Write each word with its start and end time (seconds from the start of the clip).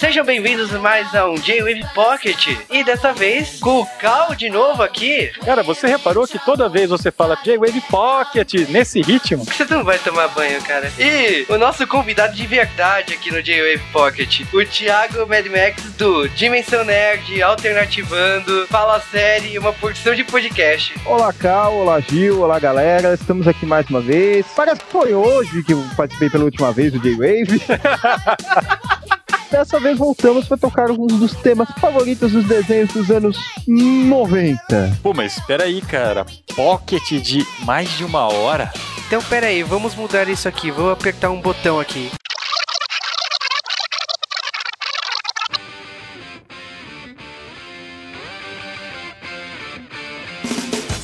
Sejam 0.00 0.24
bem-vindos 0.24 0.70
mais 0.72 1.14
a 1.14 1.28
um 1.28 1.34
J-Wave 1.34 1.84
Pocket. 1.94 2.56
E 2.70 2.82
dessa 2.82 3.12
vez, 3.12 3.60
com 3.60 3.80
o 3.80 3.86
Cal 3.98 4.34
de 4.34 4.48
novo 4.48 4.82
aqui. 4.82 5.30
Cara, 5.44 5.62
você 5.62 5.86
reparou 5.86 6.26
que 6.26 6.38
toda 6.38 6.70
vez 6.70 6.88
você 6.88 7.10
fala 7.10 7.36
J-Wave 7.44 7.82
Pocket 7.82 8.66
nesse 8.70 9.02
ritmo? 9.02 9.44
Você 9.44 9.66
não 9.68 9.84
vai 9.84 9.98
tomar 9.98 10.28
banho, 10.28 10.58
cara. 10.62 10.90
E 10.98 11.44
o 11.50 11.58
nosso 11.58 11.86
convidado 11.86 12.34
de 12.34 12.46
verdade 12.46 13.12
aqui 13.12 13.30
no 13.30 13.42
J-Wave 13.42 13.82
Pocket, 13.92 14.40
o 14.54 14.64
Thiago 14.64 15.26
Mad 15.28 15.44
Max 15.48 15.82
do 15.98 16.26
Dimensão 16.30 16.82
Nerd, 16.82 17.42
Alternativando, 17.42 18.66
Fala 18.68 19.00
Série 19.00 19.52
e 19.52 19.58
uma 19.58 19.74
porção 19.74 20.14
de 20.14 20.24
podcast. 20.24 20.94
Olá, 21.04 21.30
Cal, 21.30 21.74
olá, 21.74 22.00
Gil, 22.00 22.40
olá, 22.40 22.58
galera. 22.58 23.12
Estamos 23.12 23.46
aqui 23.46 23.66
mais 23.66 23.86
uma 23.90 24.00
vez. 24.00 24.46
Parece 24.56 24.80
que 24.80 24.90
foi 24.90 25.12
hoje 25.12 25.62
que 25.62 25.74
eu 25.74 25.84
participei 25.94 26.30
pela 26.30 26.44
última 26.44 26.72
vez 26.72 26.90
do 26.90 26.98
J-Wave. 26.98 27.60
Dessa 29.50 29.80
vez 29.80 29.98
voltamos 29.98 30.46
para 30.46 30.56
tocar 30.56 30.90
alguns 30.90 31.12
dos 31.14 31.34
temas 31.34 31.68
favoritos 31.80 32.30
dos 32.30 32.46
desenhos 32.46 32.92
dos 32.92 33.10
anos 33.10 33.36
90. 33.66 34.98
Pô, 35.02 35.12
mas 35.12 35.36
espera 35.36 35.64
aí, 35.64 35.80
cara. 35.82 36.24
Pocket 36.54 37.02
de 37.20 37.44
mais 37.64 37.90
de 37.96 38.04
uma 38.04 38.32
hora? 38.32 38.72
Então, 39.08 39.20
pera 39.22 39.48
aí, 39.48 39.64
vamos 39.64 39.96
mudar 39.96 40.28
isso 40.28 40.48
aqui. 40.48 40.70
Vou 40.70 40.92
apertar 40.92 41.30
um 41.30 41.40
botão 41.40 41.80
aqui. 41.80 42.08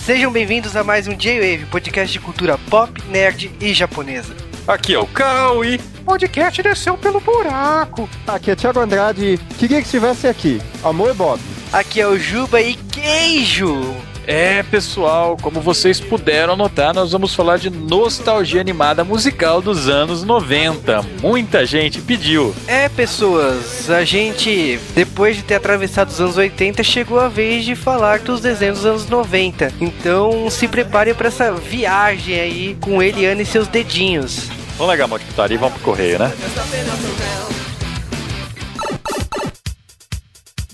Sejam 0.04 0.30
bem-vindos 0.30 0.76
a 0.76 0.84
mais 0.84 1.08
um 1.08 1.16
J-Wave, 1.16 1.66
podcast 1.66 2.12
de 2.12 2.20
cultura 2.24 2.56
pop, 2.70 2.92
nerd 3.08 3.50
e 3.60 3.74
japonesa. 3.74 4.45
Aqui 4.66 4.94
é 4.94 4.98
o 4.98 5.06
Cal 5.06 5.64
e 5.64 5.78
podcast 6.04 6.60
desceu 6.60 6.98
pelo 6.98 7.20
buraco. 7.20 8.08
Aqui 8.26 8.50
é 8.50 8.56
Thiago 8.56 8.80
Andrade. 8.80 9.38
Queria 9.56 9.78
que 9.78 9.84
estivesse 9.84 10.26
aqui. 10.26 10.60
Amor 10.82 11.14
Bob. 11.14 11.40
Aqui 11.72 12.00
é 12.00 12.08
o 12.08 12.18
Juba 12.18 12.60
e 12.60 12.74
queijo. 12.74 13.94
É, 14.26 14.62
pessoal, 14.64 15.36
como 15.40 15.60
vocês 15.60 16.00
puderam 16.00 16.56
notar, 16.56 16.92
nós 16.92 17.12
vamos 17.12 17.32
falar 17.32 17.58
de 17.58 17.70
nostalgia 17.70 18.60
animada 18.60 19.04
musical 19.04 19.62
dos 19.62 19.88
anos 19.88 20.24
90. 20.24 21.04
Muita 21.22 21.64
gente 21.64 22.00
pediu. 22.00 22.52
É, 22.66 22.88
pessoas, 22.88 23.88
a 23.88 24.04
gente, 24.04 24.80
depois 24.94 25.36
de 25.36 25.42
ter 25.44 25.54
atravessado 25.54 26.08
os 26.08 26.20
anos 26.20 26.36
80, 26.36 26.82
chegou 26.82 27.20
a 27.20 27.28
vez 27.28 27.64
de 27.64 27.76
falar 27.76 28.18
dos 28.18 28.40
desenhos 28.40 28.78
dos 28.78 28.86
anos 28.86 29.08
90. 29.08 29.72
Então 29.80 30.50
se 30.50 30.66
prepare 30.66 31.14
para 31.14 31.28
essa 31.28 31.52
viagem 31.52 32.40
aí 32.40 32.76
com 32.80 33.00
Eliane 33.00 33.42
e 33.42 33.46
seus 33.46 33.68
dedinhos. 33.68 34.48
Vamos 34.76 34.88
largar 34.88 35.04
a 35.04 35.08
mão 35.08 35.18
de 35.18 35.24
putaria 35.24 35.54
e 35.54 35.58
vamos 35.58 35.74
pro 35.74 35.84
correio, 35.84 36.18
né? 36.18 36.32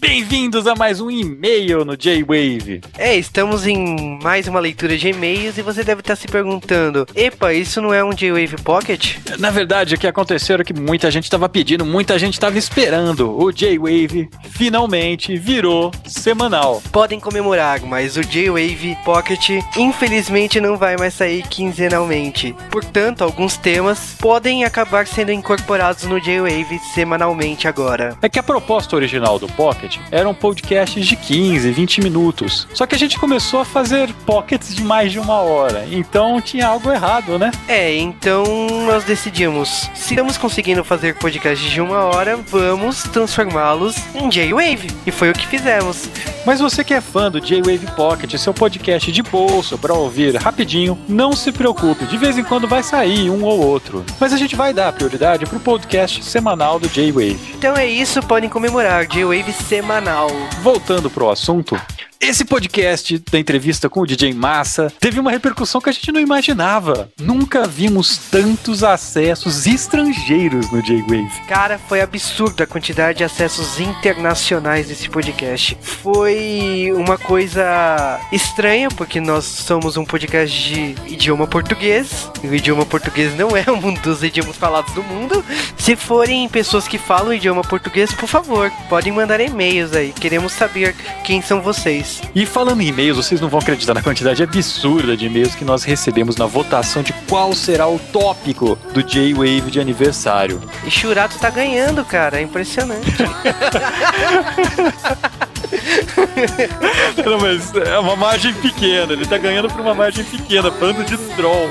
Bem-vindos 0.03 0.67
a 0.67 0.75
mais 0.75 1.01
um 1.01 1.09
e-mail 1.09 1.85
no 1.85 1.97
J-Wave. 1.97 2.81
É, 2.99 3.15
estamos 3.15 3.69
em 3.69 4.19
mais 4.21 4.49
uma 4.49 4.59
leitura 4.59 4.99
de 4.99 5.11
e-mails 5.11 5.57
e 5.57 5.63
você 5.63 5.85
deve 5.85 6.01
estar 6.01 6.17
se 6.17 6.27
perguntando: 6.27 7.07
Epa, 7.15 7.55
isso 7.55 7.81
não 7.81 7.95
é 7.95 8.03
um 8.03 8.13
J-Wave 8.13 8.61
Pocket? 8.65 9.19
Na 9.39 9.51
verdade, 9.51 9.95
o 9.95 9.99
que 9.99 10.09
aconteceu 10.09 10.55
era 10.55 10.65
que 10.65 10.75
muita 10.75 11.09
gente 11.09 11.23
estava 11.23 11.49
pedindo, 11.49 11.87
muita 11.87 12.19
gente 12.19 12.35
estava 12.35 12.59
esperando. 12.59 13.31
O 13.31 13.53
J-Wave 13.53 14.29
finalmente 14.51 15.37
virou 15.37 15.93
semanal. 16.05 16.83
Podem 16.91 17.21
comemorar, 17.21 17.81
mas 17.83 18.17
o 18.17 18.23
J-Wave 18.23 18.99
Pocket 19.05 19.51
infelizmente 19.77 20.61
não 20.61 20.77
vai 20.77 20.97
mais 20.97 21.15
sair 21.15 21.45
quinzenalmente. 21.45 22.57
Portanto, 22.73 23.23
alguns 23.23 23.57
temas 23.57 24.17
podem 24.19 24.65
acabar 24.65 25.07
sendo 25.07 25.31
incorporados 25.31 26.03
no 26.03 26.21
J-Wave 26.21 26.81
semanalmente 26.93 27.69
agora. 27.69 28.19
É 28.21 28.29
que 28.29 28.41
a 28.41 28.43
proposta 28.43 28.97
original 28.97 29.39
do 29.39 29.47
Pocket 29.47 29.92
eram 30.11 30.35
podcasts 30.35 31.07
de 31.07 31.17
15, 31.17 31.71
20 31.71 32.01
minutos. 32.01 32.67
Só 32.75 32.87
que 32.87 32.95
a 32.95 32.99
gente 32.99 33.19
começou 33.19 33.61
a 33.61 33.65
fazer 33.65 34.13
pockets 34.27 34.75
de 34.75 34.83
mais 34.83 35.13
de 35.13 35.19
uma 35.19 35.41
hora. 35.41 35.87
Então 35.91 36.41
tinha 36.41 36.67
algo 36.67 36.91
errado, 36.91 37.39
né? 37.39 37.51
É, 37.69 37.95
então 37.97 38.45
nós 38.87 39.05
decidimos, 39.05 39.91
se 39.95 40.15
estamos 40.15 40.37
conseguindo 40.37 40.85
fazer 40.85 41.15
podcasts 41.17 41.71
de 41.71 41.81
uma 41.81 42.01
hora, 42.05 42.37
vamos 42.37 43.03
transformá-los 43.05 43.97
em 44.15 44.29
J-Wave. 44.29 44.89
E 45.07 45.11
foi 45.11 45.31
o 45.31 45.35
que 45.35 45.47
fizemos. 45.47 46.09
Mas 46.45 46.59
você 46.59 46.83
que 46.83 46.93
é 46.93 47.01
fã 47.01 47.31
do 47.31 47.41
J-Wave 47.41 47.87
Pocket, 47.95 48.35
seu 48.37 48.53
podcast 48.53 49.13
de 49.13 49.23
bolso 49.23 49.79
para 49.79 49.95
ouvir 49.95 50.35
rapidinho, 50.35 50.99
não 51.09 51.35
se 51.35 51.53
preocupe, 51.53 52.05
de 52.05 52.17
vez 52.17 52.37
em 52.37 52.43
quando 52.43 52.67
vai 52.67 52.83
sair 52.83 53.31
um 53.31 53.45
ou 53.45 53.65
outro. 53.65 54.05
Mas 54.19 54.33
a 54.33 54.37
gente 54.37 54.57
vai 54.57 54.75
dar 54.75 54.93
prioridade 54.93 55.47
pro 55.47 55.61
podcast 55.61 56.25
semanal 56.25 56.81
do 56.81 56.89
J-Wave. 56.89 57.55
Então 57.55 57.77
é 57.77 57.87
isso, 57.87 58.21
podem 58.23 58.51
comemorar 58.51 59.07
J-Wave 59.07 59.53
semanal. 59.53 60.29
Voltando 60.63 61.09
pro 61.09 61.31
assunto, 61.31 61.81
esse 62.23 62.45
podcast 62.45 63.19
da 63.33 63.39
entrevista 63.39 63.91
com 63.91 64.01
o 64.01 64.07
DJ 64.07 64.33
Massa 64.33 64.93
teve 65.01 65.19
uma 65.19 65.33
repercussão 65.33 65.81
que 65.81 65.91
a 65.91 65.93
gente 65.93 66.13
não 66.13 66.21
imaginava. 66.21 67.11
Nunca 67.21 67.67
vimos 67.67 68.17
tantos 68.31 68.85
acessos 68.85 69.67
estrangeiros 69.67 70.71
no 70.71 70.81
J-Wave. 70.81 71.43
Cara, 71.49 71.81
foi 71.81 72.01
absurda 72.01 72.63
a 72.63 72.67
quantidade 72.67 73.19
de 73.19 73.25
acessos 73.25 73.81
internacionais 73.81 74.87
desse 74.87 75.09
podcast. 75.09 75.77
Foi 75.83 76.93
uma 76.95 77.19
coisa 77.19 78.21
estranha, 78.31 78.89
porque 78.89 79.21
nós 79.21 79.45
somos 79.45 79.97
um 79.97 80.05
podcast 80.05 80.57
de 80.57 80.95
idioma 81.13 81.49
português. 81.49 82.31
E 82.41 82.47
o 82.47 82.55
idioma 82.55 82.87
português 82.87 83.37
não 83.37 83.57
é 83.57 83.65
um 83.69 83.95
dos 83.95 84.23
idiomas 84.23 84.57
falados 84.57 84.95
do 84.95 85.03
mundo. 85.03 85.45
Se 85.77 85.97
forem 85.97 86.49
pessoas 86.49 86.87
que 86.87 86.99
falam 86.99 87.35
idioma 87.35 87.63
português, 87.63 88.13
por 88.15 88.29
favor, 88.29 88.71
podem 88.89 89.13
mandar 89.13 89.41
e-mails 89.41 89.93
aí. 89.93 90.13
Queremos 90.13 90.53
saber 90.53 90.95
quem 91.25 91.43
são 91.43 91.61
vocês. 91.61 92.12
E 92.35 92.47
falando 92.47 92.81
em 92.81 92.89
e-mails, 92.89 93.17
vocês 93.17 93.41
não 93.41 93.49
vão 93.49 93.61
acreditar 93.61 93.95
na 93.95 94.03
quantidade 94.03 94.43
absurda 94.43 95.17
de 95.17 95.27
e-mails 95.27 95.55
que 95.55 95.65
nós 95.65 95.85
recebemos 95.85 96.37
na 96.37 96.47
votação 96.47 97.03
de 97.03 97.13
qual 97.29 97.55
será 97.55 97.87
o 97.87 97.99
tópico 97.99 98.79
do 98.93 99.03
J-Wave 99.03 99.71
de 99.71 99.81
aniversário. 99.81 100.61
E 100.87 100.91
Churato 100.91 101.39
tá 101.39 101.51
ganhando, 101.51 102.05
cara. 102.05 102.39
É 102.39 102.43
impressionante. 102.43 103.13
Não, 107.25 107.39
mas 107.39 107.75
é 107.75 107.99
uma 107.99 108.17
margem 108.17 108.53
pequena, 108.55 109.13
ele 109.13 109.27
tá 109.27 109.39
ganhando 109.39 109.69
por 109.69 109.81
uma 109.81 109.95
margem 109.95 110.25
pequena, 110.25 110.71
bando 110.71 111.05
de 111.05 111.17
troll. 111.35 111.69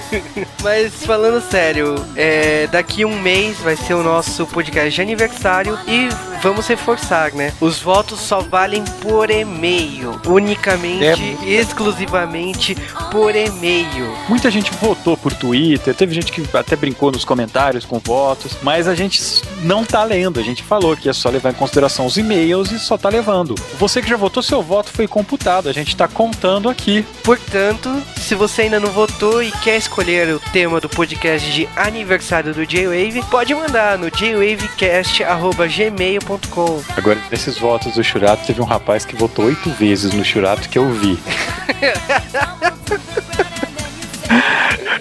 Mas 0.62 1.04
falando 1.04 1.40
sério, 1.40 1.94
é, 2.14 2.66
daqui 2.66 3.04
um 3.04 3.18
mês 3.18 3.58
vai 3.58 3.76
ser 3.76 3.94
o 3.94 4.02
nosso 4.02 4.46
podcast 4.46 4.94
de 4.94 5.00
aniversário 5.00 5.78
e 5.86 6.08
vamos 6.42 6.66
reforçar, 6.66 7.32
né? 7.32 7.52
Os 7.60 7.80
votos 7.80 8.20
só 8.20 8.40
valem 8.40 8.84
por 9.00 9.30
e-mail, 9.30 10.20
unicamente, 10.26 11.38
exclusivamente 11.46 12.76
por 13.10 13.34
e-mail. 13.34 14.14
Muita 14.28 14.50
gente 14.50 14.70
votou 14.72 15.16
por 15.16 15.32
Twitter, 15.32 15.94
teve 15.94 16.14
gente 16.14 16.32
que 16.32 16.44
até 16.56 16.76
brincou 16.76 17.10
nos 17.10 17.24
comentários 17.24 17.84
com 17.84 17.98
votos, 17.98 18.56
mas 18.62 18.86
a 18.86 18.94
gente 18.94 19.20
não 19.62 19.84
tá 19.84 20.04
lendo. 20.04 20.40
A 20.40 20.42
gente 20.42 20.62
falou 20.62 20.96
que 20.96 21.08
é 21.08 21.12
só 21.12 21.30
levar 21.30 21.50
em 21.50 21.54
consideração 21.54 22.06
os 22.06 22.16
e-mails 22.16 22.70
e 22.70 22.78
só 22.78 22.98
tá 22.98 23.08
levando. 23.08 23.29
Você 23.78 24.02
que 24.02 24.08
já 24.08 24.16
votou, 24.16 24.42
seu 24.42 24.60
voto 24.60 24.90
foi 24.90 25.06
computado. 25.06 25.68
A 25.68 25.72
gente 25.72 25.94
tá 25.96 26.08
contando 26.08 26.68
aqui. 26.68 27.06
Portanto, 27.22 27.88
se 28.16 28.34
você 28.34 28.62
ainda 28.62 28.80
não 28.80 28.90
votou 28.90 29.40
e 29.42 29.52
quer 29.52 29.76
escolher 29.76 30.34
o 30.34 30.40
tema 30.52 30.80
do 30.80 30.88
podcast 30.88 31.48
de 31.52 31.68
aniversário 31.76 32.52
do 32.52 32.66
J-Wave, 32.66 33.22
pode 33.30 33.54
mandar 33.54 33.96
no 33.96 34.08
jwavecast.gmail.com. 34.08 36.82
Agora, 36.96 37.20
nesses 37.30 37.56
votos 37.56 37.94
do 37.94 38.02
Churato, 38.02 38.44
teve 38.44 38.60
um 38.60 38.64
rapaz 38.64 39.04
que 39.04 39.14
votou 39.14 39.44
oito 39.44 39.70
vezes 39.70 40.12
no 40.12 40.24
Churato 40.24 40.68
que 40.68 40.78
eu 40.78 40.90
vi. 40.90 41.16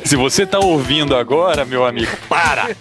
Se 0.06 0.16
você 0.16 0.46
tá 0.46 0.60
ouvindo 0.60 1.16
agora, 1.16 1.66
meu 1.66 1.84
amigo, 1.86 2.12
para! 2.28 2.68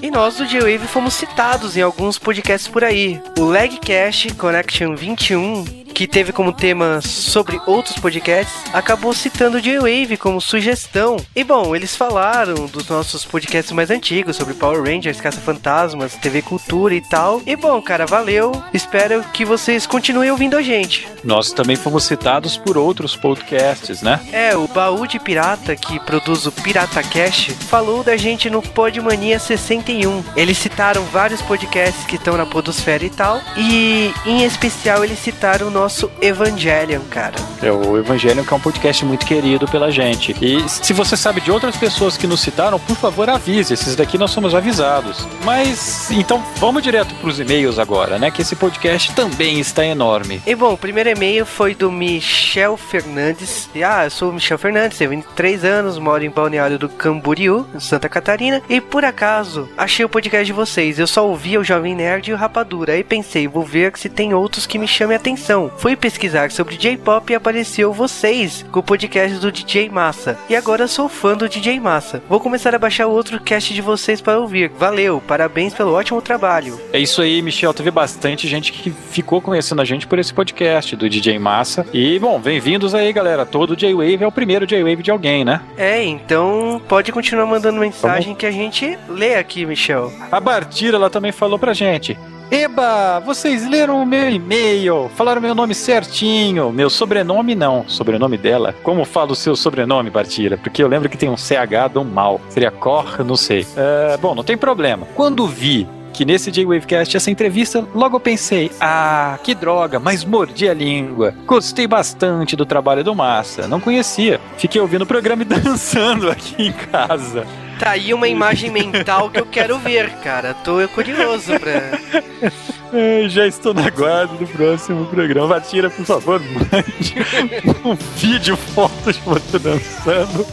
E 0.00 0.10
nós 0.10 0.36
do 0.36 0.46
J-Wave 0.46 0.86
fomos 0.86 1.14
citados 1.14 1.76
em 1.76 1.82
alguns 1.82 2.18
podcasts 2.18 2.68
por 2.68 2.84
aí. 2.84 3.20
O 3.36 3.44
Lagcast 3.44 4.32
Connection 4.34 4.94
21, 4.94 5.64
que 5.94 6.06
teve 6.06 6.32
como 6.32 6.52
tema 6.52 7.00
sobre 7.00 7.60
outros 7.66 7.98
podcasts, 7.98 8.54
acabou 8.72 9.12
citando 9.12 9.58
o 9.58 9.60
J-Wave 9.60 10.16
como 10.16 10.40
sugestão. 10.40 11.16
E 11.34 11.42
bom, 11.42 11.74
eles 11.74 11.96
falaram 11.96 12.66
dos 12.66 12.88
nossos 12.88 13.24
podcasts 13.24 13.72
mais 13.72 13.90
antigos 13.90 14.36
sobre 14.36 14.54
Power 14.54 14.82
Rangers, 14.82 15.20
Caça-Fantasmas, 15.20 16.14
TV 16.16 16.42
Cultura 16.42 16.94
e 16.94 17.00
tal. 17.00 17.42
E 17.46 17.56
bom, 17.56 17.80
cara, 17.82 18.06
valeu. 18.06 18.52
Espero 18.72 19.22
que 19.32 19.44
vocês 19.44 19.86
continuem 19.86 20.30
ouvindo 20.30 20.56
a 20.56 20.62
gente. 20.62 21.08
Nós 21.24 21.52
também 21.52 21.76
fomos 21.76 22.04
citados 22.04 22.56
por 22.56 22.76
outros 22.76 23.16
podcasts, 23.16 24.02
né? 24.02 24.20
É, 24.32 24.56
o 24.56 24.68
Baú 24.68 25.06
de 25.06 25.18
Pirata, 25.18 25.74
que 25.74 25.98
produz 26.00 26.46
o 26.46 26.52
Pirata 26.52 27.02
Cash, 27.02 27.50
falou 27.68 28.02
da 28.04 28.16
gente 28.16 28.48
no 28.48 28.62
Podmania 28.62 29.38
61. 29.38 30.22
Eles 30.36 30.58
citaram 30.58 31.02
vários 31.04 31.42
podcasts 31.42 32.04
que 32.06 32.16
estão 32.16 32.36
na 32.36 32.46
Podosfera 32.46 33.04
e 33.04 33.10
tal, 33.10 33.40
e 33.56 34.12
em 34.24 34.44
especial 34.44 35.04
eles 35.04 35.18
citaram 35.18 35.68
o 35.68 35.70
nosso 35.78 36.10
Evangelion, 36.20 37.00
cara. 37.08 37.36
É 37.62 37.70
o 37.70 37.96
Evangelion 37.96 38.42
que 38.42 38.52
é 38.52 38.56
um 38.56 38.60
podcast 38.60 39.04
muito 39.04 39.24
querido 39.24 39.66
pela 39.68 39.92
gente. 39.92 40.34
E 40.42 40.68
se 40.68 40.92
você 40.92 41.16
sabe 41.16 41.40
de 41.40 41.52
outras 41.52 41.76
pessoas 41.76 42.16
que 42.16 42.26
nos 42.26 42.40
citaram, 42.40 42.80
por 42.80 42.96
favor 42.96 43.30
avise. 43.30 43.74
Esses 43.74 43.94
daqui 43.94 44.18
nós 44.18 44.32
somos 44.32 44.54
avisados. 44.54 45.26
Mas 45.44 46.10
então 46.10 46.42
vamos 46.56 46.82
direto 46.82 47.14
para 47.14 47.28
os 47.28 47.38
e-mails 47.38 47.78
agora, 47.78 48.18
né? 48.18 48.28
Que 48.30 48.42
esse 48.42 48.56
podcast 48.56 49.14
também 49.14 49.60
está 49.60 49.86
enorme. 49.86 50.42
E 50.44 50.54
bom, 50.54 50.72
o 50.72 50.78
primeiro 50.78 51.10
e-mail 51.10 51.46
foi 51.46 51.76
do 51.76 51.92
Michel 51.92 52.76
Fernandes. 52.76 53.70
E, 53.72 53.84
ah, 53.84 54.04
eu 54.04 54.10
sou 54.10 54.30
o 54.30 54.32
Michel 54.32 54.58
Fernandes, 54.58 54.98
tenho 54.98 55.10
23 55.10 55.64
anos, 55.64 55.96
moro 55.96 56.24
em 56.24 56.30
Balneário 56.30 56.78
do 56.78 56.88
Camboriú, 56.88 57.64
Santa 57.78 58.08
Catarina. 58.08 58.60
E 58.68 58.80
por 58.80 59.04
acaso, 59.04 59.68
achei 59.76 60.04
o 60.04 60.08
podcast 60.08 60.44
de 60.44 60.52
vocês. 60.52 60.98
Eu 60.98 61.06
só 61.06 61.24
ouvia 61.24 61.60
o 61.60 61.64
Jovem 61.64 61.94
Nerd 61.94 62.30
e 62.30 62.34
o 62.34 62.36
Rapadura. 62.36 62.94
Aí 62.94 63.04
pensei, 63.04 63.46
vou 63.46 63.64
ver 63.64 63.92
se 63.96 64.08
tem 64.08 64.34
outros 64.34 64.66
que 64.66 64.78
me 64.78 64.88
chamem 64.88 65.16
a 65.16 65.20
atenção. 65.20 65.67
Fui 65.76 65.94
pesquisar 65.96 66.50
sobre 66.50 66.76
J-pop 66.76 67.32
e 67.32 67.36
apareceu 67.36 67.92
vocês 67.92 68.64
com 68.72 68.80
o 68.80 68.82
podcast 68.82 69.38
do 69.38 69.52
DJ 69.52 69.88
Massa. 69.88 70.38
E 70.48 70.56
agora 70.56 70.88
sou 70.88 71.08
fã 71.08 71.36
do 71.36 71.48
DJ 71.48 71.78
Massa. 71.80 72.22
Vou 72.28 72.40
começar 72.40 72.74
a 72.74 72.78
baixar 72.78 73.06
outro 73.06 73.40
cast 73.40 73.72
de 73.72 73.82
vocês 73.82 74.20
para 74.20 74.38
ouvir. 74.38 74.70
Valeu, 74.70 75.22
parabéns 75.26 75.74
pelo 75.74 75.92
ótimo 75.92 76.22
trabalho. 76.22 76.80
É 76.92 76.98
isso 76.98 77.20
aí, 77.20 77.40
Michel. 77.42 77.74
Teve 77.74 77.90
bastante 77.90 78.48
gente 78.48 78.72
que 78.72 78.90
ficou 78.90 79.40
conhecendo 79.40 79.82
a 79.82 79.84
gente 79.84 80.06
por 80.06 80.18
esse 80.18 80.32
podcast 80.32 80.96
do 80.96 81.08
DJ 81.08 81.38
Massa. 81.38 81.86
E, 81.92 82.18
bom, 82.18 82.40
bem-vindos 82.40 82.94
aí, 82.94 83.12
galera. 83.12 83.44
Todo 83.44 83.76
J-Wave 83.76 84.22
é 84.22 84.26
o 84.26 84.32
primeiro 84.32 84.66
J-Wave 84.66 85.02
de 85.02 85.10
alguém, 85.10 85.44
né? 85.44 85.60
É, 85.76 86.02
então 86.02 86.80
pode 86.88 87.12
continuar 87.12 87.46
mandando 87.46 87.80
mensagem 87.80 88.34
que 88.34 88.46
a 88.46 88.50
gente 88.50 88.98
lê 89.08 89.34
aqui, 89.34 89.66
Michel. 89.66 90.12
A 90.30 90.40
Bartira, 90.40 90.96
ela 90.96 91.10
também 91.10 91.32
falou 91.32 91.58
pra 91.58 91.72
gente. 91.72 92.16
Eba, 92.50 93.20
vocês 93.20 93.68
leram 93.68 94.02
o 94.02 94.06
meu 94.06 94.30
e-mail, 94.30 95.10
falaram 95.14 95.40
meu 95.40 95.54
nome 95.54 95.74
certinho, 95.74 96.72
meu 96.72 96.88
sobrenome 96.88 97.54
não, 97.54 97.86
sobrenome 97.86 98.38
dela. 98.38 98.74
Como 98.82 99.04
fala 99.04 99.32
o 99.32 99.36
seu 99.36 99.54
sobrenome, 99.54 100.08
Bartira? 100.08 100.56
Porque 100.56 100.82
eu 100.82 100.88
lembro 100.88 101.10
que 101.10 101.18
tem 101.18 101.28
um 101.28 101.36
CH 101.36 101.92
do 101.92 102.02
mal, 102.02 102.40
seria 102.48 102.70
Cor, 102.70 103.22
não 103.22 103.36
sei. 103.36 103.62
Uh, 103.62 104.18
bom, 104.20 104.34
não 104.34 104.42
tem 104.42 104.56
problema. 104.56 105.06
Quando 105.14 105.46
vi 105.46 105.86
que 106.18 106.24
nesse 106.24 106.50
J-Wavecast, 106.50 107.16
essa 107.16 107.30
entrevista, 107.30 107.86
logo 107.94 108.18
pensei, 108.18 108.72
ah, 108.80 109.38
que 109.44 109.54
droga, 109.54 110.00
mas 110.00 110.24
mordi 110.24 110.68
a 110.68 110.74
língua. 110.74 111.34
Gostei 111.46 111.86
bastante 111.86 112.56
do 112.56 112.66
trabalho 112.66 113.04
do 113.04 113.14
Massa, 113.14 113.68
não 113.68 113.78
conhecia. 113.78 114.40
Fiquei 114.56 114.80
ouvindo 114.80 115.02
o 115.02 115.06
programa 115.06 115.42
e 115.42 115.44
dançando 115.46 116.30
aqui 116.30 116.68
em 116.68 116.72
casa. 116.72 117.46
Tá 117.78 117.90
aí 117.90 118.12
uma 118.12 118.26
imagem 118.28 118.70
mental 118.70 119.30
que 119.30 119.40
eu 119.40 119.46
quero 119.46 119.78
ver, 119.78 120.10
cara. 120.18 120.54
Tô 120.54 120.86
curioso 120.88 121.58
pra. 121.58 122.52
É, 122.90 123.28
já 123.28 123.46
estou 123.46 123.74
na 123.74 123.90
guarda 123.90 124.32
do 124.34 124.46
próximo 124.46 125.04
programa. 125.08 125.46
Vatira, 125.46 125.90
por 125.90 126.06
favor, 126.06 126.40
mande 126.40 127.14
um 127.84 127.94
vídeo, 128.16 128.56
foto 128.56 129.12
de 129.12 129.20
você 129.20 129.58
dançando. 129.58 130.46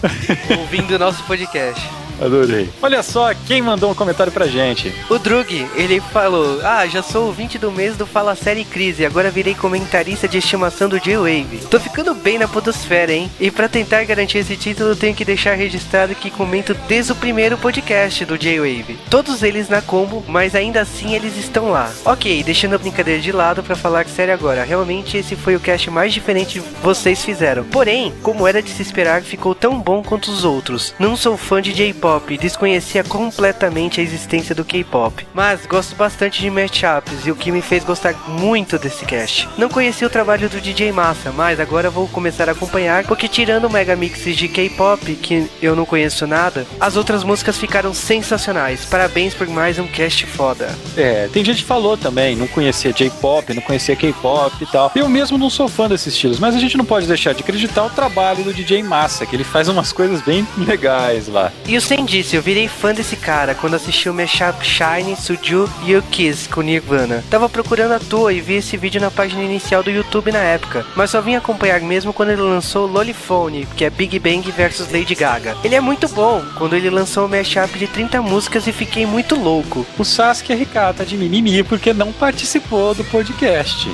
Ouvindo 0.59 0.95
o 0.95 0.99
nosso 0.99 1.23
podcast. 1.23 1.81
Adorei. 2.21 2.69
Olha 2.81 3.03
só 3.03 3.33
quem 3.45 3.61
mandou 3.61 3.91
um 3.91 3.95
comentário 3.95 4.31
pra 4.31 4.47
gente. 4.47 4.93
O 5.09 5.17
Drug, 5.17 5.67
ele 5.75 5.99
falou: 5.99 6.61
Ah, 6.63 6.87
já 6.87 7.03
sou 7.03 7.27
ouvinte 7.27 7.57
do 7.57 7.71
mês 7.71 7.97
do 7.97 8.05
Fala 8.05 8.35
Série 8.35 8.63
Crise, 8.63 9.05
agora 9.05 9.29
virei 9.29 9.53
comentarista 9.53 10.27
de 10.27 10.37
estimação 10.37 10.87
do 10.87 10.99
J-Wave. 10.99 11.67
Tô 11.69 11.79
ficando 11.79 12.13
bem 12.13 12.37
na 12.37 12.47
podosfera, 12.47 13.11
hein? 13.11 13.29
E 13.39 13.51
para 13.51 13.67
tentar 13.67 14.03
garantir 14.05 14.39
esse 14.39 14.55
título, 14.55 14.95
tenho 14.95 15.15
que 15.15 15.25
deixar 15.25 15.55
registrado 15.55 16.15
que 16.15 16.31
comento 16.31 16.73
desde 16.87 17.11
o 17.11 17.15
primeiro 17.15 17.57
podcast 17.57 18.23
do 18.23 18.37
J-Wave. 18.37 18.97
Todos 19.09 19.43
eles 19.43 19.69
na 19.69 19.81
combo, 19.81 20.23
mas 20.27 20.55
ainda 20.55 20.81
assim 20.81 21.13
eles 21.15 21.37
estão 21.37 21.71
lá. 21.71 21.91
Ok, 22.05 22.43
deixando 22.43 22.75
a 22.75 22.79
brincadeira 22.79 23.21
de 23.21 23.31
lado 23.31 23.63
para 23.63 23.75
falar 23.75 24.07
sério 24.07 24.33
agora. 24.33 24.63
Realmente 24.63 25.17
esse 25.17 25.35
foi 25.35 25.55
o 25.55 25.59
cast 25.59 25.89
mais 25.89 26.13
diferente 26.13 26.59
que 26.59 26.65
vocês 26.81 27.23
fizeram. 27.23 27.63
Porém, 27.65 28.13
como 28.21 28.47
era 28.47 28.61
de 28.61 28.69
se 28.69 28.81
esperar, 28.81 29.21
ficou 29.21 29.53
tão 29.53 29.79
bom 29.79 30.01
quanto 30.01 30.31
os 30.31 30.43
outros. 30.43 30.93
Não 30.97 31.15
sou 31.15 31.35
fã 31.35 31.61
de 31.61 31.73
J-Pop 31.73 32.04
K-pop, 32.05 32.37
desconhecia 32.37 33.03
completamente 33.03 33.99
a 33.99 34.03
existência 34.03 34.53
do 34.53 34.63
K-pop, 34.63 35.25
mas 35.33 35.65
gosto 35.65 35.95
bastante 35.95 36.39
de 36.39 36.51
matchups 36.51 37.25
e 37.25 37.31
o 37.31 37.35
que 37.35 37.51
me 37.51 37.63
fez 37.63 37.83
gostar 37.83 38.13
muito 38.27 38.77
desse 38.77 39.03
cast. 39.05 39.49
Não 39.57 39.69
conhecia 39.69 40.05
o 40.05 40.09
trabalho 40.09 40.47
do 40.47 40.61
DJ 40.61 40.91
Massa, 40.91 41.31
mas 41.31 41.59
agora 41.59 41.89
vou 41.89 42.07
começar 42.07 42.47
a 42.47 42.51
acompanhar, 42.51 43.05
porque 43.05 43.27
tirando 43.27 43.65
o 43.65 43.71
mega 43.71 43.95
mixes 43.95 44.37
de 44.37 44.47
K-pop, 44.47 45.15
que 45.15 45.49
eu 45.59 45.75
não 45.75 45.83
conheço 45.83 46.27
nada, 46.27 46.67
as 46.79 46.95
outras 46.95 47.23
músicas 47.23 47.57
ficaram 47.57 47.91
sensacionais. 47.91 48.85
Parabéns 48.85 49.33
por 49.33 49.47
mais 49.47 49.79
um 49.79 49.87
cast 49.87 50.27
foda. 50.27 50.77
É, 50.95 51.27
tem 51.33 51.43
gente 51.43 51.63
que 51.63 51.67
falou 51.67 51.97
também, 51.97 52.35
não 52.35 52.47
conhecia 52.47 52.93
J-pop, 52.93 53.51
não 53.51 53.63
conhecia 53.63 53.95
K-pop 53.95 54.55
e 54.61 54.67
tal. 54.67 54.91
Eu 54.95 55.09
mesmo 55.09 55.39
não 55.39 55.49
sou 55.49 55.67
fã 55.67 55.89
desses 55.89 56.13
estilos, 56.13 56.37
mas 56.37 56.53
a 56.53 56.59
gente 56.59 56.77
não 56.77 56.85
pode 56.85 57.07
deixar 57.07 57.33
de 57.33 57.41
acreditar 57.41 57.83
o 57.83 57.89
trabalho 57.89 58.43
do 58.43 58.53
DJ 58.53 58.83
Massa, 58.83 59.25
que 59.25 59.35
ele 59.35 59.43
faz 59.43 59.67
umas 59.67 59.91
coisas 59.91 60.21
bem 60.21 60.47
legais 60.55 61.27
lá. 61.27 61.51
E 61.67 61.75
o 61.75 61.81
sem 61.95 62.03
disse, 62.03 62.35
eu 62.35 62.41
virei 62.41 62.67
fã 62.67 62.93
desse 62.93 63.15
cara 63.15 63.55
quando 63.55 63.75
assisti 63.75 64.09
o 64.09 64.13
mashup 64.13 64.65
Shine, 64.65 65.15
Suju 65.15 65.69
e 65.85 65.95
o 65.95 66.01
Kiss 66.01 66.49
com 66.49 66.61
Nirvana. 66.61 67.23
Tava 67.29 67.47
procurando 67.47 67.93
à 67.93 67.99
toa 67.99 68.33
e 68.33 68.41
vi 68.41 68.55
esse 68.55 68.75
vídeo 68.75 68.99
na 68.99 69.09
página 69.09 69.41
inicial 69.41 69.81
do 69.81 69.89
YouTube 69.89 70.29
na 70.29 70.39
época, 70.39 70.85
mas 70.93 71.11
só 71.11 71.21
vim 71.21 71.35
acompanhar 71.35 71.79
mesmo 71.79 72.11
quando 72.11 72.31
ele 72.31 72.41
lançou 72.41 72.85
Lolifone, 72.85 73.65
que 73.77 73.85
é 73.85 73.89
Big 73.89 74.19
Bang 74.19 74.51
versus 74.51 74.91
Lady 74.91 75.15
Gaga. 75.15 75.55
Ele 75.63 75.75
é 75.75 75.79
muito 75.79 76.09
bom, 76.09 76.43
quando 76.57 76.75
ele 76.75 76.89
lançou 76.89 77.27
o 77.27 77.29
mashup 77.29 77.79
de 77.79 77.87
30 77.87 78.21
músicas 78.21 78.67
e 78.67 78.73
fiquei 78.73 79.05
muito 79.05 79.35
louco. 79.35 79.85
O 79.97 80.03
Sasuke 80.03 80.51
é 80.51 80.55
Ricata 80.55 81.05
de 81.05 81.15
mimimi 81.15 81.63
porque 81.63 81.93
não 81.93 82.11
participou 82.11 82.93
do 82.93 83.05
podcast. 83.05 83.89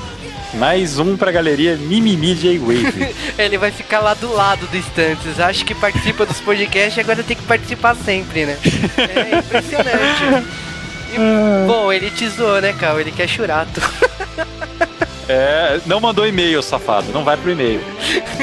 Mais 0.54 1.00
um 1.00 1.16
pra 1.16 1.32
galeria 1.32 1.76
Mimimi 1.78 2.36
J-Wave. 2.36 3.16
Ele 3.38 3.58
vai 3.58 3.72
ficar 3.72 4.00
lá 4.00 4.14
do 4.14 4.32
lado 4.34 4.68
do 4.68 4.78
Estantes. 4.78 5.40
Acho 5.40 5.66
que 5.66 5.74
participa 5.74 6.26
dos 6.26 6.40
podcasts 6.40 6.98
e 6.98 7.00
agora 7.00 7.24
tem 7.24 7.38
que 7.38 7.44
participar 7.44 7.96
sempre, 7.96 8.46
né? 8.46 8.58
É 8.98 9.38
impressionante. 9.38 10.48
E, 11.14 11.18
ah. 11.18 11.66
bom, 11.68 11.92
ele 11.92 12.10
te 12.10 12.28
zoou, 12.30 12.62
né, 12.62 12.74
Cal? 12.74 13.00
Ele 13.00 13.12
quer 13.12 13.28
churato. 13.28 13.82
É, 15.28 15.80
não 15.86 16.02
mandou 16.02 16.28
e-mail, 16.28 16.62
safado. 16.62 17.12
Não 17.14 17.24
vai 17.24 17.38
pro 17.38 17.52
e-mail. 17.52 17.82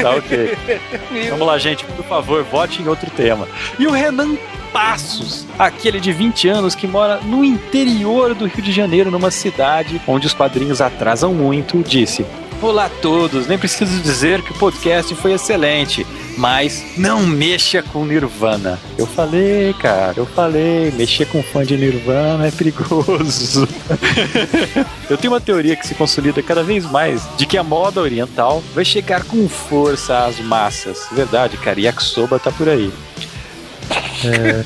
Tá 0.00 0.12
ok. 0.12 0.56
Vamos 1.28 1.46
lá, 1.46 1.58
gente. 1.58 1.84
Por 1.84 2.04
favor, 2.06 2.42
vote 2.44 2.80
em 2.80 2.88
outro 2.88 3.10
tema. 3.10 3.46
E 3.78 3.86
o 3.86 3.90
Renan 3.90 4.36
Passos, 4.72 5.46
aquele 5.58 6.00
de 6.00 6.12
20 6.12 6.48
anos 6.48 6.74
que 6.74 6.86
mora 6.86 7.20
no 7.22 7.44
interior 7.44 8.34
do 8.34 8.46
Rio 8.46 8.62
de 8.62 8.72
Janeiro, 8.72 9.10
numa 9.10 9.30
cidade 9.30 10.00
onde 10.06 10.26
os 10.26 10.34
quadrinhos 10.34 10.80
atrasam 10.80 11.32
muito, 11.34 11.82
disse: 11.82 12.24
Olá 12.60 12.86
a 12.86 12.88
todos, 12.88 13.46
nem 13.46 13.56
preciso 13.56 14.02
dizer 14.02 14.42
que 14.42 14.50
o 14.50 14.54
podcast 14.54 15.14
foi 15.14 15.32
excelente, 15.32 16.04
mas 16.36 16.84
não 16.96 17.24
mexa 17.24 17.82
com 17.84 18.04
Nirvana. 18.04 18.80
Eu 18.98 19.06
falei, 19.06 19.72
cara, 19.74 20.14
eu 20.16 20.26
falei, 20.26 20.90
mexer 20.90 21.26
com 21.26 21.40
fã 21.40 21.64
de 21.64 21.76
Nirvana 21.76 22.48
é 22.48 22.50
perigoso. 22.50 23.68
eu 25.08 25.16
tenho 25.16 25.32
uma 25.32 25.40
teoria 25.40 25.76
que 25.76 25.86
se 25.86 25.94
consolida 25.94 26.42
cada 26.42 26.64
vez 26.64 26.84
mais 26.90 27.22
de 27.36 27.46
que 27.46 27.56
a 27.56 27.62
moda 27.62 28.00
oriental 28.00 28.60
vai 28.74 28.84
chegar 28.84 29.22
com 29.22 29.48
força 29.48 30.26
às 30.26 30.40
massas. 30.40 31.06
Verdade, 31.12 31.56
cara, 31.58 31.80
Yakisoba 31.80 32.40
tá 32.40 32.50
por 32.50 32.68
aí. 32.68 32.92
É. 34.24 34.64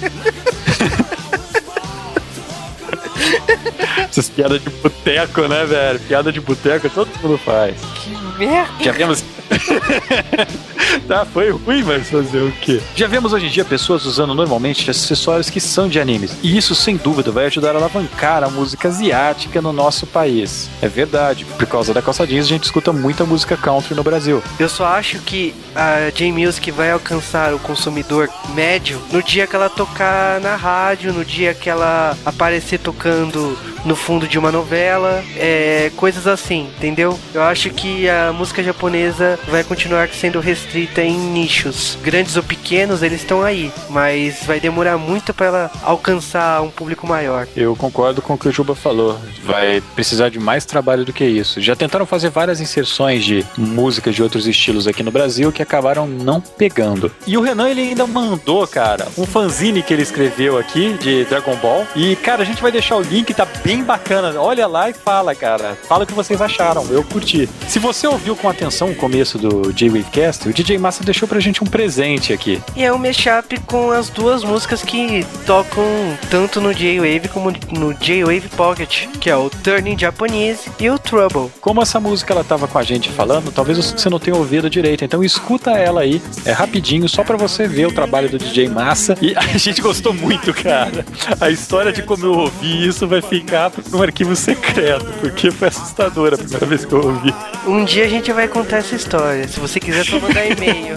Essas 4.11 4.29
piadas 4.29 4.63
de 4.63 4.71
boteco, 4.71 5.49
né, 5.49 5.65
velho? 5.65 6.01
Piada 6.01 6.33
de 6.33 6.41
boteco 6.41 6.89
todo 6.91 7.09
mundo 7.23 7.39
faz. 7.39 7.77
Que 8.03 8.11
merda! 8.39 8.85
Já 8.85 8.93
vemos. 8.93 9.25
tá, 11.07 11.25
foi 11.25 11.51
ruim, 11.51 11.83
mas 11.83 12.11
fazer 12.11 12.43
o 12.43 12.53
quê? 12.53 12.81
Já 12.95 13.07
vemos 13.07 13.33
hoje 13.33 13.47
em 13.47 13.51
dia 13.51 13.65
pessoas 13.65 14.05
usando 14.05 14.35
normalmente 14.35 14.91
acessórios 14.91 15.51
que 15.51 15.61
são 15.61 15.89
de 15.89 16.01
animes. 16.01 16.37
E 16.43 16.57
isso, 16.57 16.75
sem 16.75 16.97
dúvida, 16.97 17.31
vai 17.31 17.47
ajudar 17.47 17.75
a 17.75 17.79
alavancar 17.79 18.45
a 18.45 18.51
música 18.51 18.89
asiática 18.89 19.61
no 19.61 19.73
nosso 19.73 20.07
país. 20.07 20.69
É 20.81 20.89
verdade. 20.89 21.45
Por 21.45 21.67
causa 21.67 21.95
da 21.95 22.03
calça 22.03 22.27
jeans, 22.27 22.47
a 22.47 22.49
gente 22.49 22.65
escuta 22.65 22.93
muita 22.93 23.25
música 23.25 23.57
country 23.57 23.95
no 23.95 24.03
Brasil. 24.03 24.43
Eu 24.59 24.69
só 24.69 24.87
acho 24.87 25.19
que 25.21 25.55
a 25.75 26.11
J-Music 26.11 26.71
vai 26.71 26.91
alcançar 26.91 27.55
o 27.55 27.59
consumidor 27.59 28.29
médio 28.55 29.01
no 29.11 29.23
dia 29.23 29.47
que 29.47 29.57
ela 29.57 29.71
tocar 29.71 30.41
na 30.41 30.57
rádio, 30.57 31.13
no 31.13 31.25
dia 31.25 31.55
que 31.55 31.71
ela 31.71 32.17
aparecer 32.25 32.79
tocando 32.79 33.57
no 33.85 33.97
fundo 33.97 34.29
de 34.29 34.39
uma 34.39 34.53
novela, 34.53 35.25
é, 35.37 35.91
coisas 35.97 36.27
assim, 36.27 36.69
entendeu? 36.77 37.19
Eu 37.35 37.43
acho 37.43 37.71
que 37.71 38.09
a 38.09 38.33
música 38.33 38.63
japonesa 38.63 39.39
vai 39.49 39.65
continuar 39.65 40.09
sendo 40.11 40.39
restrita 40.39 40.82
restrita 40.83 41.03
em 41.03 41.17
nichos. 41.17 41.97
Grandes 42.03 42.37
ou 42.37 42.43
pequenos, 42.43 43.03
eles 43.03 43.21
estão 43.21 43.43
aí, 43.43 43.73
mas 43.89 44.45
vai 44.45 44.59
demorar 44.59 44.99
muito 44.99 45.33
para 45.33 45.47
ela 45.47 45.71
alcançar 45.83 46.63
um 46.63 46.71
público 46.71 47.07
maior. 47.07 47.47
Eu 47.57 47.77
concordo 47.77 48.21
com 48.21 48.35
o 48.35 48.39
que 48.39 48.49
o 48.49 48.53
Juba 48.53 48.75
falou. 48.75 49.19
Vai 49.45 49.83
precisar 49.95 50.29
de 50.29 50.39
mais 50.39 50.65
trabalho 50.65 51.05
do 51.05 51.13
que 51.13 51.25
isso. 51.25 51.61
Já 51.61 51.77
tentaram 51.77 52.07
fazer 52.07 52.31
várias 52.31 52.61
inserções 52.61 53.25
de 53.25 53.45
músicas 53.57 54.15
de 54.15 54.23
outros 54.23 54.47
estilos 54.47 54.87
aqui 54.87 55.03
no 55.03 55.11
Brasil 55.11 55.53
que 55.53 55.63
acabaram 55.63 56.07
não 56.07 56.41
pegando. 56.41 57.11
E 57.27 57.37
o 57.37 57.43
Renan, 57.43 57.69
ele 57.69 57.81
ainda 57.81 58.07
mandou, 58.07 58.67
cara, 58.67 59.09
um 59.17 59.25
fanzine 59.25 59.83
que 59.83 59.93
ele 59.93 60.03
escreveu 60.03 60.59
aqui 60.59 60.95
de 60.95 61.25
Dragon 61.25 61.57
Ball. 61.57 61.87
E, 61.95 62.17
cara, 62.17 62.43
a 62.43 62.47
gente 62.47 62.63
vai 62.63 62.73
deixar 62.73 62.97
o 62.97 63.03
link, 63.03 63.33
tá 63.35 63.47
bem 63.65 63.85
bacana. 63.85 64.41
Olha 64.41 64.67
lá 64.67 64.91
e 64.91 64.93
fala, 64.93 65.35
cara. 65.35 65.77
Fala 65.89 66.05
o 66.05 66.07
que 66.07 66.15
vocês 66.15 66.41
acharam. 66.41 66.87
Eu 66.91 67.05
curti. 67.05 67.49
Se 67.69 67.79
você 67.79 68.07
ouviu 68.07 68.35
com 68.35 68.49
atenção 68.49 68.91
o 68.91 68.95
começo 68.95 69.39
do 69.39 69.73
J-Wavecast, 69.73 70.49
o 70.49 70.53
DJ 70.63 70.79
Massa 70.79 71.03
deixou 71.03 71.27
pra 71.27 71.41
gente 71.41 71.63
um 71.63 71.67
presente 71.67 72.33
aqui. 72.33 72.63
E 72.77 72.85
é 72.85 72.93
um 72.93 72.99
mashup 72.99 73.59
com 73.67 73.91
as 73.91 74.09
duas 74.09 74.45
músicas 74.45 74.83
que 74.83 75.27
tocam 75.45 75.85
tanto 76.31 76.61
no 76.61 76.73
J-Wave 76.73 77.29
como 77.29 77.53
no 77.71 77.93
J-Wave 77.95 78.49
Pocket, 78.57 79.09
que 79.21 79.29
é 79.29 79.37
o 79.37 79.51
Turning 79.51 79.99
Japanese 79.99 80.71
e 80.79 80.89
o 80.89 80.99
Trouble. 80.99 81.51
Como 81.61 81.83
essa 81.83 81.99
música 81.99 82.33
ela 82.33 82.45
tava 82.45 82.69
com 82.69 82.79
a 82.79 82.83
gente 82.83 83.11
falando, 83.11 83.51
talvez 83.53 83.79
você 83.79 84.09
não 84.09 84.19
tenha 84.19 84.37
ouvido 84.37 84.71
direito, 84.71 85.05
então 85.05 85.23
escuta 85.25 85.73
ela 85.73 86.03
aí, 86.03 86.23
é 86.45 86.53
rapidinho, 86.53 87.09
só 87.09 87.25
para 87.25 87.37
você 87.37 87.67
ver 87.67 87.87
o 87.87 87.93
trabalho 87.93 88.29
do 88.29 88.39
DJ 88.39 88.69
Massa. 88.69 89.17
E 89.21 89.35
a 89.37 89.59
gente 89.59 89.81
gostou 89.81 90.15
muito, 90.15 90.55
cara. 90.55 91.05
A 91.41 91.51
história 91.51 91.93
de 91.93 92.03
como 92.03 92.25
eu 92.25 92.33
ouvi 92.33 92.87
isso 92.87 93.07
vai 93.07 93.21
ficar 93.21 93.73
no 93.91 94.03
arquivo 94.03 94.37
secreto, 94.37 95.07
porque 95.21 95.51
foi 95.51 95.69
assustadora 95.69 96.37
a 96.37 96.39
primeira 96.39 96.67
vez 96.67 96.85
que 96.85 96.93
eu 96.93 97.05
ouvi. 97.05 97.35
Um 97.67 97.85
dia 97.85 98.05
a 98.05 98.09
gente 98.09 98.33
vai 98.33 98.47
contar 98.47 98.79
essa 98.79 98.95
história. 98.95 99.47
Se 99.49 99.59
você 99.59 99.81
quiser, 99.81 100.05
só 100.05 100.19
mandar 100.19 100.47
e-mail. 100.53 100.97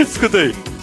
Escuta 0.00 0.38
aí. 0.38 0.73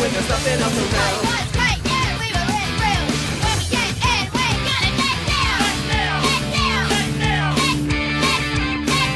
When 0.00 0.10
there's 0.12 0.28
nothing 0.28 0.58
else 0.60 0.76
around. 0.78 1.18
Right, 1.24 1.48
right, 1.60 1.80
yeah, 1.84 2.08
we 2.20 2.28
will 2.34 2.50
hit 2.54 2.70
real. 2.82 3.04
When 3.44 3.56
we 3.58 3.66
get 3.74 3.90
in, 3.94 4.24
we 4.34 4.46
gotta 4.68 4.90
get 5.00 5.18
down. 5.30 5.60
Get 6.24 6.42
down, 6.54 6.86
get 6.94 7.10
down, 7.22 7.54
get 7.54 9.14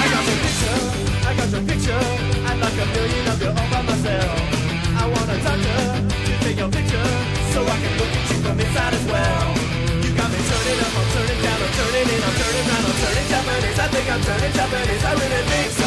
I 0.00 0.04
got 0.12 0.24
your 0.28 0.38
picture, 0.44 0.78
I 1.28 1.30
got 1.38 1.48
your 1.52 1.64
picture. 1.68 2.02
I'd 2.48 2.58
like 2.62 2.78
a 2.78 2.86
million 2.94 3.24
of 3.32 3.38
you 3.42 3.50
all 3.52 3.68
by 3.72 3.82
myself. 3.82 4.36
I 4.96 5.04
want 5.12 5.28
a 5.28 5.36
doctor 5.44 5.80
to 6.26 6.32
take 6.44 6.58
your 6.58 6.70
picture 6.72 7.08
so 7.52 7.58
I 7.62 7.76
can 7.82 7.92
look 8.00 8.12
at 8.12 8.24
you 8.30 8.38
from 8.44 8.56
inside 8.60 8.94
as 8.96 9.04
well. 9.12 9.46
You 10.04 10.10
got 10.16 10.28
me 10.32 10.40
turning 10.40 10.78
up, 10.82 10.92
I'm 10.96 11.06
turning 11.12 11.40
down, 11.42 11.58
I'm 11.62 11.72
turning 11.76 12.06
in, 12.12 12.20
I'm 12.22 12.34
turning 12.40 12.66
round, 12.70 12.84
I'm 12.86 12.96
turning 13.02 13.26
Japanese. 13.28 13.78
I 13.78 13.86
think 13.92 14.06
I'm 14.08 14.22
turning 14.22 14.52
Japanese, 14.52 15.04
I 15.04 15.12
really 15.20 15.42
think 15.52 15.70
so. 15.72 15.81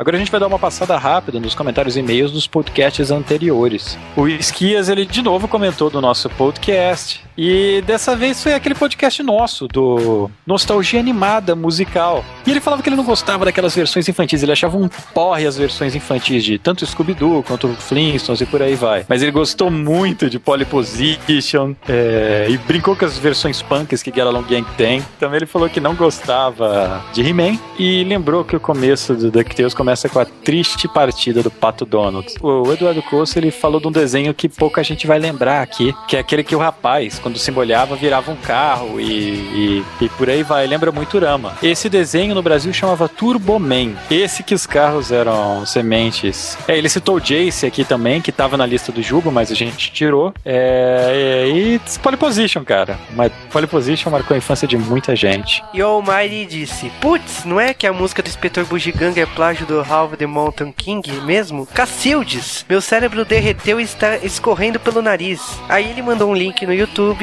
Agora 0.00 0.16
a 0.16 0.18
gente 0.18 0.30
vai 0.30 0.40
dar 0.40 0.46
uma 0.46 0.58
passada 0.58 0.96
rápida 0.96 1.38
nos 1.38 1.54
comentários 1.54 1.94
e 1.94 2.00
e-mails 2.00 2.32
dos 2.32 2.46
podcasts 2.46 3.10
anteriores. 3.10 3.98
O 4.16 4.26
Esquias, 4.26 4.88
ele 4.88 5.04
de 5.04 5.20
novo 5.20 5.46
comentou 5.46 5.90
do 5.90 6.00
nosso 6.00 6.30
podcast. 6.30 7.22
E 7.42 7.82
dessa 7.86 8.14
vez 8.14 8.42
foi 8.42 8.52
aquele 8.52 8.74
podcast 8.74 9.22
nosso, 9.22 9.66
do 9.66 10.30
Nostalgia 10.46 11.00
Animada 11.00 11.56
Musical. 11.56 12.22
E 12.46 12.50
ele 12.50 12.60
falava 12.60 12.82
que 12.82 12.90
ele 12.90 12.96
não 12.96 13.04
gostava 13.04 13.46
daquelas 13.46 13.74
versões 13.74 14.06
infantis, 14.06 14.42
ele 14.42 14.52
achava 14.52 14.76
um 14.76 14.90
porre 15.14 15.46
as 15.46 15.56
versões 15.56 15.94
infantis 15.94 16.44
de 16.44 16.58
tanto 16.58 16.84
Scooby-Doo 16.84 17.42
quanto 17.42 17.68
Flintstones 17.68 18.42
e 18.42 18.44
por 18.44 18.60
aí 18.60 18.74
vai. 18.74 19.06
Mas 19.08 19.22
ele 19.22 19.30
gostou 19.30 19.70
muito 19.70 20.28
de 20.28 20.38
Polyposition 20.38 21.74
é, 21.88 22.46
e 22.50 22.58
brincou 22.58 22.94
com 22.94 23.06
as 23.06 23.16
versões 23.16 23.62
punks 23.62 24.02
que 24.02 24.10
Get 24.10 24.20
Along 24.20 24.42
Gang 24.42 24.66
tem. 24.76 25.02
Também 25.18 25.38
ele 25.38 25.46
falou 25.46 25.70
que 25.70 25.80
não 25.80 25.94
gostava 25.94 27.02
de 27.14 27.22
He-Man 27.22 27.58
e 27.78 28.04
lembrou 28.04 28.44
que 28.44 28.54
o 28.54 28.60
começo 28.60 29.14
do 29.14 29.30
DuckTales 29.30 29.72
começa 29.72 30.10
com 30.10 30.18
a 30.18 30.26
triste 30.26 30.86
partida 30.88 31.42
do 31.42 31.50
Pato 31.50 31.86
Donald. 31.86 32.34
O 32.42 32.70
Eduardo 32.70 33.00
Costa 33.00 33.38
ele 33.38 33.50
falou 33.50 33.80
de 33.80 33.88
um 33.88 33.92
desenho 33.92 34.34
que 34.34 34.46
pouca 34.46 34.84
gente 34.84 35.06
vai 35.06 35.18
lembrar 35.18 35.62
aqui, 35.62 35.94
que 36.06 36.18
é 36.18 36.20
aquele 36.20 36.44
que 36.44 36.54
o 36.54 36.58
rapaz, 36.58 37.18
quando 37.30 37.38
se 37.38 37.50
molhava, 37.52 37.94
virava 37.94 38.32
um 38.32 38.36
carro 38.36 39.00
e, 39.00 39.04
e, 39.04 39.84
e 40.00 40.08
por 40.10 40.28
aí 40.28 40.42
vai. 40.42 40.66
Lembra 40.66 40.90
muito 40.90 41.16
Rama. 41.18 41.56
Esse 41.62 41.88
desenho 41.88 42.34
no 42.34 42.42
Brasil 42.42 42.72
chamava 42.72 43.08
Turboman. 43.08 43.94
Esse 44.10 44.42
que 44.42 44.52
os 44.52 44.66
carros 44.66 45.12
eram 45.12 45.64
sementes. 45.64 46.58
É, 46.66 46.76
ele 46.76 46.88
citou 46.88 47.16
o 47.16 47.20
Jace 47.20 47.66
aqui 47.66 47.84
também, 47.84 48.20
que 48.20 48.32
tava 48.32 48.56
na 48.56 48.66
lista 48.66 48.90
do 48.90 49.00
Jugo, 49.00 49.30
mas 49.30 49.52
a 49.52 49.54
gente 49.54 49.92
tirou. 49.92 50.34
É, 50.44 51.46
e 51.46 51.80
Polyposition, 52.02 52.64
cara. 52.64 52.98
Mas 53.14 53.30
Polyposition 53.52 54.10
marcou 54.10 54.34
a 54.34 54.38
infância 54.38 54.66
de 54.66 54.76
muita 54.76 55.14
gente. 55.14 55.62
E 55.72 55.80
o 55.80 55.86
Almighty 55.86 56.46
disse: 56.46 56.90
Putz, 57.00 57.44
não 57.44 57.60
é 57.60 57.72
que 57.72 57.86
a 57.86 57.92
música 57.92 58.22
do 58.22 58.28
Inspetor 58.28 58.64
Bugiganga 58.64 59.20
é 59.20 59.26
plágio 59.26 59.66
do 59.66 59.80
Half 59.80 60.16
the 60.16 60.26
Mountain 60.26 60.72
King 60.72 61.08
mesmo? 61.20 61.66
Cacildes! 61.66 62.64
Meu 62.68 62.80
cérebro 62.80 63.24
derreteu 63.24 63.80
e 63.80 63.84
está 63.84 64.16
escorrendo 64.16 64.80
pelo 64.80 65.00
nariz. 65.00 65.40
Aí 65.68 65.90
ele 65.90 66.02
mandou 66.02 66.30
um 66.30 66.34
link 66.34 66.66
no 66.66 66.74
YouTube 66.74 67.19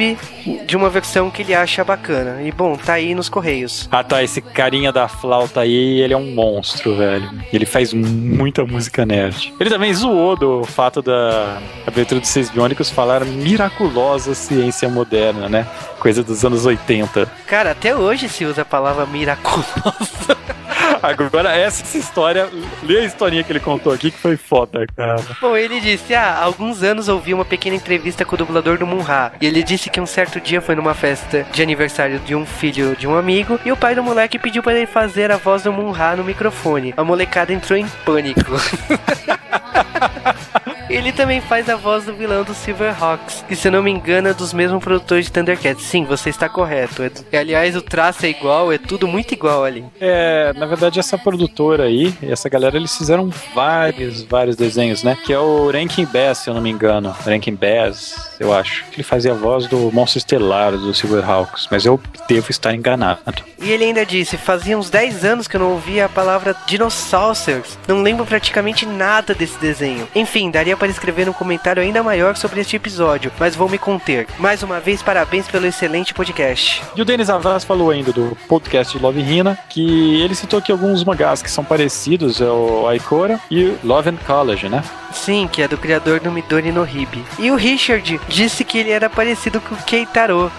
de 0.66 0.76
uma 0.76 0.88
versão 0.88 1.30
que 1.30 1.42
ele 1.42 1.54
acha 1.54 1.84
bacana. 1.84 2.42
E 2.42 2.52
bom, 2.52 2.76
tá 2.76 2.94
aí 2.94 3.14
nos 3.14 3.28
correios. 3.28 3.88
Ah 3.90 4.04
tá, 4.04 4.22
esse 4.22 4.40
carinha 4.40 4.92
da 4.92 5.08
flauta 5.08 5.60
aí, 5.60 6.00
ele 6.00 6.14
é 6.14 6.16
um 6.16 6.34
monstro, 6.34 6.96
velho. 6.96 7.30
Ele 7.52 7.66
faz 7.66 7.92
muita 7.92 8.64
música 8.64 9.04
nerd. 9.04 9.52
Ele 9.58 9.70
também 9.70 9.92
zoou 9.92 10.36
do 10.36 10.64
fato 10.64 11.02
da 11.02 11.58
abertura 11.86 12.20
dos 12.20 12.28
Seis 12.28 12.50
Biônicos 12.50 12.90
falar 12.90 13.24
miraculosa 13.24 14.34
ciência 14.34 14.88
moderna, 14.88 15.48
né? 15.48 15.66
Coisa 15.98 16.22
dos 16.22 16.44
anos 16.44 16.64
80. 16.64 17.26
Cara, 17.46 17.72
até 17.72 17.94
hoje 17.94 18.28
se 18.28 18.44
usa 18.44 18.62
a 18.62 18.64
palavra 18.64 19.06
miraculosa. 19.06 20.36
Agora, 21.02 21.56
essa 21.56 21.96
história, 21.96 22.48
lê 22.82 22.98
a 22.98 23.04
historinha 23.04 23.42
que 23.44 23.52
ele 23.52 23.60
contou 23.60 23.92
aqui 23.92 24.10
que 24.10 24.18
foi 24.18 24.36
foda, 24.36 24.86
cara. 24.96 25.16
Bom, 25.40 25.56
ele 25.56 25.80
disse: 25.80 26.14
Ah, 26.14 26.34
há 26.34 26.44
alguns 26.44 26.82
anos 26.82 27.08
ouvi 27.08 27.32
uma 27.34 27.44
pequena 27.44 27.76
entrevista 27.76 28.24
com 28.24 28.34
o 28.34 28.38
dublador 28.38 28.78
do 28.78 28.86
Munra. 28.86 29.32
E 29.40 29.46
ele 29.46 29.62
disse 29.62 29.90
que 29.90 30.00
um 30.00 30.06
certo 30.06 30.40
dia 30.40 30.60
foi 30.60 30.74
numa 30.74 30.94
festa 30.94 31.46
de 31.52 31.62
aniversário 31.62 32.18
de 32.20 32.34
um 32.34 32.44
filho 32.44 32.96
de 32.96 33.06
um 33.06 33.16
amigo. 33.16 33.58
E 33.64 33.72
o 33.72 33.76
pai 33.76 33.94
do 33.94 34.02
moleque 34.02 34.38
pediu 34.38 34.62
para 34.62 34.74
ele 34.74 34.86
fazer 34.86 35.30
a 35.30 35.36
voz 35.36 35.62
do 35.62 35.72
Munra 35.72 36.16
no 36.16 36.24
microfone. 36.24 36.94
A 36.96 37.04
molecada 37.04 37.52
entrou 37.52 37.78
em 37.78 37.86
pânico. 38.04 38.52
Ele 40.88 41.12
também 41.12 41.40
faz 41.40 41.68
a 41.68 41.76
voz 41.76 42.04
do 42.04 42.14
vilão 42.14 42.44
do 42.44 42.54
Silverhawks, 42.54 43.44
que 43.46 43.54
se 43.54 43.68
eu 43.68 43.72
não 43.72 43.82
me 43.82 43.90
engano 43.90 44.28
é 44.28 44.34
dos 44.34 44.52
mesmos 44.52 44.82
produtores 44.82 45.26
de 45.26 45.32
Thundercats. 45.32 45.84
Sim, 45.84 46.04
você 46.04 46.30
está 46.30 46.48
correto. 46.48 47.02
Edu. 47.02 47.24
E, 47.30 47.36
aliás, 47.36 47.76
o 47.76 47.82
traço 47.82 48.24
é 48.24 48.30
igual, 48.30 48.72
é 48.72 48.78
tudo 48.78 49.06
muito 49.06 49.32
igual 49.32 49.64
ali. 49.64 49.84
É, 50.00 50.52
na 50.54 50.66
verdade, 50.66 50.98
essa 50.98 51.18
produtora 51.18 51.84
aí, 51.84 52.14
essa 52.22 52.48
galera, 52.48 52.76
eles 52.76 52.96
fizeram 52.96 53.30
vários, 53.54 54.22
vários 54.22 54.56
desenhos, 54.56 55.02
né? 55.02 55.16
Que 55.24 55.32
é 55.32 55.38
o 55.38 55.70
Rankin 55.70 56.06
Bass, 56.06 56.38
se 56.38 56.50
eu 56.50 56.54
não 56.54 56.62
me 56.62 56.70
engano. 56.70 57.14
Rankin 57.24 57.54
Bass, 57.54 58.36
eu 58.40 58.52
acho. 58.52 58.84
Ele 58.92 59.02
fazia 59.02 59.32
a 59.32 59.34
voz 59.34 59.66
do 59.66 59.90
Monstro 59.92 60.18
Estelar 60.18 60.72
do 60.72 60.94
Silverhawks, 60.94 61.68
mas 61.70 61.84
eu 61.84 62.00
devo 62.26 62.50
estar 62.50 62.74
enganado. 62.74 63.42
E 63.60 63.70
ele 63.70 63.84
ainda 63.84 64.06
disse: 64.06 64.36
fazia 64.36 64.78
uns 64.78 64.88
10 64.88 65.24
anos 65.24 65.48
que 65.48 65.56
eu 65.56 65.60
não 65.60 65.72
ouvia 65.72 66.06
a 66.06 66.08
palavra 66.08 66.56
dinossauros. 66.66 67.78
Não 67.86 68.02
lembro 68.02 68.24
praticamente 68.24 68.86
nada 68.86 69.34
desse 69.34 69.58
desenho. 69.58 70.08
Enfim, 70.14 70.50
daria 70.50 70.76
para 70.78 70.88
escrever 70.88 71.28
um 71.28 71.32
comentário 71.32 71.82
ainda 71.82 72.02
maior 72.02 72.36
sobre 72.36 72.60
este 72.60 72.76
episódio, 72.76 73.32
mas 73.38 73.56
vou 73.56 73.68
me 73.68 73.78
conter. 73.78 74.26
Mais 74.38 74.62
uma 74.62 74.80
vez, 74.80 75.02
parabéns 75.02 75.46
pelo 75.48 75.66
excelente 75.66 76.14
podcast. 76.14 76.82
E 76.94 77.02
o 77.02 77.04
Denis 77.04 77.28
Avaz 77.28 77.64
falou 77.64 77.90
ainda 77.90 78.12
do 78.12 78.36
podcast 78.48 78.96
Love 78.98 79.20
Hina, 79.20 79.58
que 79.68 80.20
ele 80.22 80.34
citou 80.34 80.58
aqui 80.58 80.72
alguns 80.72 81.04
mangás 81.04 81.42
que 81.42 81.50
são 81.50 81.64
parecidos 81.64 82.40
ao 82.40 82.88
Aikora 82.88 83.40
e 83.50 83.74
Love 83.82 84.10
and 84.10 84.18
College, 84.26 84.68
né? 84.68 84.82
Sim, 85.12 85.48
que 85.50 85.62
é 85.62 85.68
do 85.68 85.76
criador 85.76 86.20
do 86.20 86.30
Midori 86.30 86.70
no 86.70 86.86
Hibi. 86.86 87.24
E 87.38 87.50
o 87.50 87.56
Richard 87.56 88.20
disse 88.28 88.64
que 88.64 88.78
ele 88.78 88.90
era 88.90 89.10
parecido 89.10 89.60
com 89.60 89.74
o 89.74 89.78
Keitaro. 89.78 90.50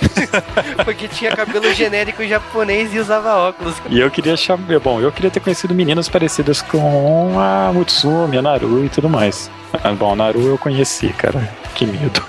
Porque 0.84 1.08
tinha 1.08 1.34
cabelo 1.34 1.72
genérico 1.74 2.24
japonês 2.26 2.94
e 2.94 2.98
usava 2.98 3.34
óculos. 3.34 3.74
E 3.90 4.00
eu 4.00 4.10
queria 4.10 4.36
chamar. 4.36 4.78
Bom, 4.80 5.00
eu 5.00 5.12
queria 5.12 5.30
ter 5.30 5.40
conhecido 5.40 5.74
meninas 5.74 6.08
parecidas 6.08 6.62
com 6.62 7.38
a 7.38 7.72
Mutsumi, 7.72 8.38
a 8.38 8.42
Naru 8.42 8.84
e 8.84 8.88
tudo 8.88 9.08
mais. 9.08 9.50
Ah, 9.72 9.92
bom, 9.92 10.12
a 10.12 10.16
Naru 10.16 10.46
eu 10.46 10.58
conheci, 10.58 11.08
cara. 11.08 11.52
Que 11.74 11.86
medo. 11.86 12.22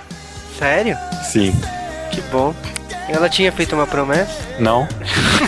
Sério? 0.58 0.98
Sim. 1.24 1.54
Que 2.12 2.22
bom. 2.32 2.54
Ela 3.08 3.30
tinha 3.30 3.52
feito 3.52 3.76
uma 3.76 3.86
promessa? 3.86 4.32
Não. 4.60 4.88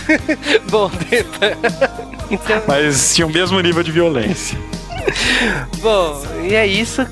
bom, 0.70 0.92
então, 2.30 2.62
Mas 2.68 3.16
tinha 3.16 3.26
o 3.26 3.30
mesmo 3.32 3.60
nível 3.60 3.82
de 3.82 3.92
violência. 3.92 4.58
bom, 5.80 6.22
e 6.48 6.56
é 6.56 6.66
isso. 6.66 7.06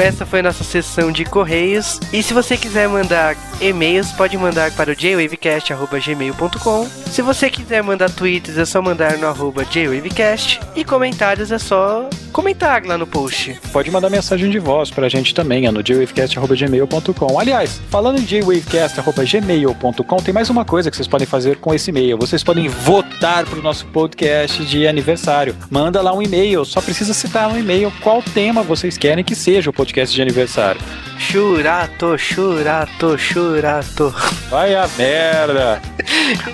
Essa 0.00 0.24
foi 0.24 0.40
a 0.40 0.44
nossa 0.44 0.64
sessão 0.64 1.10
de 1.10 1.24
correios. 1.24 1.98
E 2.12 2.22
se 2.22 2.32
você 2.32 2.56
quiser 2.56 2.88
mandar 2.88 3.36
e-mails, 3.60 4.12
pode 4.12 4.36
mandar 4.38 4.70
para 4.72 4.92
o 4.92 4.94
jwavecast.gmail.com. 4.94 6.88
Se 7.06 7.22
você 7.22 7.50
quiser 7.50 7.82
mandar 7.82 8.10
tweets, 8.10 8.56
é 8.56 8.64
só 8.64 8.80
mandar 8.80 9.18
no 9.18 9.26
arroba 9.26 9.64
jwavecast. 9.64 10.60
E 10.76 10.84
comentários 10.84 11.50
é 11.50 11.58
só 11.58 12.08
comentar 12.32 12.84
lá 12.86 12.96
no 12.96 13.06
post. 13.06 13.60
Pode 13.72 13.90
mandar 13.90 14.08
mensagem 14.08 14.48
de 14.50 14.58
voz 14.58 14.90
pra 14.90 15.08
gente 15.08 15.34
também, 15.34 15.66
é 15.66 15.70
no 15.70 15.82
jwavecast.gmail.com. 15.82 17.38
Aliás, 17.38 17.80
falando 17.90 18.20
em 18.20 18.26
jwavecast.gmail.com, 18.26 20.16
tem 20.18 20.32
mais 20.32 20.48
uma 20.48 20.64
coisa 20.64 20.90
que 20.90 20.96
vocês 20.96 21.08
podem 21.08 21.26
fazer 21.26 21.56
com 21.56 21.74
esse 21.74 21.90
e-mail. 21.90 22.16
Vocês 22.16 22.44
podem 22.44 22.68
votar 22.68 23.44
pro 23.44 23.60
nosso 23.60 23.84
podcast 23.86 24.64
de 24.64 24.86
aniversário. 24.86 25.56
Manda 25.68 26.00
lá 26.00 26.14
um 26.14 26.22
e-mail, 26.22 26.64
só 26.64 26.80
precisa 26.80 27.12
citar 27.12 27.50
no 27.50 27.58
e-mail 27.58 27.92
qual 28.00 28.22
tema 28.22 28.59
vocês 28.62 28.96
querem 28.98 29.24
que 29.24 29.34
seja 29.34 29.70
o 29.70 29.72
podcast 29.72 30.14
de 30.14 30.22
aniversário. 30.22 30.80
Churato, 31.18 32.16
churato, 32.18 33.18
churato. 33.18 34.14
Vai 34.48 34.74
a 34.74 34.88
merda! 34.96 35.80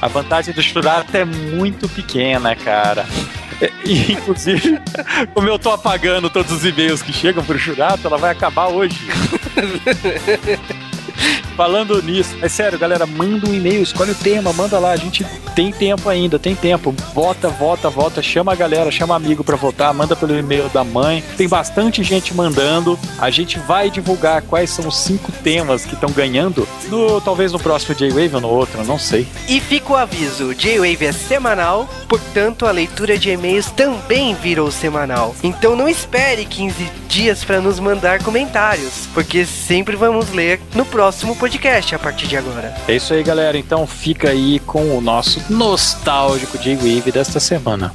A 0.01 0.09
vantagem 0.09 0.53
do 0.55 0.63
Churato 0.63 1.17
é 1.17 1.25
muito 1.25 1.89
pequena, 1.89 2.55
cara. 2.55 3.07
E, 3.85 4.13
inclusive, 4.13 4.79
como 5.33 5.49
eu 5.49 5.59
tô 5.59 5.71
apagando 5.71 6.29
todos 6.29 6.53
os 6.53 6.65
e-mails 6.65 7.03
que 7.03 7.13
chegam 7.13 7.43
pro 7.45 7.59
Churato, 7.59 8.07
ela 8.07 8.19
vai 8.19 8.33
acabar 8.33 8.69
hoje. 8.69 9.01
Falando 11.57 12.03
nisso, 12.03 12.37
é 12.43 12.49
sério, 12.51 12.79
galera, 12.79 13.07
manda 13.07 13.49
um 13.49 13.55
e-mail, 13.55 13.83
escolhe 13.83 14.11
o 14.11 14.15
tema, 14.15 14.53
manda 14.53 14.79
lá, 14.79 14.91
a 14.91 14.97
gente 14.97 15.25
tem 15.55 15.73
tempo 15.73 16.07
ainda, 16.11 16.39
tem 16.39 16.55
tempo. 16.55 16.95
Vota, 17.15 17.49
vota, 17.49 17.89
vota, 17.89 18.23
chama 18.23 18.53
a 18.53 18.55
galera, 18.55 18.91
chama 18.91 19.17
amigo 19.17 19.43
pra 19.43 19.57
votar, 19.57 19.95
manda 19.95 20.15
pelo 20.15 20.39
e-mail 20.39 20.69
da 20.69 20.85
mãe. 20.85 21.25
Tem 21.35 21.49
bastante 21.49 22.03
gente 22.03 22.35
mandando. 22.35 22.99
A 23.19 23.31
gente 23.31 23.59
vai 23.61 23.89
divulgar 23.89 24.43
quais 24.43 24.69
são 24.69 24.87
os 24.87 24.99
cinco 24.99 25.33
temas 25.33 25.87
que 25.87 25.95
estão 25.95 26.11
ganhando, 26.11 26.69
no, 26.89 27.23
talvez 27.23 27.53
no 27.53 27.59
próximo 27.59 27.95
J-Wave 27.95 28.35
ou 28.35 28.41
no 28.43 28.49
outro, 28.49 28.85
não 28.85 28.99
sei. 28.99 29.27
E 29.49 29.59
fica 29.59 29.95
o 29.95 29.97
aviso: 29.97 30.55
J-Wave 30.55 31.07
é 31.07 31.13
semanal, 31.13 31.89
portanto 32.07 32.67
a 32.67 32.71
leitura 32.71 33.17
de 33.17 33.31
e-mails 33.31 33.71
também 33.71 34.35
virou 34.35 34.71
semanal. 34.71 35.35
Então 35.43 35.75
não 35.75 35.89
espere 35.89 36.45
15 36.45 36.91
dias 37.09 37.45
para 37.45 37.63
nos 37.63 37.81
mandar 37.81 38.23
comentários, 38.23 39.09
porque 39.15 39.47
sempre 39.47 39.97
vamos 39.97 40.31
ler 40.33 40.61
no 40.75 40.85
próximo 40.85 41.35
podcast 41.35 41.46
a 41.95 41.99
partir 41.99 42.27
de 42.27 42.37
agora. 42.37 42.75
É 42.89 42.95
isso 42.97 43.15
aí, 43.15 43.23
galera. 43.23 43.57
Então 43.57 43.87
fica 43.87 44.31
aí 44.31 44.59
com 44.61 44.97
o 44.97 45.01
nosso 45.01 45.41
nostálgico 45.51 46.59
J-Wave 46.59 47.13
desta 47.13 47.41
semana. 47.41 47.93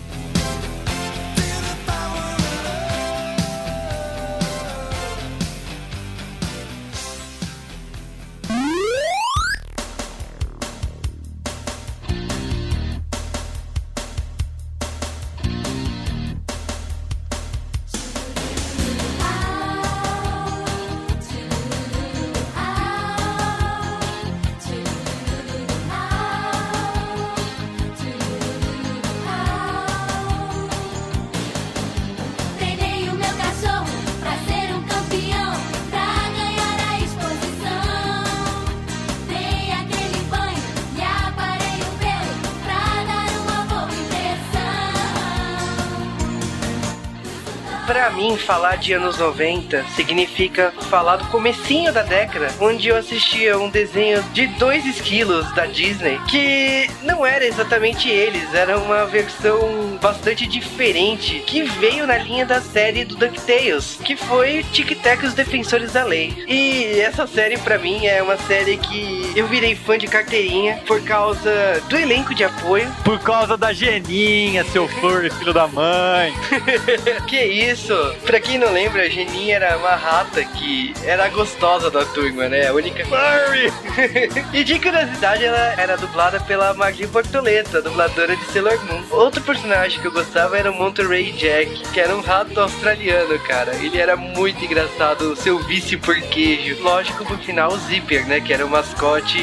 Mim, 48.22 48.38
falar 48.38 48.76
de 48.76 48.94
anos 48.94 49.18
90 49.18 49.84
significa 49.96 50.72
falar 50.90 51.16
do 51.16 51.26
comecinho 51.26 51.92
da 51.92 52.04
década, 52.04 52.54
onde 52.60 52.88
eu 52.88 52.96
assistia 52.96 53.58
um 53.58 53.68
desenho 53.68 54.22
de 54.32 54.46
dois 54.46 54.86
esquilos 54.86 55.52
da 55.56 55.66
Disney, 55.66 56.20
que 56.30 56.88
não 57.02 57.26
era 57.26 57.44
exatamente 57.44 58.10
eles, 58.10 58.54
era 58.54 58.78
uma 58.78 59.06
versão 59.06 59.98
bastante 60.00 60.46
diferente, 60.46 61.44
que 61.48 61.64
veio 61.64 62.06
na 62.06 62.18
linha 62.20 62.46
da 62.46 62.62
série 62.62 63.04
do 63.04 63.16
DuckTales, 63.16 63.98
que 64.04 64.16
foi 64.16 64.64
Tic 64.72 65.02
Tac 65.02 65.24
e 65.24 65.28
os 65.28 65.34
Defensores 65.34 65.94
da 65.94 66.04
Lei. 66.04 66.32
E 66.48 67.00
essa 67.00 67.26
série, 67.26 67.58
pra 67.58 67.80
mim, 67.80 68.06
é 68.06 68.22
uma 68.22 68.38
série 68.38 68.78
que 68.78 69.32
eu 69.36 69.48
virei 69.48 69.76
fã 69.76 69.98
de 69.98 70.06
carteirinha 70.06 70.80
por 70.86 71.02
causa 71.02 71.82
do 71.90 71.98
elenco 71.98 72.36
de 72.36 72.44
apoio, 72.44 72.92
Por 73.04 73.20
causa 73.20 73.58
da 73.58 73.74
Geninha, 73.74 74.64
seu 74.66 74.88
furry, 75.00 75.32
filho 75.32 75.54
da 75.54 75.68
mãe. 75.68 76.34
que 77.28 77.42
isso? 77.42 78.11
Pra 78.26 78.40
quem 78.40 78.58
não 78.58 78.72
lembra, 78.72 79.04
a 79.04 79.10
Geninha 79.10 79.56
era 79.56 79.78
uma 79.78 79.96
rata 79.96 80.44
que 80.44 80.94
era 81.04 81.28
gostosa 81.30 81.90
da 81.90 82.06
turma, 82.06 82.48
né? 82.48 82.68
A 82.68 82.74
única 82.74 83.06
furry. 83.06 83.72
e 84.54 84.64
de 84.64 84.80
curiosidade, 84.80 85.44
ela 85.44 85.74
era 85.78 85.98
dublada 85.98 86.40
pela 86.40 86.74
Maggie 86.74 87.08
Bortoleta, 87.08 87.82
dubladora 87.82 88.36
de 88.36 88.46
Sailor 88.46 88.80
Moon. 88.86 89.02
Outro 89.12 89.42
personagem 89.42 90.00
que 90.00 90.08
eu 90.08 90.12
gostava 90.12 90.58
era 90.58 90.72
o 90.72 90.74
Monterey 90.74 91.32
Jack, 91.34 91.82
que 91.92 92.00
era 92.00 92.16
um 92.16 92.22
rato 92.22 92.60
australiano, 92.60 93.38
cara. 93.40 93.76
Ele 93.76 93.98
era 93.98 94.16
muito 94.16 94.64
engraçado, 94.64 95.36
seu 95.36 95.60
vício 95.60 96.00
por 96.00 96.20
queijo. 96.22 96.82
Lógico, 96.82 97.24
no 97.24 97.38
final, 97.40 97.72
o 97.74 97.78
Zipper, 97.78 98.28
né? 98.28 98.40
Que 98.40 98.54
era 98.54 98.66
o 98.66 98.70
mascote 98.70 99.40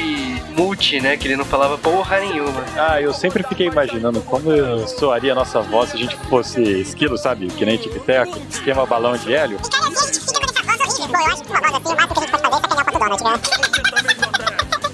multi, 0.57 1.01
né? 1.01 1.17
Que 1.17 1.29
ele 1.29 1.37
não 1.37 1.45
falava 1.45 1.79
porra 1.79 2.21
nenhuma. 2.21 2.65
Ah, 2.77 3.01
eu 3.01 3.13
sempre 3.13 3.43
fiquei 3.43 3.67
imaginando 3.67 4.21
como 4.23 4.51
soaria 4.87 5.33
a 5.33 5.35
nossa 5.35 5.61
voz 5.61 5.91
se 5.91 5.97
a 5.97 5.99
gente 5.99 6.17
fosse 6.29 6.61
esquilo, 6.63 7.17
sabe? 7.17 7.47
Que 7.49 7.65
nem 7.65 7.77
tic-teco, 7.77 8.39
esquema 8.59 8.85
balão 8.85 9.17
de 9.17 9.33
hélio. 9.33 9.59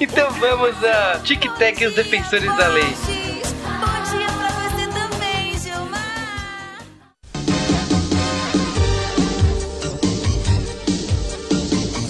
Então 0.00 0.30
vamos 0.32 0.84
a 0.84 1.20
Tic 1.20 1.42
Tac 1.56 1.82
e 1.82 1.86
os 1.86 1.94
Defensores 1.94 2.54
da 2.56 2.68
Lei. 2.68 2.94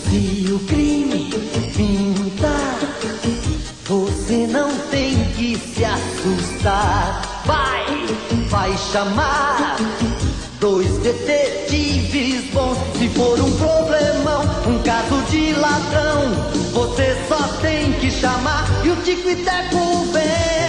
Se 0.04 0.52
o 0.52 0.58
crime 0.66 1.30
pintar, 1.76 2.78
você 3.84 4.46
não 4.46 4.76
tem 4.90 5.24
que 5.34 5.56
se 5.56 5.84
assustar. 5.84 7.22
Vai, 7.44 8.06
vai 8.48 8.76
chamar 8.78 9.76
só 17.36 17.48
tem 17.60 17.92
que 17.94 18.10
chamar 18.12 18.64
e 18.84 18.90
o 18.90 18.96
tico 19.02 19.28
e 19.28 19.36
teco 19.36 20.04
vem. 20.12 20.63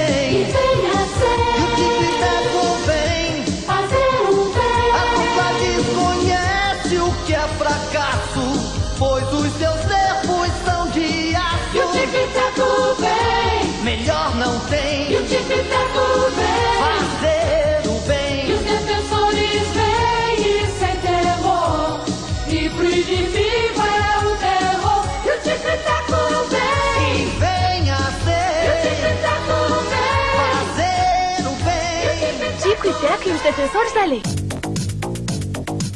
Que 33.25 33.31
os 33.31 33.41
defensores 33.41 33.91
da 33.91 34.05
lei. 34.05 34.44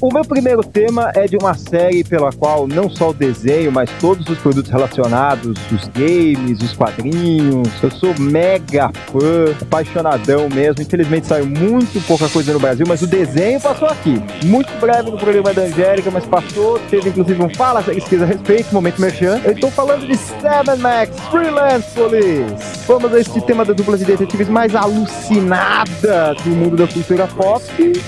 O 0.02 0.14
meu 0.14 0.24
primeiro 0.24 0.62
tema 0.62 1.12
é 1.14 1.26
de 1.26 1.36
uma 1.36 1.54
série 1.54 2.06
pela 2.06 2.32
qual 2.32 2.66
não 2.66 2.90
só 2.90 3.10
o 3.10 3.14
desenho, 3.14 3.70
mas 3.70 3.90
todos 4.00 4.30
os 4.30 4.40
produtos 4.40 4.72
relacionados, 4.72 5.58
os 5.74 5.90
games, 5.90 6.62
os 6.62 6.74
quadrinhos, 6.74 7.68
eu 7.84 7.92
sou 7.92 8.18
mega 8.18 8.92
fã, 9.12 9.54
apaixonadão 9.62 10.48
mesmo. 10.48 10.82
Infelizmente 10.82 11.28
saiu 11.28 11.46
muito 11.46 12.00
pouca 12.08 12.30
coisa 12.30 12.54
no 12.54 12.60
Brasil, 12.62 12.86
mas 12.88 13.02
o 13.02 13.08
desenho 13.08 13.60
passou 13.60 13.90
aqui. 13.90 14.22
Muito 14.46 14.72
breve 14.80 15.12
no 15.12 15.18
programa 15.18 15.54
da 15.54 15.64
Angélica, 15.64 16.10
mas 16.10 16.26
passou. 16.26 16.80
Teve 16.90 17.10
inclusive 17.10 17.44
um 17.44 17.54
Fala 17.54 17.84
Série 17.84 17.98
Esquisa 17.98 18.24
a 18.24 18.28
respeito, 18.28 18.74
momento 18.74 19.02
merchan. 19.02 19.42
Eu 19.44 19.52
estou 19.52 19.70
falando 19.70 20.08
de 20.08 20.16
Seven 20.16 20.78
Max 20.78 21.12
Freelance 21.30 21.90
Police. 21.94 22.80
Vamos 22.88 23.14
a 23.14 23.20
este 23.20 23.42
tema 23.42 23.66
da 23.66 23.74
dupla 23.74 23.98
de 23.98 24.06
detetives 24.06 24.48
mais 24.48 24.74
alucinada 24.74 26.36
do 26.42 26.50
mundo 26.52 26.78
da 26.78 26.88
cultura 26.88 27.28
pop. 27.28 27.64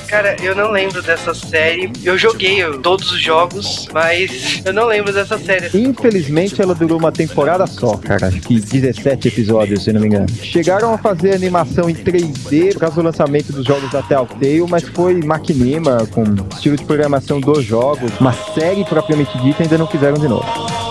Cara, 0.08 0.38
eu 0.42 0.56
não 0.56 0.72
lembro 0.72 1.02
dessa 1.02 1.34
série. 1.34 1.81
Eu 2.04 2.18
joguei 2.18 2.64
todos 2.82 3.12
os 3.12 3.22
jogos, 3.22 3.88
mas 3.94 4.62
eu 4.66 4.74
não 4.74 4.86
lembro 4.86 5.14
dessa 5.14 5.38
série. 5.38 5.70
Infelizmente 5.78 6.62
ela 6.62 6.76
durou 6.76 6.98
uma 6.98 7.12
temporada 7.12 7.66
só, 7.68 7.98
cara. 7.98 8.28
Acho 8.28 8.42
que 8.42 8.60
17 8.60 9.28
episódios, 9.28 9.84
se 9.84 9.94
não 9.94 10.02
me 10.02 10.08
engano. 10.08 10.28
Chegaram 10.42 10.94
a 10.94 10.98
fazer 10.98 11.34
animação 11.34 11.90
em 11.90 11.96
3D 11.96 12.74
por 12.74 12.80
causa 12.82 12.96
do 12.96 13.02
lançamento 13.02 13.52
dos 13.52 13.66
jogos 13.66 13.92
da 13.92 14.02
Telltale, 14.02 14.66
mas 14.70 14.84
foi 14.84 15.22
maquinima, 15.22 16.08
com 16.12 16.24
estilo 16.54 16.76
de 16.76 16.86
programação 16.86 17.40
dos 17.40 17.64
jogos. 17.64 18.12
Uma 18.20 18.34
série 18.34 18.84
propriamente 18.86 19.38
dita 19.40 19.64
ainda 19.64 19.78
não 19.78 19.88
fizeram 19.88 20.18
de 20.18 20.28
novo. 20.28 20.91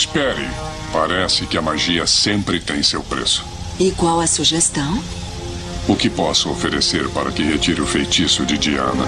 Espere. 0.00 0.48
Parece 0.94 1.44
que 1.46 1.58
a 1.58 1.60
magia 1.60 2.06
sempre 2.06 2.58
tem 2.58 2.82
seu 2.82 3.02
preço. 3.02 3.44
E 3.78 3.90
qual 3.90 4.18
a 4.18 4.26
sugestão? 4.26 4.98
O 5.86 5.94
que 5.94 6.08
posso 6.08 6.48
oferecer 6.48 7.06
para 7.10 7.30
que 7.30 7.42
retire 7.42 7.82
o 7.82 7.86
feitiço 7.86 8.46
de 8.46 8.56
Diana? 8.56 9.04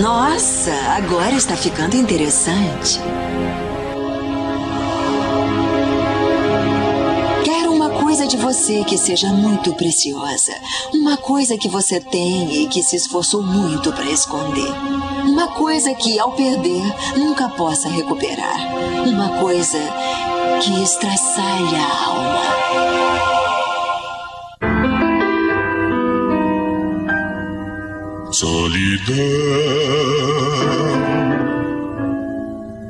Nossa, 0.00 0.72
agora 0.96 1.34
está 1.34 1.54
ficando 1.54 1.96
interessante. 1.96 2.98
Quero 7.44 7.70
uma 7.70 7.90
coisa 7.90 8.26
de 8.26 8.38
você 8.38 8.84
que 8.84 8.96
seja 8.96 9.28
muito 9.34 9.74
preciosa. 9.74 10.54
Uma 10.94 11.18
coisa 11.18 11.58
que 11.58 11.68
você 11.68 12.00
tem 12.00 12.62
e 12.62 12.68
que 12.68 12.82
se 12.82 12.96
esforçou 12.96 13.42
muito 13.42 13.92
para 13.92 14.10
esconder. 14.10 14.72
Uma 15.32 15.48
coisa 15.48 15.94
que, 15.94 16.18
ao 16.18 16.32
perder, 16.32 16.82
nunca 17.16 17.48
possa 17.48 17.88
recuperar. 17.88 18.54
Uma 19.08 19.30
coisa 19.40 19.78
que 20.60 20.82
estraçalha 20.82 21.78
a 21.78 22.04
alma. 22.06 22.42
Solidão, 28.30 29.16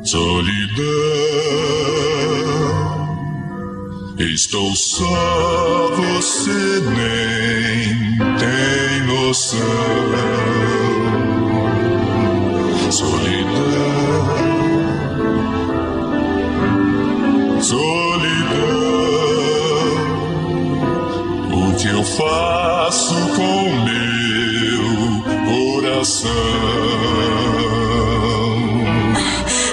solidão. 0.02 0.82
Estou 4.18 4.74
só, 4.74 5.90
você 5.94 6.80
nem 6.90 8.18
tem 8.36 9.06
noção. 9.06 10.91
Solidão, 13.02 14.22
solidão. 17.60 18.62
O 21.50 21.74
que 21.76 21.88
eu 21.88 22.04
faço 22.04 23.16
com 23.34 23.72
meu 23.82 24.86
coração? 25.46 26.30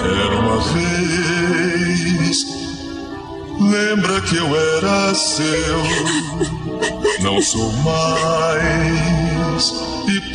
Era 0.02 0.34
uma 0.40 0.58
vez. 0.74 2.36
Lembra 3.60 4.20
que 4.22 4.38
eu 4.38 4.56
era 4.56 5.14
seu? 5.14 5.78
Não 7.20 7.40
sou 7.40 7.72
mais. 7.84 9.72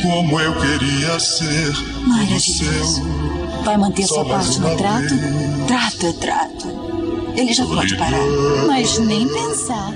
Como 0.06 0.40
eu 0.40 0.54
queria 0.54 1.18
ser 1.18 1.72
tudo 1.74 2.40
seu. 2.40 3.64
Vai 3.64 3.76
manter 3.76 4.06
sua 4.06 4.24
parte 4.24 4.60
no 4.60 4.76
trato? 4.76 5.08
vez. 5.08 5.66
Trato 5.66 6.06
é 6.06 6.12
trato. 6.12 7.32
Ele 7.34 7.52
já 7.52 7.66
pode 7.66 7.96
parar. 7.96 8.24
Mas 8.68 8.98
nem 8.98 9.26
pensar. 9.28 9.92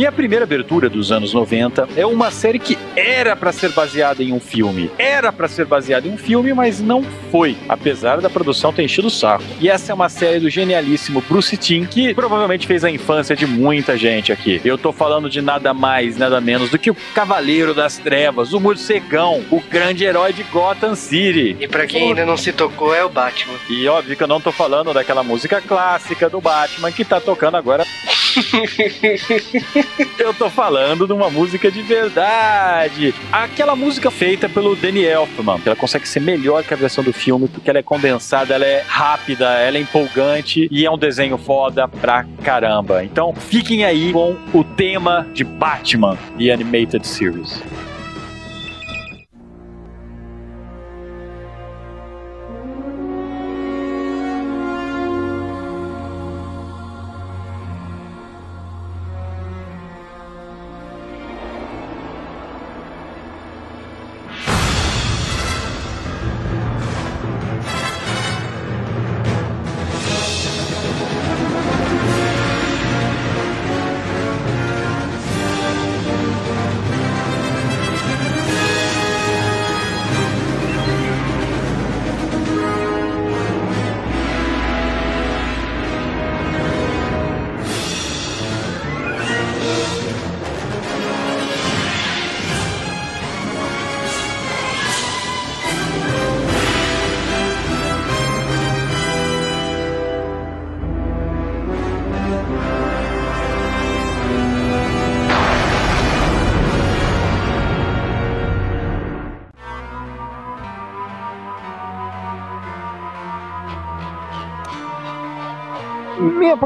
Minha 0.00 0.12
primeira 0.12 0.46
abertura 0.46 0.88
dos 0.88 1.12
anos 1.12 1.34
90 1.34 1.86
é 1.94 2.06
uma 2.06 2.30
série 2.30 2.58
que 2.58 2.78
era 2.96 3.36
pra 3.36 3.52
ser 3.52 3.70
baseada 3.72 4.22
em 4.22 4.32
um 4.32 4.40
filme. 4.40 4.90
Era 4.96 5.30
pra 5.30 5.46
ser 5.46 5.66
baseada 5.66 6.08
em 6.08 6.12
um 6.12 6.16
filme, 6.16 6.54
mas 6.54 6.80
não 6.80 7.02
foi, 7.30 7.54
apesar 7.68 8.18
da 8.18 8.30
produção 8.30 8.72
ter 8.72 8.82
enchido 8.82 9.08
o 9.08 9.10
saco. 9.10 9.44
E 9.60 9.68
essa 9.68 9.92
é 9.92 9.94
uma 9.94 10.08
série 10.08 10.40
do 10.40 10.48
genialíssimo 10.48 11.22
Bruce 11.28 11.54
Timm, 11.54 11.84
que 11.84 12.14
provavelmente 12.14 12.66
fez 12.66 12.82
a 12.82 12.90
infância 12.90 13.36
de 13.36 13.46
muita 13.46 13.94
gente 13.98 14.32
aqui. 14.32 14.58
Eu 14.64 14.78
tô 14.78 14.90
falando 14.90 15.28
de 15.28 15.42
nada 15.42 15.74
mais, 15.74 16.16
nada 16.16 16.40
menos 16.40 16.70
do 16.70 16.78
que 16.78 16.90
o 16.90 16.96
Cavaleiro 17.14 17.74
das 17.74 17.98
Trevas, 17.98 18.54
o 18.54 18.58
Morcegão, 18.58 19.44
o 19.50 19.60
grande 19.60 20.06
herói 20.06 20.32
de 20.32 20.44
Gotham 20.44 20.94
City. 20.94 21.58
E 21.60 21.68
pra 21.68 21.86
quem 21.86 22.08
ainda 22.08 22.24
não 22.24 22.38
se 22.38 22.54
tocou, 22.54 22.94
é 22.94 23.04
o 23.04 23.10
Batman. 23.10 23.52
E 23.68 23.86
óbvio 23.86 24.16
que 24.16 24.22
eu 24.22 24.28
não 24.28 24.40
tô 24.40 24.50
falando 24.50 24.94
daquela 24.94 25.22
música 25.22 25.60
clássica 25.60 26.30
do 26.30 26.40
Batman 26.40 26.90
que 26.90 27.04
tá 27.04 27.20
tocando 27.20 27.58
agora. 27.58 27.84
eu 30.18 30.32
tô 30.34 30.48
falando 30.48 31.06
de 31.06 31.12
uma 31.12 31.30
música 31.30 31.70
de 31.70 31.82
verdade. 31.82 33.14
Aquela 33.32 33.76
música 33.76 34.10
feita 34.10 34.48
pelo 34.48 34.76
Danny 34.76 35.04
Elfman, 35.04 35.60
ela 35.64 35.76
consegue 35.76 36.08
ser 36.08 36.20
melhor 36.20 36.62
que 36.64 36.74
a 36.74 36.76
versão 36.76 37.02
do 37.02 37.12
filme, 37.12 37.48
porque 37.48 37.70
ela 37.70 37.78
é 37.78 37.82
condensada, 37.82 38.54
ela 38.54 38.64
é 38.64 38.84
rápida, 38.86 39.46
ela 39.54 39.76
é 39.76 39.80
empolgante 39.80 40.68
e 40.70 40.84
é 40.84 40.90
um 40.90 40.98
desenho 40.98 41.36
foda 41.36 41.88
pra 41.88 42.24
caramba. 42.42 43.04
Então 43.04 43.34
fiquem 43.34 43.84
aí 43.84 44.12
com 44.12 44.36
o 44.52 44.64
tema 44.64 45.26
de 45.32 45.44
Batman 45.44 46.18
e 46.38 46.50
Animated 46.50 47.06
Series. 47.06 47.62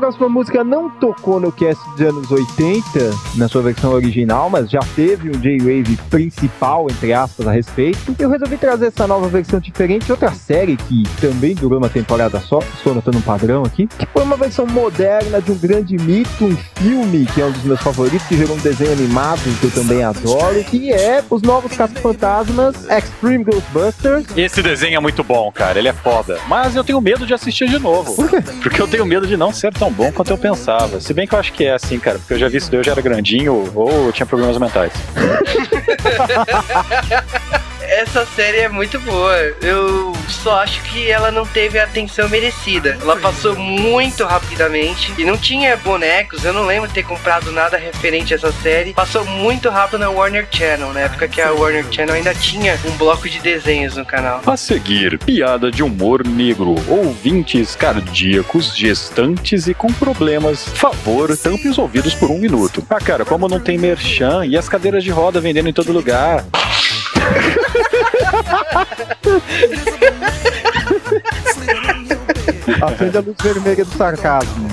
Próxima 0.04 0.28
música 0.28 0.62
não 0.62 0.90
tocou 0.90 1.40
no 1.40 1.50
cast 1.50 1.82
dos 1.92 2.00
anos 2.02 2.30
80, 2.30 3.10
na 3.36 3.48
sua 3.48 3.62
versão 3.62 3.90
original, 3.90 4.50
mas 4.50 4.68
já 4.68 4.80
teve 4.94 5.30
um 5.30 5.40
J-Wave 5.40 5.96
principal, 6.10 6.88
entre 6.90 7.14
aspas, 7.14 7.46
a 7.46 7.50
respeito. 7.50 8.14
Eu 8.18 8.28
resolvi 8.28 8.58
trazer 8.58 8.88
essa 8.88 9.06
nova 9.06 9.28
versão 9.28 9.58
diferente, 9.58 10.12
outra 10.12 10.30
série 10.34 10.76
que 10.76 11.04
também 11.22 11.54
durou 11.54 11.78
uma 11.78 11.88
temporada 11.88 12.38
só, 12.38 12.58
estou 12.58 12.94
notando 12.94 13.16
um 13.16 13.22
padrão 13.22 13.62
aqui, 13.62 13.86
que 13.86 14.04
foi 14.04 14.22
uma 14.22 14.36
versão 14.36 14.66
moderna 14.66 15.40
de 15.40 15.52
um 15.52 15.56
grande 15.56 15.96
mito, 15.96 16.44
um 16.44 16.56
filme 16.76 17.24
que 17.24 17.40
é 17.40 17.46
um 17.46 17.52
dos 17.52 17.64
meus 17.64 17.80
favoritos, 17.80 18.26
que 18.26 18.36
gerou 18.36 18.56
um 18.56 18.60
desenho 18.60 18.92
animado 18.92 19.40
que 19.58 19.64
eu 19.64 19.70
também 19.70 20.04
adoro, 20.04 20.62
que 20.64 20.92
é 20.92 21.24
os 21.30 21.40
novos 21.40 21.74
Caça-Fantasmas 21.74 22.76
Extreme 22.90 23.44
Ghostbusters. 23.44 24.26
Esse 24.36 24.60
desenho 24.60 24.98
é 24.98 25.00
muito 25.00 25.24
bom, 25.24 25.50
cara. 25.50 25.78
Ele 25.78 25.88
é 25.88 25.94
foda. 25.94 26.38
Mas 26.46 26.76
eu 26.76 26.84
tenho 26.84 27.00
medo 27.00 27.26
de 27.26 27.32
assistir 27.32 27.70
de 27.70 27.78
novo. 27.78 28.14
Por 28.14 28.28
quê? 28.28 28.42
Porque 28.62 28.82
eu 28.82 28.86
tenho 28.86 29.06
medo 29.06 29.26
de 29.26 29.34
não 29.34 29.50
ser 29.50 29.72
tão 29.72 29.93
bom 29.96 30.12
quanto 30.12 30.30
eu 30.30 30.38
pensava. 30.38 31.00
Se 31.00 31.14
bem 31.14 31.26
que 31.26 31.34
eu 31.34 31.38
acho 31.38 31.52
que 31.52 31.64
é 31.64 31.72
assim, 31.72 31.98
cara. 31.98 32.18
Porque 32.18 32.34
eu 32.34 32.38
já 32.38 32.48
vi 32.48 32.58
isso 32.58 32.70
daí, 32.70 32.80
eu 32.80 32.84
já 32.84 32.92
era 32.92 33.00
grandinho 33.00 33.72
ou 33.74 34.06
eu 34.06 34.12
tinha 34.12 34.26
problemas 34.26 34.58
mentais. 34.58 34.92
Essa 37.96 38.26
série 38.26 38.58
é 38.58 38.68
muito 38.68 38.98
boa. 38.98 39.36
Eu 39.62 40.12
só 40.28 40.62
acho 40.62 40.82
que 40.82 41.08
ela 41.08 41.30
não 41.30 41.46
teve 41.46 41.78
a 41.78 41.84
atenção 41.84 42.28
merecida. 42.28 42.98
Ela 43.00 43.16
passou 43.16 43.54
muito 43.54 44.24
rapidamente 44.24 45.14
e 45.16 45.24
não 45.24 45.36
tinha 45.36 45.76
bonecos. 45.76 46.44
Eu 46.44 46.52
não 46.52 46.66
lembro 46.66 46.88
de 46.88 46.94
ter 46.94 47.04
comprado 47.04 47.52
nada 47.52 47.76
referente 47.76 48.34
a 48.34 48.36
essa 48.36 48.50
série. 48.50 48.94
Passou 48.94 49.24
muito 49.24 49.70
rápido 49.70 50.00
na 50.00 50.10
Warner 50.10 50.48
Channel, 50.50 50.92
na 50.92 51.00
época 51.02 51.28
que 51.28 51.40
a 51.40 51.52
Warner 51.52 51.86
Channel 51.88 52.16
ainda 52.16 52.34
tinha 52.34 52.76
um 52.84 52.96
bloco 52.96 53.28
de 53.28 53.38
desenhos 53.38 53.96
no 53.96 54.04
canal. 54.04 54.42
A 54.44 54.56
seguir, 54.56 55.16
piada 55.20 55.70
de 55.70 55.84
humor 55.84 56.26
negro. 56.26 56.74
Ouvintes 56.88 57.76
cardíacos, 57.76 58.76
gestantes 58.76 59.68
e 59.68 59.72
com 59.72 59.92
problemas. 59.92 60.66
Favor, 60.66 61.36
tampe 61.36 61.68
os 61.68 61.78
ouvidos 61.78 62.12
por 62.12 62.28
um 62.28 62.38
minuto. 62.38 62.84
Ah, 62.90 62.98
cara, 62.98 63.24
como 63.24 63.48
não 63.48 63.60
tem 63.60 63.78
merchan 63.78 64.44
e 64.44 64.56
as 64.56 64.68
cadeiras 64.68 65.04
de 65.04 65.10
roda 65.10 65.40
vendendo 65.40 65.68
em 65.68 65.72
todo 65.72 65.92
lugar. 65.92 66.44
Acende 72.82 73.18
a 73.18 73.20
luz 73.20 73.36
vermelha 73.42 73.84
do 73.84 73.96
sarcasmo. 73.96 74.68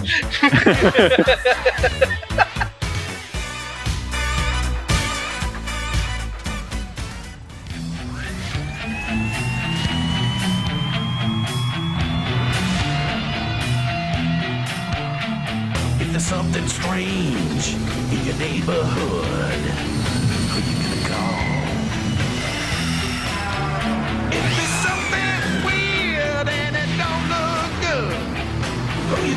Something 16.20 16.68
strange 16.68 17.76
in 18.10 18.26
your 18.26 18.36
neighborhood, 18.38 19.91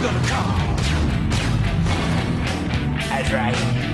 gonna 0.04 0.28
call? 0.28 0.76
That's 3.08 3.32
right. 3.32 3.93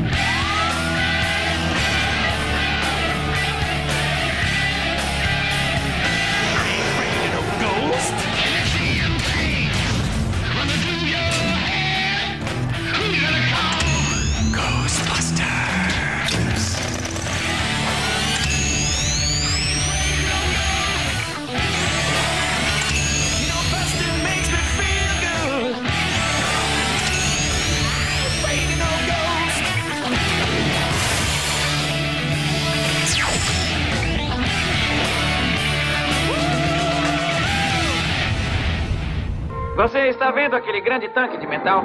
Você 39.80 40.08
está 40.08 40.30
vendo 40.30 40.54
aquele 40.54 40.78
grande 40.82 41.08
tanque 41.08 41.38
de 41.38 41.46
metal? 41.46 41.82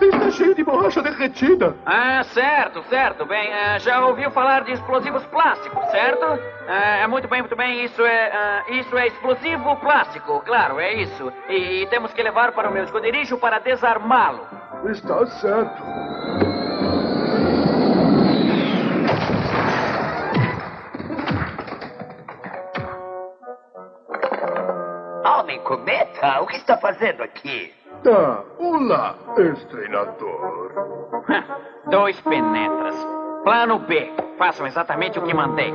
Está 0.00 0.30
cheio 0.30 0.54
de 0.54 0.62
borracha 0.62 1.02
derretida. 1.02 1.76
Ah, 1.84 2.22
certo, 2.22 2.80
certo. 2.84 3.26
Bem, 3.26 3.52
ah, 3.52 3.76
já 3.80 4.06
ouviu 4.06 4.30
falar 4.30 4.62
de 4.62 4.70
explosivos 4.70 5.24
plásticos, 5.26 5.84
certo? 5.90 6.24
Ah, 6.68 6.98
é 6.98 7.06
muito 7.08 7.26
bem, 7.26 7.40
muito 7.40 7.56
bem. 7.56 7.84
Isso 7.84 8.00
é, 8.06 8.30
ah, 8.32 8.64
isso 8.68 8.96
é 8.96 9.08
explosivo 9.08 9.74
plástico, 9.80 10.40
claro, 10.46 10.78
é 10.78 10.94
isso. 10.94 11.32
E, 11.48 11.88
temos 11.90 12.12
que 12.12 12.22
levar 12.22 12.52
para 12.52 12.70
o 12.70 12.72
meu 12.72 12.84
esconderijo 12.84 13.36
para 13.36 13.58
desarmá-lo. 13.58 14.46
Está 14.88 15.26
certo. 15.26 15.82
Homem 25.38 25.60
cometa, 25.60 26.42
o 26.42 26.46
que 26.46 26.56
está 26.56 26.76
fazendo 26.76 27.22
aqui? 27.22 27.72
Tá, 28.04 28.44
olá, 28.58 29.14
ex-treinador. 29.38 30.72
Dois 31.88 32.20
penetras. 32.20 32.94
Plano 33.42 33.78
B. 33.78 34.12
Façam 34.36 34.66
exatamente 34.66 35.18
o 35.18 35.22
que 35.22 35.32
mandei. 35.32 35.72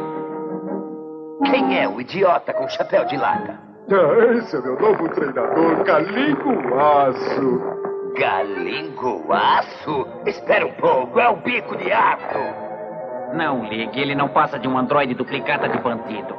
Quem 1.49 1.81
é 1.81 1.87
o 1.87 1.99
idiota 1.99 2.53
com 2.53 2.67
chapéu 2.69 3.05
de 3.05 3.17
lata? 3.17 3.59
Ah, 3.89 4.35
esse 4.35 4.55
é 4.55 4.61
meu 4.61 4.79
novo 4.79 5.09
treinador, 5.09 5.83
Calingo 5.85 6.77
Aço. 6.77 7.77
Galingoaço? 8.17 10.07
Espera 10.25 10.67
um 10.67 10.73
pouco, 10.73 11.19
é 11.19 11.29
o 11.29 11.37
bico 11.37 11.75
de 11.77 11.91
aço. 11.91 12.39
Não 13.33 13.65
ligue, 13.65 14.01
ele 14.01 14.13
não 14.13 14.29
passa 14.29 14.59
de 14.59 14.67
um 14.67 14.77
androide 14.77 15.15
duplicata 15.15 15.67
de 15.67 15.79
bandido. 15.79 16.35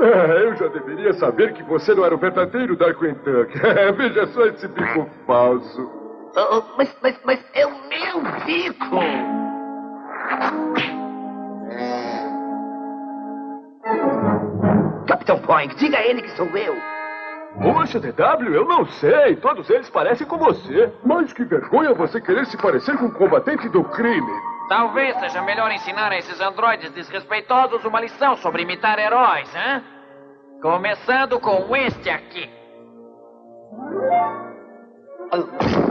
É, 0.00 0.44
eu 0.44 0.56
já 0.56 0.66
deveria 0.68 1.12
saber 1.14 1.52
que 1.52 1.62
você 1.62 1.94
não 1.94 2.04
era 2.04 2.14
o 2.14 2.18
verdadeiro 2.18 2.76
Darkwing 2.76 3.14
Duck. 3.24 3.52
Veja 3.96 4.26
só 4.28 4.46
esse 4.46 4.66
bico 4.68 5.08
falso. 5.26 5.90
Oh, 6.36 6.62
mas, 6.76 6.94
mas, 7.00 7.16
mas 7.24 7.44
é 7.54 7.64
o 7.64 7.70
meu 7.88 8.20
bico! 8.44 8.98
Capitão 15.06 15.38
Point, 15.38 15.76
diga 15.76 15.98
a 15.98 16.06
ele 16.06 16.22
que 16.22 16.30
sou 16.36 16.46
eu. 16.56 16.74
Poxa, 17.62 18.00
DW, 18.00 18.52
eu 18.52 18.64
não 18.64 18.84
sei. 18.86 19.36
Todos 19.36 19.70
eles 19.70 19.88
parecem 19.90 20.26
com 20.26 20.38
você. 20.38 20.92
Mas 21.04 21.32
que 21.32 21.44
vergonha 21.44 21.94
você 21.94 22.20
querer 22.20 22.46
se 22.46 22.56
parecer 22.56 22.96
com 22.98 23.04
um 23.06 23.10
combatente 23.12 23.68
do 23.68 23.84
crime. 23.84 24.32
Talvez 24.68 25.18
seja 25.20 25.42
melhor 25.42 25.70
ensinar 25.70 26.10
a 26.10 26.16
esses 26.16 26.40
androides 26.40 26.90
desrespeitosos 26.92 27.84
uma 27.84 28.00
lição 28.00 28.36
sobre 28.36 28.62
imitar 28.62 28.98
heróis, 28.98 29.48
hein? 29.54 29.82
Começando 30.62 31.38
com 31.38 31.76
este 31.76 32.08
aqui. 32.08 32.50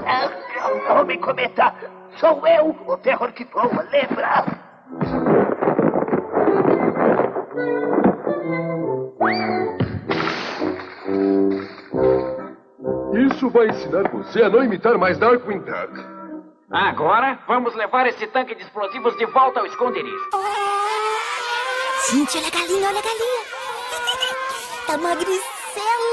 Ah, 0.07 0.93
Homem 0.99 1.19
cometa, 1.19 1.73
sou 2.15 2.47
eu, 2.47 2.75
o 2.87 2.97
terror 2.97 3.31
que 3.33 3.43
voa, 3.45 3.83
lembra? 3.91 4.45
Isso 13.13 13.49
vai 13.49 13.67
ensinar 13.67 14.09
você 14.09 14.41
a 14.43 14.49
não 14.49 14.63
imitar 14.63 14.97
mais 14.97 15.17
Darkwing 15.17 15.59
Duck. 15.59 16.12
Agora, 16.73 17.37
vamos 17.47 17.75
levar 17.75 18.07
esse 18.07 18.25
tanque 18.25 18.55
de 18.55 18.63
explosivos 18.63 19.15
de 19.15 19.27
volta 19.27 19.59
ao 19.59 19.65
esconderijo. 19.67 20.29
Gente, 22.09 22.35
olha 22.39 22.47
a 22.47 22.49
galinha, 22.49 22.89
olha 22.89 22.97
a 22.97 23.03
galinha. 23.03 23.43
Tá 24.87 24.97
magricela. 24.97 26.12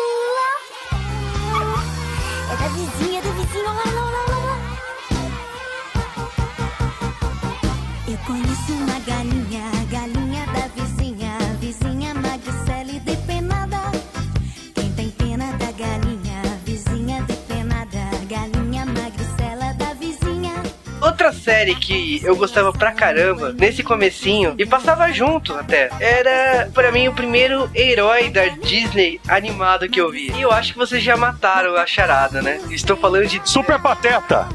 Série 21.40 21.74
que 21.74 22.20
eu 22.22 22.36
gostava 22.36 22.72
pra 22.72 22.92
caramba, 22.92 23.52
nesse 23.58 23.82
comecinho, 23.82 24.54
e 24.58 24.66
passava 24.66 25.10
junto 25.12 25.54
até, 25.54 25.90
era 25.98 26.70
pra 26.72 26.92
mim 26.92 27.08
o 27.08 27.12
primeiro 27.12 27.70
herói 27.74 28.30
da 28.30 28.46
Disney 28.46 29.20
animado 29.28 29.88
que 29.88 30.00
eu 30.00 30.10
vi. 30.10 30.30
E 30.32 30.42
eu 30.42 30.50
acho 30.50 30.72
que 30.72 30.78
vocês 30.78 31.02
já 31.02 31.16
mataram 31.16 31.76
a 31.76 31.86
charada, 31.86 32.42
né? 32.42 32.60
Estou 32.70 32.96
falando 32.96 33.26
de 33.26 33.40
Super 33.44 33.80
Pateta! 33.80 34.46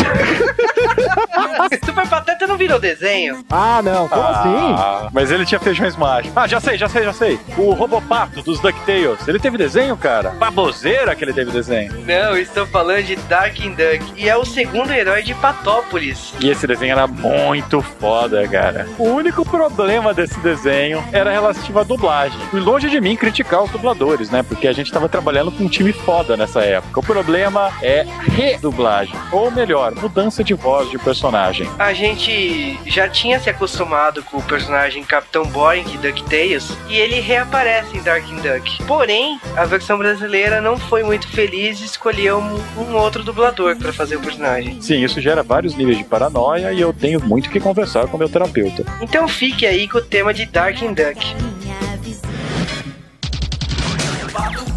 Super 1.84 2.06
Pateta 2.08 2.46
não 2.46 2.56
virou 2.56 2.78
desenho? 2.78 3.44
Ah, 3.50 3.80
não, 3.82 4.08
como 4.08 4.22
assim? 4.22 4.74
Ah, 4.76 5.08
Mas 5.12 5.30
ele 5.30 5.44
tinha 5.44 5.60
feijões 5.60 5.96
mágicos. 5.96 6.36
Ah, 6.36 6.46
já 6.46 6.60
sei, 6.60 6.76
já 6.76 6.88
sei, 6.88 7.04
já 7.04 7.12
sei. 7.12 7.38
O 7.56 7.72
Robopato 7.72 8.42
dos 8.42 8.60
DuckTales. 8.60 9.26
Ele 9.26 9.38
teve 9.38 9.56
desenho, 9.58 9.96
cara? 9.96 10.30
Baboseira 10.30 11.14
que 11.14 11.24
ele 11.24 11.32
teve 11.32 11.50
desenho. 11.50 11.92
Não, 12.06 12.36
estou 12.36 12.66
falando 12.66 13.04
de 13.04 13.16
Darkwing 13.16 13.70
Duck. 13.74 14.12
E 14.16 14.28
é 14.28 14.36
o 14.36 14.44
segundo 14.44 14.92
herói 14.92 15.22
de 15.22 15.34
Patópolis. 15.34 16.32
E 16.40 16.48
esse 16.50 16.66
desenho 16.66 16.92
era 16.92 17.06
muito 17.06 17.80
foda, 17.82 18.46
cara. 18.48 18.86
O 18.98 19.04
único 19.08 19.44
problema 19.44 20.12
desse 20.14 20.38
desenho 20.40 21.02
era 21.12 21.30
relativo 21.30 21.78
à 21.78 21.82
dublagem. 21.82 22.38
E 22.52 22.56
longe 22.56 22.88
de 22.88 23.00
mim 23.00 23.16
criticar 23.16 23.62
os 23.62 23.70
dubladores, 23.70 24.30
né? 24.30 24.42
Porque 24.42 24.66
a 24.68 24.72
gente 24.72 24.92
tava 24.92 25.08
trabalhando 25.08 25.50
com 25.52 25.64
um 25.64 25.68
time 25.68 25.92
foda 25.92 26.36
nessa 26.36 26.60
época. 26.60 27.00
O 27.00 27.02
problema 27.02 27.70
é 27.82 28.06
redublagem. 28.22 29.14
Ou 29.32 29.50
melhor, 29.50 29.89
mudança 29.90 30.42
de 30.42 30.54
voz 30.54 30.90
de 30.90 30.98
personagem. 30.98 31.68
A 31.78 31.92
gente 31.92 32.78
já 32.86 33.08
tinha 33.08 33.38
se 33.40 33.48
acostumado 33.48 34.22
com 34.22 34.38
o 34.38 34.42
personagem 34.42 35.02
Capitão 35.04 35.44
Boring 35.46 35.84
de 35.84 35.98
DuckTales 35.98 36.76
e 36.88 36.96
ele 36.96 37.20
reaparece 37.20 37.96
em 37.96 38.02
Darkwing 38.02 38.40
Duck. 38.40 38.82
Porém, 38.84 39.40
a 39.56 39.64
versão 39.64 39.98
brasileira 39.98 40.60
não 40.60 40.76
foi 40.76 41.02
muito 41.02 41.28
feliz 41.28 41.80
e 41.80 41.84
escolheu 41.84 42.38
um, 42.38 42.82
um 42.82 42.96
outro 42.96 43.22
dublador 43.22 43.76
para 43.76 43.92
fazer 43.92 44.16
o 44.16 44.20
personagem. 44.20 44.80
Sim, 44.80 45.02
isso 45.02 45.20
gera 45.20 45.42
vários 45.42 45.74
níveis 45.74 45.98
de 45.98 46.04
paranoia 46.04 46.72
e 46.72 46.80
eu 46.80 46.92
tenho 46.92 47.20
muito 47.20 47.50
que 47.50 47.60
conversar 47.60 48.06
com 48.08 48.18
meu 48.18 48.28
terapeuta. 48.28 48.84
Então 49.00 49.26
fique 49.28 49.66
aí 49.66 49.88
com 49.88 49.98
o 49.98 50.02
tema 50.02 50.32
de 50.34 50.46
Darkwing 50.46 50.94
Duck. 50.94 51.34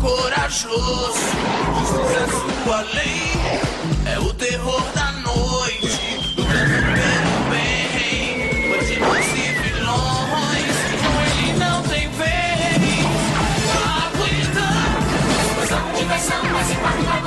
Corajoso, 0.04 1.13
justiça 1.80 2.17
é 2.17 2.65
sua 2.65 2.82
lei, 2.93 4.13
é 4.13 4.19
o 4.19 4.34
terror 4.34 4.84
da 4.93 5.03
Aguenta, 14.04 14.68
explosão, 15.42 15.84
diversão, 15.94 16.44
mas 16.52 16.70
o 16.70 17.23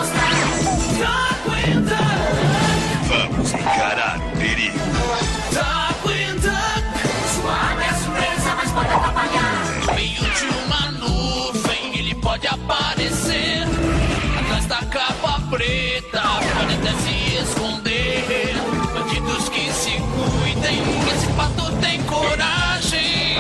tem 22.07 22.19
coragem. 22.19 23.37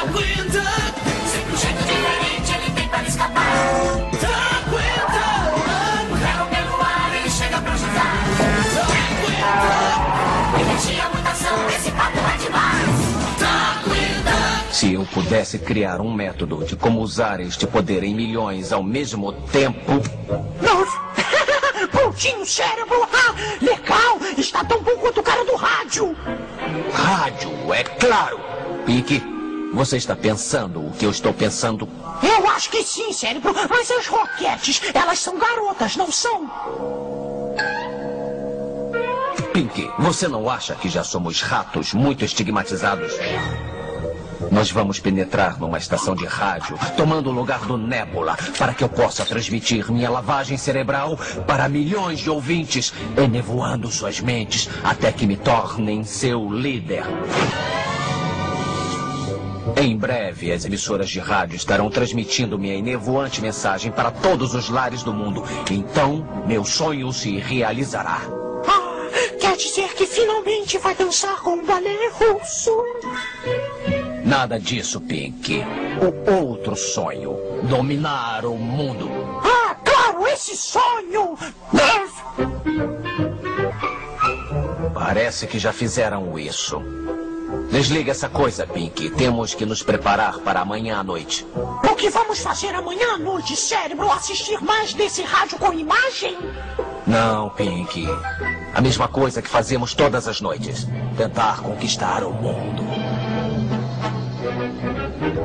Aguenta, 0.00 0.64
sempre 1.26 1.52
um 1.52 1.56
jeito 1.56 1.84
diferente, 1.84 2.52
ele 2.54 2.70
tenta 2.74 3.02
escapar. 3.08 3.42
Aguenta, 4.64 5.26
o 6.10 6.16
ferro 6.16 6.46
pelo 6.48 6.82
ar, 6.82 7.14
ele 7.14 7.30
chega 7.30 7.60
pra 7.60 7.72
ajudar. 7.72 8.24
Aguenta, 9.20 10.60
energia, 10.60 11.08
mutação, 11.14 11.68
esse 11.68 11.90
pato 11.92 12.18
vai 12.20 12.38
demais. 12.38 12.88
Aguenta. 13.84 14.72
Se 14.72 14.92
eu 14.94 15.04
pudesse 15.04 15.58
criar 15.58 16.00
um 16.00 16.12
método 16.12 16.64
de 16.64 16.76
como 16.76 17.00
usar 17.00 17.40
este 17.40 17.66
poder 17.66 18.02
em 18.02 18.14
milhões 18.14 18.72
ao 18.72 18.82
mesmo 18.82 19.32
tempo. 19.32 20.00
Nossa! 22.18 22.28
Pontinho 22.28 22.44
cérebro! 22.44 23.08
Ah, 23.12 23.34
legal! 23.62 24.18
Está 24.36 24.64
tão 24.64 24.82
bom 24.82 24.96
quanto 24.96 25.20
o 25.20 25.22
cara 25.22 25.44
do 25.44 25.54
rádio! 25.54 26.16
Rádio, 26.92 27.72
é 27.72 27.84
claro! 27.84 28.40
Pink, 28.84 29.22
você 29.72 29.96
está 29.96 30.16
pensando 30.16 30.84
o 30.84 30.90
que 30.90 31.06
eu 31.06 31.10
estou 31.10 31.32
pensando? 31.32 31.88
Eu 32.22 32.48
acho 32.50 32.70
que 32.70 32.82
sim, 32.82 33.12
cérebro, 33.12 33.54
mas 33.70 33.90
as 33.90 34.06
roquetes, 34.08 34.82
elas 34.92 35.20
são 35.20 35.38
garotas, 35.38 35.94
não 35.96 36.10
são? 36.10 36.50
Pink, 39.52 39.88
você 39.98 40.26
não 40.26 40.50
acha 40.50 40.74
que 40.74 40.88
já 40.88 41.04
somos 41.04 41.40
ratos 41.40 41.94
muito 41.94 42.24
estigmatizados? 42.24 43.12
Nós 44.50 44.70
vamos 44.70 45.00
penetrar 45.00 45.58
numa 45.58 45.78
estação 45.78 46.14
de 46.14 46.24
rádio, 46.24 46.78
tomando 46.96 47.30
o 47.30 47.32
lugar 47.32 47.60
do 47.60 47.76
Nebula, 47.76 48.36
para 48.56 48.72
que 48.72 48.84
eu 48.84 48.88
possa 48.88 49.24
transmitir 49.24 49.90
minha 49.90 50.10
lavagem 50.10 50.56
cerebral 50.56 51.18
para 51.46 51.68
milhões 51.68 52.20
de 52.20 52.30
ouvintes, 52.30 52.92
enevoando 53.16 53.90
suas 53.90 54.20
mentes 54.20 54.68
até 54.82 55.10
que 55.10 55.26
me 55.26 55.36
tornem 55.36 56.04
seu 56.04 56.50
líder. 56.50 57.04
Em 59.76 59.96
breve, 59.96 60.50
as 60.50 60.64
emissoras 60.64 61.10
de 61.10 61.20
rádio 61.20 61.56
estarão 61.56 61.90
transmitindo 61.90 62.58
minha 62.58 62.74
enevoante 62.74 63.42
mensagem 63.42 63.92
para 63.92 64.10
todos 64.10 64.54
os 64.54 64.68
lares 64.68 65.02
do 65.02 65.12
mundo. 65.12 65.44
Então, 65.70 66.26
meu 66.46 66.64
sonho 66.64 67.12
se 67.12 67.36
realizará. 67.36 68.22
Ah, 68.66 69.08
quer 69.38 69.56
dizer 69.56 69.94
que 69.94 70.06
finalmente 70.06 70.78
vai 70.78 70.94
dançar 70.94 71.36
com 71.42 71.58
o 71.58 71.66
balé 71.66 72.08
russo? 72.08 72.72
Nada 74.28 74.60
disso, 74.60 75.00
Pink. 75.00 75.64
O 76.02 76.44
outro 76.44 76.76
sonho: 76.76 77.34
dominar 77.62 78.44
o 78.44 78.54
mundo. 78.56 79.08
Ah, 79.42 79.74
claro, 79.82 80.26
esse 80.26 80.54
sonho! 80.54 81.34
Parece 84.92 85.46
que 85.46 85.58
já 85.58 85.72
fizeram 85.72 86.38
isso. 86.38 86.82
Desliga 87.70 88.10
essa 88.10 88.28
coisa, 88.28 88.66
Pink. 88.66 89.08
Temos 89.12 89.54
que 89.54 89.64
nos 89.64 89.82
preparar 89.82 90.40
para 90.40 90.60
amanhã 90.60 90.98
à 90.98 91.02
noite. 91.02 91.46
O 91.90 91.94
que 91.96 92.10
vamos 92.10 92.40
fazer 92.40 92.74
amanhã 92.74 93.14
à 93.14 93.18
noite, 93.18 93.56
cérebro? 93.56 94.12
Assistir 94.12 94.60
mais 94.60 94.92
desse 94.92 95.22
rádio 95.22 95.58
com 95.58 95.72
imagem? 95.72 96.36
Não, 97.06 97.48
Pink. 97.48 98.06
A 98.74 98.80
mesma 98.82 99.08
coisa 99.08 99.40
que 99.40 99.48
fazemos 99.48 99.94
todas 99.94 100.28
as 100.28 100.42
noites: 100.42 100.86
tentar 101.16 101.62
conquistar 101.62 102.22
o 102.22 102.30
mundo. 102.30 102.97
thank 105.20 105.36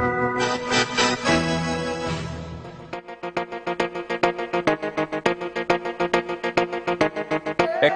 you 0.00 0.15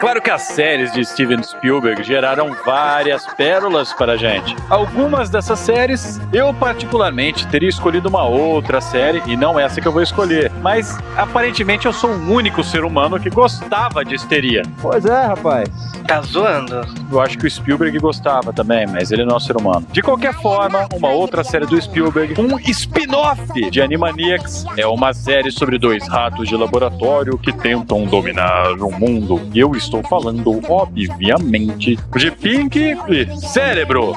claro 0.01 0.23
que 0.23 0.31
as 0.31 0.43
séries 0.43 0.93
de 0.93 1.05
Steven 1.05 1.43
Spielberg 1.43 2.03
geraram 2.03 2.57
várias 2.65 3.27
pérolas 3.35 3.93
para 3.93 4.15
a 4.15 4.17
gente. 4.17 4.57
Algumas 4.71 5.29
dessas 5.29 5.59
séries, 5.59 6.19
eu 6.33 6.53
particularmente 6.55 7.47
teria 7.49 7.69
escolhido 7.69 8.09
uma 8.09 8.25
outra 8.25 8.81
série, 8.81 9.23
e 9.27 9.37
não 9.37 9.61
essa 9.61 9.81
que 9.81 9.87
eu 9.87 9.93
vou 9.93 10.03
escolher. 10.03 10.51
Mas 10.63 10.99
aparentemente 11.17 11.87
eu 11.87 11.93
sou 11.93 12.11
o 12.11 12.33
único 12.33 12.65
ser 12.65 12.85
humano 12.85 13.21
que 13.21 13.29
gostava 13.29 14.05
de 14.05 14.15
histeria. 14.15 14.63
Pois 14.81 15.05
é, 15.05 15.27
rapaz. 15.27 15.69
Tá 16.07 16.23
zoando? 16.23 16.81
Eu 17.13 17.21
acho 17.21 17.37
que 17.39 17.47
o 17.47 17.51
Spielberg 17.51 17.99
gostava 17.99 18.53
também, 18.53 18.87
mas 18.87 19.13
ele 19.13 19.25
não 19.25 19.35
é 19.35 19.37
um 19.37 19.41
ser 19.41 19.57
humano. 19.57 19.87
De 19.93 20.01
qualquer 20.03 20.35
forma, 20.35 20.89
uma 20.95 21.11
outra 21.11 21.45
série 21.45 21.67
do 21.67 21.81
Spielberg, 21.81 22.41
um 22.41 22.59
spin-off 22.59 23.71
de 23.71 23.81
Animaniacs, 23.83 24.65
é 24.77 24.87
uma 24.87 25.13
série 25.13 25.51
sobre 25.51 25.79
dois 25.79 26.09
ratos 26.09 26.49
de 26.49 26.57
laboratório 26.57 27.37
que 27.39 27.53
tentam 27.53 28.05
dominar 28.07 28.73
o 28.73 28.91
mundo. 28.91 29.41
E 29.53 29.61
eu 29.61 29.73
estou 29.77 29.90
falando, 30.03 30.61
obviamente, 30.69 31.99
de 32.17 32.31
Pink 32.31 32.97
e 33.09 33.37
Cérebro. 33.39 34.15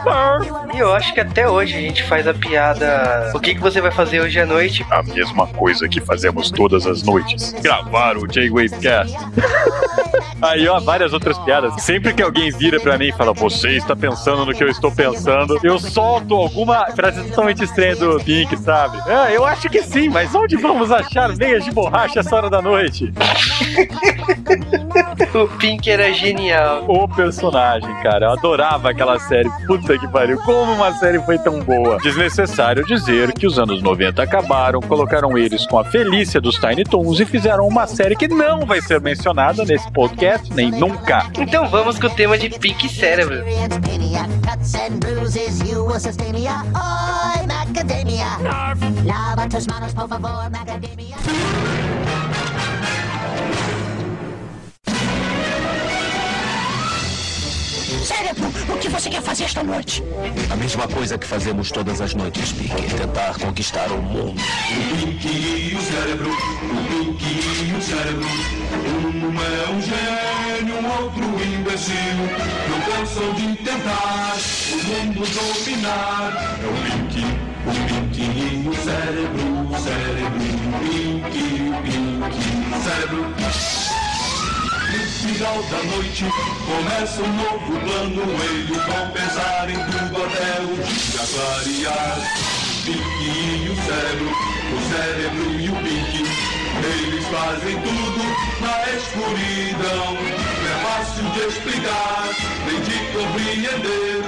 E 0.73 0.79
eu 0.79 0.93
acho 0.93 1.13
que 1.13 1.19
até 1.19 1.49
hoje 1.49 1.75
a 1.75 1.81
gente 1.81 2.03
faz 2.03 2.27
a 2.27 2.33
piada. 2.33 3.31
O 3.33 3.39
que, 3.39 3.55
que 3.55 3.61
você 3.61 3.81
vai 3.81 3.91
fazer 3.91 4.21
hoje 4.21 4.39
à 4.39 4.45
noite? 4.45 4.85
A 4.89 5.03
mesma 5.03 5.47
coisa 5.47 5.87
que 5.87 6.01
fazemos 6.01 6.51
todas 6.51 6.85
as 6.85 7.03
noites: 7.03 7.53
gravar 7.61 8.17
o 8.17 8.27
J-Wave 8.27 8.77
Cast. 8.79 9.15
Aí, 10.41 10.67
ó, 10.67 10.79
várias 10.79 11.13
outras 11.13 11.37
piadas. 11.39 11.81
Sempre 11.81 12.13
que 12.13 12.21
alguém 12.21 12.51
vira 12.51 12.79
pra 12.79 12.97
mim 12.97 13.07
e 13.07 13.11
fala, 13.13 13.33
você 13.33 13.77
está 13.77 13.95
pensando 13.95 14.45
no 14.45 14.53
que 14.53 14.63
eu 14.63 14.67
estou 14.67 14.91
pensando, 14.91 15.57
eu 15.63 15.79
solto 15.79 16.35
alguma 16.35 16.85
frase 16.91 17.23
totalmente 17.29 17.63
estranha 17.63 17.95
do 17.95 18.19
Pink, 18.23 18.57
sabe? 18.57 18.97
Ah, 19.07 19.31
eu 19.31 19.45
acho 19.45 19.69
que 19.69 19.81
sim, 19.81 20.09
mas 20.09 20.35
onde 20.35 20.57
vamos 20.57 20.91
achar 20.91 21.33
meias 21.37 21.63
de 21.63 21.71
borracha 21.71 22.19
essa 22.19 22.35
hora 22.35 22.49
da 22.49 22.61
noite? 22.61 23.13
O 25.33 25.47
Pink 25.57 25.89
era 25.89 26.13
genial. 26.13 26.85
O 26.87 27.07
personagem, 27.07 27.91
cara. 28.03 28.27
Eu 28.27 28.31
adorava 28.33 28.91
aquela 28.91 29.17
série. 29.19 29.49
Puta 29.65 29.97
que 29.97 30.07
pariu. 30.07 30.37
Como 30.41 30.71
uma 30.73 30.91
série 30.93 31.19
foi 31.23 31.39
tão 31.39 31.59
boa. 31.59 31.97
Desnecessário 31.97 32.85
dizer 32.85 33.33
que 33.33 33.47
os 33.47 33.57
anos 33.57 33.81
90 33.81 34.21
acabaram, 34.21 34.79
colocaram 34.79 35.35
eles 35.35 35.65
com 35.65 35.79
a 35.79 35.83
felícia 35.83 36.39
dos 36.39 36.57
Tiny 36.57 36.83
Toons 36.83 37.19
e 37.19 37.25
fizeram 37.25 37.67
uma 37.67 37.87
série 37.87 38.15
que 38.15 38.27
não 38.27 38.63
vai 38.65 38.79
ser 38.79 39.01
mencionada 39.01 39.65
nesse 39.65 39.91
podcast, 39.91 40.53
nem 40.53 40.69
nunca. 40.69 41.25
Então 41.39 41.67
vamos 41.67 41.97
com 41.97 42.05
o 42.05 42.09
tema 42.11 42.37
de 42.37 42.49
Pink 42.49 42.87
Cérebro. 42.89 43.43
Oi. 43.43 43.53
Lava 49.05 49.49
tus 49.49 49.65
manos, 49.65 49.93
por 49.93 50.07
favor, 50.07 50.49
macadamia. 50.51 51.15
Cérebro, 58.03 58.51
o 58.67 58.77
que 58.79 58.89
você 58.89 59.09
quer 59.09 59.21
fazer 59.21 59.45
esta 59.45 59.63
noite? 59.63 60.03
A 60.51 60.55
mesma 60.57 60.85
coisa 60.89 61.17
que 61.17 61.25
fazemos 61.25 61.71
todas 61.71 62.01
as 62.01 62.13
noites, 62.13 62.51
Pique. 62.51 62.95
Tentar 62.97 63.39
conquistar 63.39 63.89
o 63.91 64.01
mundo. 64.01 64.41
O 64.41 64.97
Pink 64.97 65.25
e 65.25 65.73
o 65.73 65.81
cérebro, 65.81 66.29
o 66.29 66.35
Pink 66.89 67.23
e 67.23 67.73
o 67.73 67.81
cérebro. 67.81 68.27
Um 69.05 69.39
é 69.39 69.69
um 69.71 69.81
gênio, 69.81 70.75
outro 70.99 71.23
imbecil. 71.45 71.95
Não 72.69 72.81
cansam 72.81 73.33
de 73.35 73.55
tentar 73.63 74.35
o 74.71 74.75
mundo 74.85 75.23
dominar. 75.31 76.57
É 76.61 76.67
o 76.67 76.73
Pink, 76.83 77.23
o 77.65 77.71
Pink 77.87 78.21
e 78.21 78.67
o 78.67 78.75
cérebro, 78.83 79.45
o 79.69 79.77
cérebro, 79.81 80.43
o 80.67 80.79
Pink, 80.89 81.39
o 81.69 81.81
Pink, 81.81 82.19
o 82.69 82.83
cérebro. 82.83 83.92
Final 85.23 85.63
da 85.63 85.81
noite 85.83 86.25
começa 86.65 87.21
um 87.21 87.33
novo 87.33 87.79
plano. 87.79 88.23
Eles 88.43 88.75
vão 88.75 89.09
pensar 89.11 89.69
em 89.69 89.75
tudo 89.75 90.21
até 90.21 90.61
o 90.61 90.75
dia 90.83 91.23
clarear. 91.31 92.17
Pink 92.83 93.23
e 93.23 93.69
o 93.69 93.75
cérebro, 93.85 94.27
o 94.67 94.79
cérebro 94.91 95.47
e 95.61 95.69
o 95.69 95.75
Pink. 95.77 96.13
Eles 96.83 97.25
fazem 97.27 97.75
tudo 97.79 98.21
na 98.59 98.75
escuridão. 98.97 100.11
Não 100.13 100.67
é 100.67 100.75
fácil 100.83 101.23
de 101.31 101.39
explicar, 101.47 102.27
nem 102.65 102.81
de 102.81 102.97
compreender. 103.13 104.19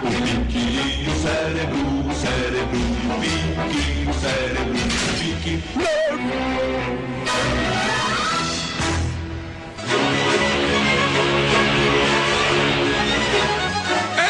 O 0.00 0.06
Pink, 0.06 0.06
o 0.06 0.10
Pink 0.24 0.56
e 0.56 1.06
o 1.06 1.14
cérebro, 1.20 1.84
o 2.08 2.14
cérebro 2.14 2.78
e 2.78 2.84
o 3.06 3.20
Pink, 3.20 4.08
o 4.08 4.14
cérebro 4.14 4.74
e 4.74 5.32
o 5.32 5.36
Pink. 5.36 5.62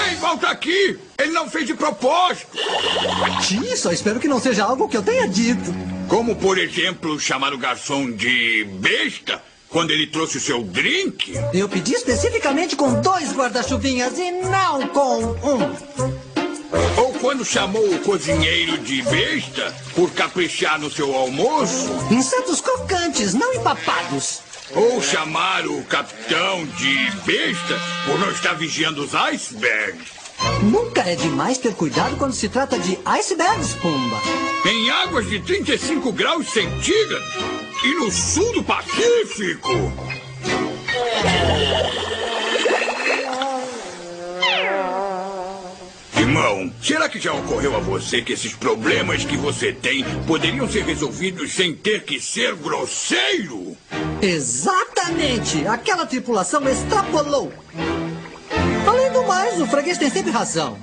Ei, 0.08 0.14
volta 0.16 0.48
aqui! 0.48 0.98
Ele 1.18 1.32
não 1.32 1.48
fez 1.48 1.66
de 1.66 1.74
propósito! 1.74 2.56
Sim, 3.42 3.76
só 3.76 3.92
espero 3.92 4.18
que 4.20 4.28
não 4.28 4.40
seja 4.40 4.64
algo 4.64 4.88
que 4.88 4.96
eu 4.96 5.02
tenha 5.02 5.28
dito. 5.28 5.72
Como, 6.08 6.34
por 6.36 6.58
exemplo, 6.58 7.18
chamar 7.20 7.52
o 7.54 7.58
garçom 7.58 8.10
de 8.10 8.64
besta 8.80 9.42
quando 9.68 9.92
ele 9.92 10.06
trouxe 10.08 10.38
o 10.38 10.40
seu 10.40 10.62
drink? 10.62 11.32
Eu 11.54 11.68
pedi 11.68 11.94
especificamente 11.94 12.74
com 12.74 13.00
dois 13.00 13.32
guarda-chuvinhas 13.32 14.18
e 14.18 14.32
não 14.32 14.88
com 14.88 15.18
um. 15.24 15.70
Ou 16.96 17.12
quando 17.20 17.44
chamou 17.44 17.84
o 17.94 17.98
cozinheiro 18.00 18.78
de 18.78 19.02
besta 19.02 19.74
por 19.94 20.10
caprichar 20.12 20.80
no 20.80 20.90
seu 20.90 21.14
almoço? 21.14 21.88
Insetos 22.10 22.60
crocantes, 22.60 23.34
não 23.34 23.54
empapados. 23.54 24.40
Ou 24.74 25.02
chamar 25.02 25.66
o 25.66 25.82
capitão 25.84 26.64
de 26.64 27.10
besta 27.24 27.80
por 28.06 28.18
não 28.20 28.30
estar 28.30 28.54
vigiando 28.54 29.02
os 29.02 29.14
icebergs? 29.14 30.12
Nunca 30.62 31.02
é 31.02 31.16
demais 31.16 31.58
ter 31.58 31.74
cuidado 31.74 32.16
quando 32.16 32.32
se 32.32 32.48
trata 32.48 32.78
de 32.78 32.98
icebergs, 33.04 33.74
Pumba. 33.74 34.20
Em 34.64 34.90
águas 34.90 35.28
de 35.28 35.40
35 35.40 36.12
graus 36.12 36.48
centígrados 36.48 37.34
e 37.84 37.94
no 37.94 38.12
sul 38.12 38.52
do 38.52 38.62
Pacífico. 38.62 39.70
Será 46.82 47.08
que 47.08 47.20
já 47.20 47.32
ocorreu 47.32 47.76
a 47.76 47.80
você 47.80 48.22
que 48.22 48.32
esses 48.32 48.54
problemas 48.54 49.24
que 49.24 49.36
você 49.36 49.72
tem 49.72 50.04
poderiam 50.26 50.68
ser 50.68 50.84
resolvidos 50.84 51.52
sem 51.52 51.74
ter 51.74 52.04
que 52.04 52.20
ser 52.20 52.54
grosseiro? 52.56 53.76
Exatamente! 54.22 55.66
Aquela 55.66 56.06
tripulação 56.06 56.68
extrapolou. 56.68 57.52
Além 58.86 59.12
do 59.12 59.26
mais, 59.26 59.60
o 59.60 59.66
freguês 59.66 59.98
tem 59.98 60.10
sempre 60.10 60.30
razão. 60.30 60.78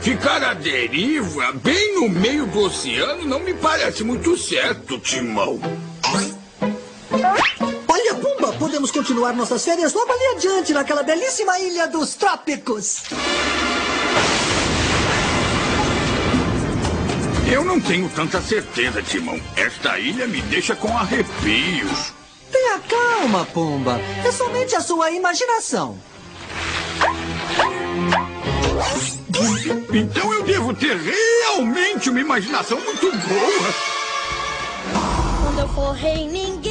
Ficar 0.00 0.42
à 0.42 0.54
deriva, 0.54 1.52
bem 1.54 1.94
no 1.94 2.08
meio 2.08 2.46
do 2.46 2.60
oceano, 2.60 3.24
não 3.24 3.40
me 3.40 3.54
parece 3.54 4.04
muito 4.04 4.36
certo, 4.36 4.98
Timão. 4.98 5.58
Olha, 7.88 8.14
Pumba, 8.14 8.52
podemos 8.52 8.90
continuar 8.90 9.32
nossas 9.32 9.64
férias 9.64 9.92
logo 9.94 10.12
ali 10.12 10.36
adiante, 10.36 10.72
naquela 10.72 11.02
belíssima 11.02 11.58
ilha 11.58 11.88
dos 11.88 12.14
trópicos. 12.14 13.02
Eu 17.50 17.64
não 17.64 17.80
tenho 17.80 18.08
tanta 18.08 18.40
certeza, 18.42 19.00
Timão. 19.02 19.40
Esta 19.56 19.98
ilha 19.98 20.26
me 20.26 20.42
deixa 20.42 20.74
com 20.74 20.96
arrepios. 20.96 22.12
Tenha 22.50 22.78
calma, 22.80 23.46
Pumba. 23.46 24.00
É 24.24 24.32
somente 24.32 24.74
a 24.74 24.80
sua 24.80 25.10
imaginação. 25.12 25.98
Então 29.92 30.34
eu 30.34 30.42
devo 30.42 30.74
ter 30.74 30.96
realmente 30.96 32.10
uma 32.10 32.20
imaginação 32.20 32.80
muito 32.80 33.10
boa. 33.10 33.74
Quando 35.42 35.58
eu 35.60 35.68
for 35.68 35.92
rei, 35.92 36.26
ninguém 36.26 36.65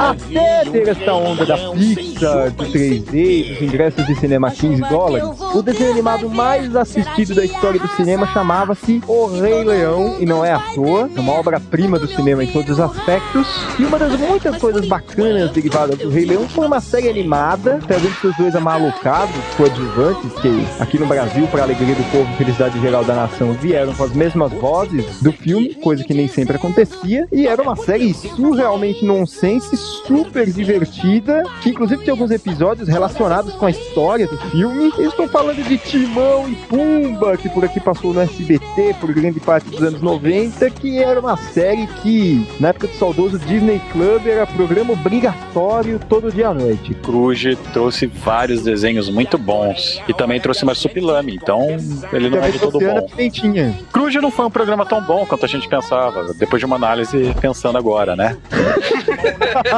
Até 0.00 0.64
ter 0.64 0.88
esta 0.88 1.12
onda 1.12 1.44
da 1.44 1.58
Pixar, 1.58 2.50
do 2.52 2.64
3D, 2.64 3.48
dos 3.50 3.62
ingressos 3.62 4.06
de 4.06 4.14
cinema 4.14 4.48
a 4.48 4.50
15 4.50 4.80
dólares, 4.88 5.28
o 5.54 5.60
desenho 5.60 5.90
animado 5.92 6.30
mais 6.30 6.74
assistido 6.74 7.34
da 7.34 7.44
história 7.44 7.78
do 7.78 7.86
cinema 7.88 8.26
chamava-se 8.28 9.02
O 9.06 9.26
Rei 9.26 9.62
Leão, 9.62 10.16
e 10.18 10.24
não 10.24 10.42
é 10.42 10.52
à 10.52 10.58
toa, 10.74 11.10
é 11.14 11.20
uma 11.20 11.34
obra-prima 11.34 11.98
do 11.98 12.06
cinema 12.08 12.42
em 12.42 12.50
todos 12.50 12.70
os 12.70 12.80
aspectos. 12.80 13.46
E 13.78 13.84
uma 13.84 13.98
das 13.98 14.18
muitas 14.18 14.56
coisas 14.56 14.88
bacanas 14.88 15.50
derivadas 15.50 15.98
do 15.98 16.08
Rei 16.08 16.24
Leão 16.24 16.48
foi 16.48 16.66
uma 16.66 16.80
série 16.80 17.10
animada, 17.10 17.78
trazendo 17.86 18.14
seus 18.22 18.34
dois 18.38 18.56
amalucados, 18.56 19.36
coadjuvantes, 19.54 20.32
que 20.40 20.66
aqui 20.80 20.98
no 20.98 21.06
Brasil, 21.06 21.46
para 21.48 21.64
alegria 21.64 21.94
do 21.94 22.10
povo 22.10 22.26
e 22.32 22.36
felicidade 22.38 22.80
geral 22.80 23.04
da 23.04 23.14
nação, 23.14 23.52
vieram 23.52 23.92
com 23.92 24.04
as 24.04 24.14
mesmas 24.14 24.50
vozes 24.52 25.20
do 25.20 25.30
filme, 25.30 25.74
coisa 25.74 26.02
que 26.02 26.14
nem 26.14 26.26
sempre 26.26 26.56
acontecia, 26.56 27.28
e 27.30 27.46
era 27.46 27.60
uma 27.60 27.76
série 27.76 28.14
surrealmente 28.14 29.04
nonsense, 29.04 29.89
super 30.06 30.50
divertida, 30.50 31.42
que 31.62 31.70
inclusive 31.70 32.02
tinha 32.02 32.12
alguns 32.12 32.30
episódios 32.30 32.88
relacionados 32.88 33.54
com 33.54 33.66
a 33.66 33.70
história 33.70 34.26
do 34.26 34.38
filme. 34.50 34.92
Eu 34.98 35.08
estou 35.08 35.28
falando 35.28 35.62
de 35.62 35.78
Timão 35.78 36.48
e 36.48 36.54
Pumba, 36.54 37.36
que 37.36 37.48
por 37.48 37.64
aqui 37.64 37.80
passou 37.80 38.12
no 38.14 38.20
SBT 38.20 38.96
por 39.00 39.12
grande 39.12 39.40
parte 39.40 39.68
dos 39.68 39.82
anos 39.82 40.00
90, 40.00 40.70
que 40.70 40.98
era 40.98 41.20
uma 41.20 41.36
série 41.36 41.86
que, 42.02 42.46
na 42.58 42.68
época 42.68 42.86
do 42.86 42.94
saudoso 42.94 43.38
Disney 43.38 43.80
Club, 43.92 44.26
era 44.26 44.46
programa 44.46 44.92
obrigatório 44.92 46.00
todo 46.08 46.32
dia 46.32 46.48
à 46.48 46.54
noite. 46.54 46.94
Cruz 46.94 47.40
trouxe 47.72 48.06
vários 48.06 48.62
desenhos 48.62 49.08
muito 49.08 49.38
bons. 49.38 50.00
E 50.08 50.14
também 50.14 50.40
trouxe 50.40 50.64
Marsupilame, 50.64 51.34
então 51.34 51.66
ele 52.12 52.30
não 52.30 52.38
é 52.38 52.50
de 52.50 52.58
todo 52.58 52.78
bom. 52.78 53.06
Pimentinha. 53.08 53.76
Cruz 53.92 54.14
não 54.16 54.30
foi 54.30 54.46
um 54.46 54.50
programa 54.50 54.84
tão 54.84 55.00
bom 55.02 55.24
quanto 55.26 55.44
a 55.44 55.48
gente 55.48 55.68
pensava, 55.68 56.34
depois 56.34 56.60
de 56.60 56.66
uma 56.66 56.76
análise 56.76 57.34
pensando 57.40 57.78
agora, 57.78 58.16
né? 58.16 58.36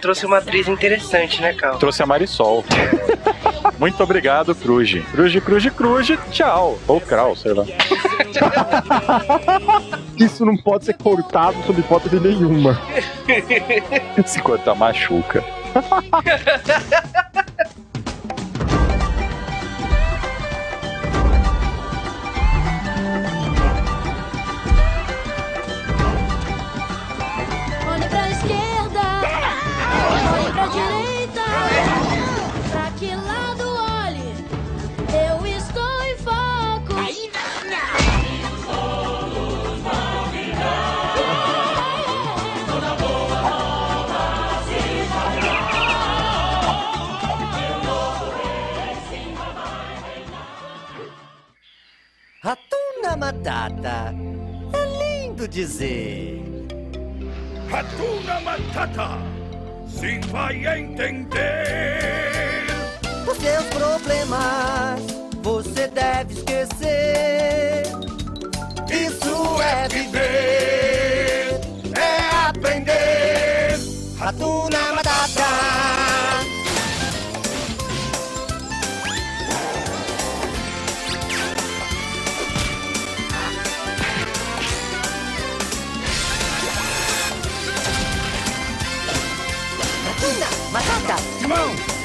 Trouxe 0.00 0.26
uma 0.26 0.38
atriz 0.38 0.68
interessante, 0.68 1.40
né, 1.40 1.52
Cal? 1.54 1.78
Trouxe 1.78 2.02
a 2.02 2.06
Marisol. 2.06 2.64
Muito 3.78 4.02
obrigado, 4.02 4.54
Cruz. 4.54 4.90
Cruz, 5.10 5.36
Cruz, 5.42 5.70
Cruz, 5.70 6.18
tchau. 6.30 6.78
Ou 6.86 7.00
Krau, 7.00 7.34
sei 7.36 7.52
lá. 7.52 7.64
Isso 10.16 10.44
não 10.44 10.56
pode 10.56 10.84
ser 10.84 10.94
cortado 10.94 11.56
sob 11.66 11.80
hipótese 11.80 12.20
nenhuma. 12.20 12.80
Se 14.26 14.40
cortar, 14.40 14.74
machuca. 14.74 15.44
Matata. 53.20 54.14
É 54.72 55.24
lindo 55.26 55.46
dizer. 55.46 56.42
Hakuna 57.70 58.40
Matata. 58.40 59.18
Sim, 59.86 60.20
vai 60.30 60.56
entender. 60.66 61.98
Os 63.30 63.36
seus 63.36 63.64
problemas 63.66 65.00
você 65.42 65.86
deve 65.88 66.32
esquecer. 66.32 67.82
Isso 68.90 69.60
é 69.62 69.86
viver, 69.88 71.60
é 71.94 72.46
aprender. 72.48 73.76
Ratuna 74.18 74.78
Matata. 74.94 74.99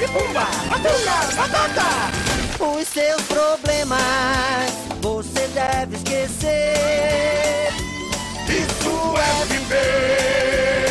E 0.02 0.08
Pumba. 0.08 0.48
Ratuna 0.70 1.18
Matata. 1.38 1.90
Os 2.60 2.88
seus 2.88 3.22
problemas 3.24 4.72
você 5.02 5.48
deve 5.54 5.96
esquecer. 5.98 7.74
Isso 8.48 9.14
é 9.18 9.46
viver, 9.46 10.85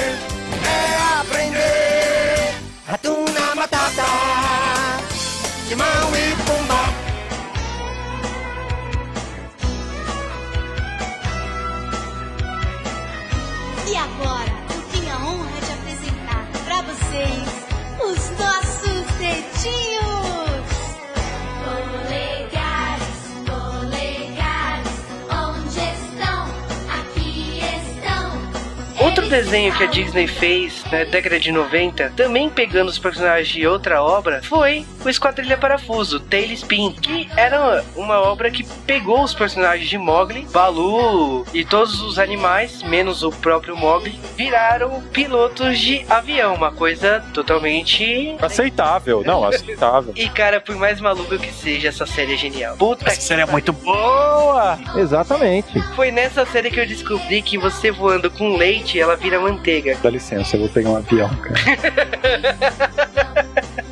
desenho 29.35 29.77
que 29.77 29.83
a 29.83 29.87
Disney 29.87 30.29
fez 30.29 30.84
na 30.95 31.05
década 31.05 31.41
de 31.41 31.51
90, 31.51 32.13
também 32.17 32.49
pegando 32.49 32.89
os 32.89 32.99
personagens 32.99 33.49
de 33.49 33.67
outra 33.67 34.01
obra, 34.03 34.41
foi 34.45 34.87
o 35.05 35.09
Esquadrilha 35.09 35.59
Parafuso, 35.59 36.21
Tailspin, 36.21 36.93
que 36.93 37.29
era 37.37 37.85
uma 37.97 38.21
obra 38.21 38.51
que 38.51 38.65
pegou 38.87 39.23
os 39.23 39.35
personagens 39.35 39.89
de 39.89 39.99
Mogli, 39.99 40.47
Balu 40.53 41.45
e 41.53 41.65
todos 41.65 42.01
os 42.01 42.19
animais, 42.19 42.83
menos 42.85 43.23
o 43.25 43.31
próprio 43.31 43.77
Mogli, 43.77 44.19
viraram 44.37 45.03
pilotos 45.13 45.79
de 45.81 46.07
avião, 46.09 46.55
uma 46.55 46.71
coisa 46.71 47.25
totalmente 47.33 48.37
Aceitável, 48.41 49.23
não, 49.25 49.45
aceitável. 49.49 50.13
E 50.15 50.29
cara, 50.29 50.61
por 50.61 50.77
mais 50.77 51.01
maluco 51.01 51.37
que 51.39 51.53
seja, 51.53 51.89
essa 51.89 52.07
série 52.07 52.35
é 52.35 52.37
genial. 52.37 52.77
Puta 52.77 53.09
Essa 53.09 53.21
série 53.21 53.43
é 53.43 53.47
muito 53.47 53.73
boa! 53.73 54.79
Exatamente. 54.97 55.81
Foi 55.97 56.11
nessa 56.11 56.47
série 56.47 56.71
que 56.71 56.79
eu 56.79 56.87
descobri 56.87 57.43
que 57.43 57.59
você 57.59 57.91
voando 57.91 58.31
com 58.31 58.57
leite, 58.57 59.01
ela 59.01 59.17
vira 59.17 59.41
manteiga. 59.41 59.97
Dá 60.03 60.11
licença, 60.11 60.57
eu 60.57 60.61
vou 60.61 60.69
pegar 60.69 60.84
um 60.89 60.97
avião, 60.97 61.31
cara. 61.37 61.55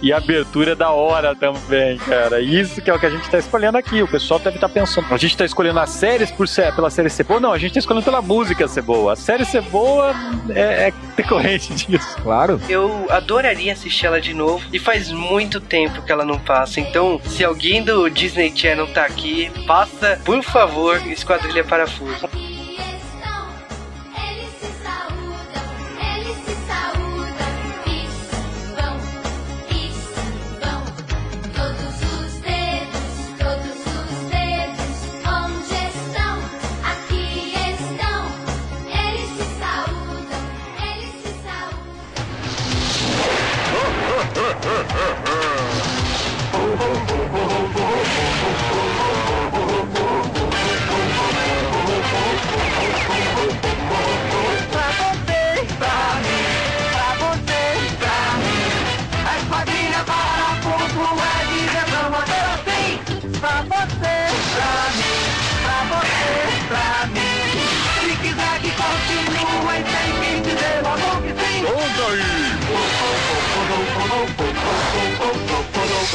E 0.02 0.12
a 0.12 0.16
abertura 0.16 0.72
é 0.72 0.74
da 0.74 0.90
hora 0.90 1.32
também, 1.32 1.96
cara. 1.96 2.40
Isso 2.40 2.82
que 2.82 2.90
é 2.90 2.94
o 2.94 2.98
que 2.98 3.06
a 3.06 3.10
gente 3.10 3.30
tá 3.30 3.38
escolhendo 3.38 3.78
aqui. 3.78 4.02
O 4.02 4.08
pessoal 4.08 4.40
deve 4.40 4.56
estar 4.56 4.68
pensando. 4.68 5.06
A 5.14 5.16
gente 5.16 5.36
tá 5.36 5.44
escolhendo 5.44 5.78
as 5.78 5.90
séries 5.90 6.28
por 6.28 6.48
ser, 6.48 6.74
pela 6.74 6.90
série 6.90 7.08
ser 7.08 7.22
boa? 7.22 7.38
Não, 7.38 7.52
a 7.52 7.58
gente 7.58 7.74
tá 7.74 7.78
escolhendo 7.78 8.04
pela 8.04 8.20
música 8.20 8.66
ser 8.66 8.82
boa. 8.82 9.12
A 9.12 9.16
série 9.16 9.44
ser 9.44 9.62
boa 9.62 10.12
é, 10.50 10.88
é 10.88 10.92
decorrente 11.16 11.72
disso. 11.86 12.16
Claro. 12.20 12.60
Eu 12.68 13.06
adoraria 13.10 13.72
assistir 13.72 14.06
ela 14.06 14.20
de 14.20 14.34
novo 14.34 14.66
e 14.72 14.78
faz 14.80 15.12
muito 15.12 15.60
tempo 15.60 16.02
que 16.02 16.10
ela 16.10 16.24
não 16.24 16.40
passa. 16.40 16.80
Então, 16.80 17.20
se 17.24 17.44
alguém 17.44 17.84
do 17.84 18.10
Disney 18.10 18.52
Channel 18.52 18.88
tá 18.88 19.04
aqui, 19.04 19.52
passa, 19.68 20.20
por 20.24 20.42
favor, 20.42 21.00
Esquadrilha 21.06 21.62
Parafuso. 21.62 22.28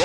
É 0.00 0.04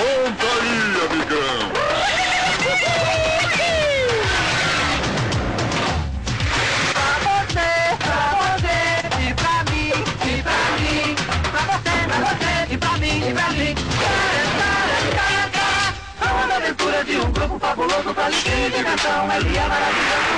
uma 16.26 16.56
aventura 16.56 17.04
de 17.04 17.16
um 17.18 17.30
grupo 17.30 17.56
fabuloso 17.60 18.12
pra 18.14 18.24
alegria 18.24 18.66
e 18.66 18.70
diversão. 18.72 19.30
É 19.30 19.40
dia 19.42 19.68
maravilhoso. 19.68 20.34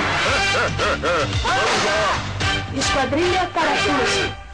Vamos 1.41 1.83
lá! 1.83 2.13
Esquadrilha 2.75 3.49
Parafuso. 3.51 4.46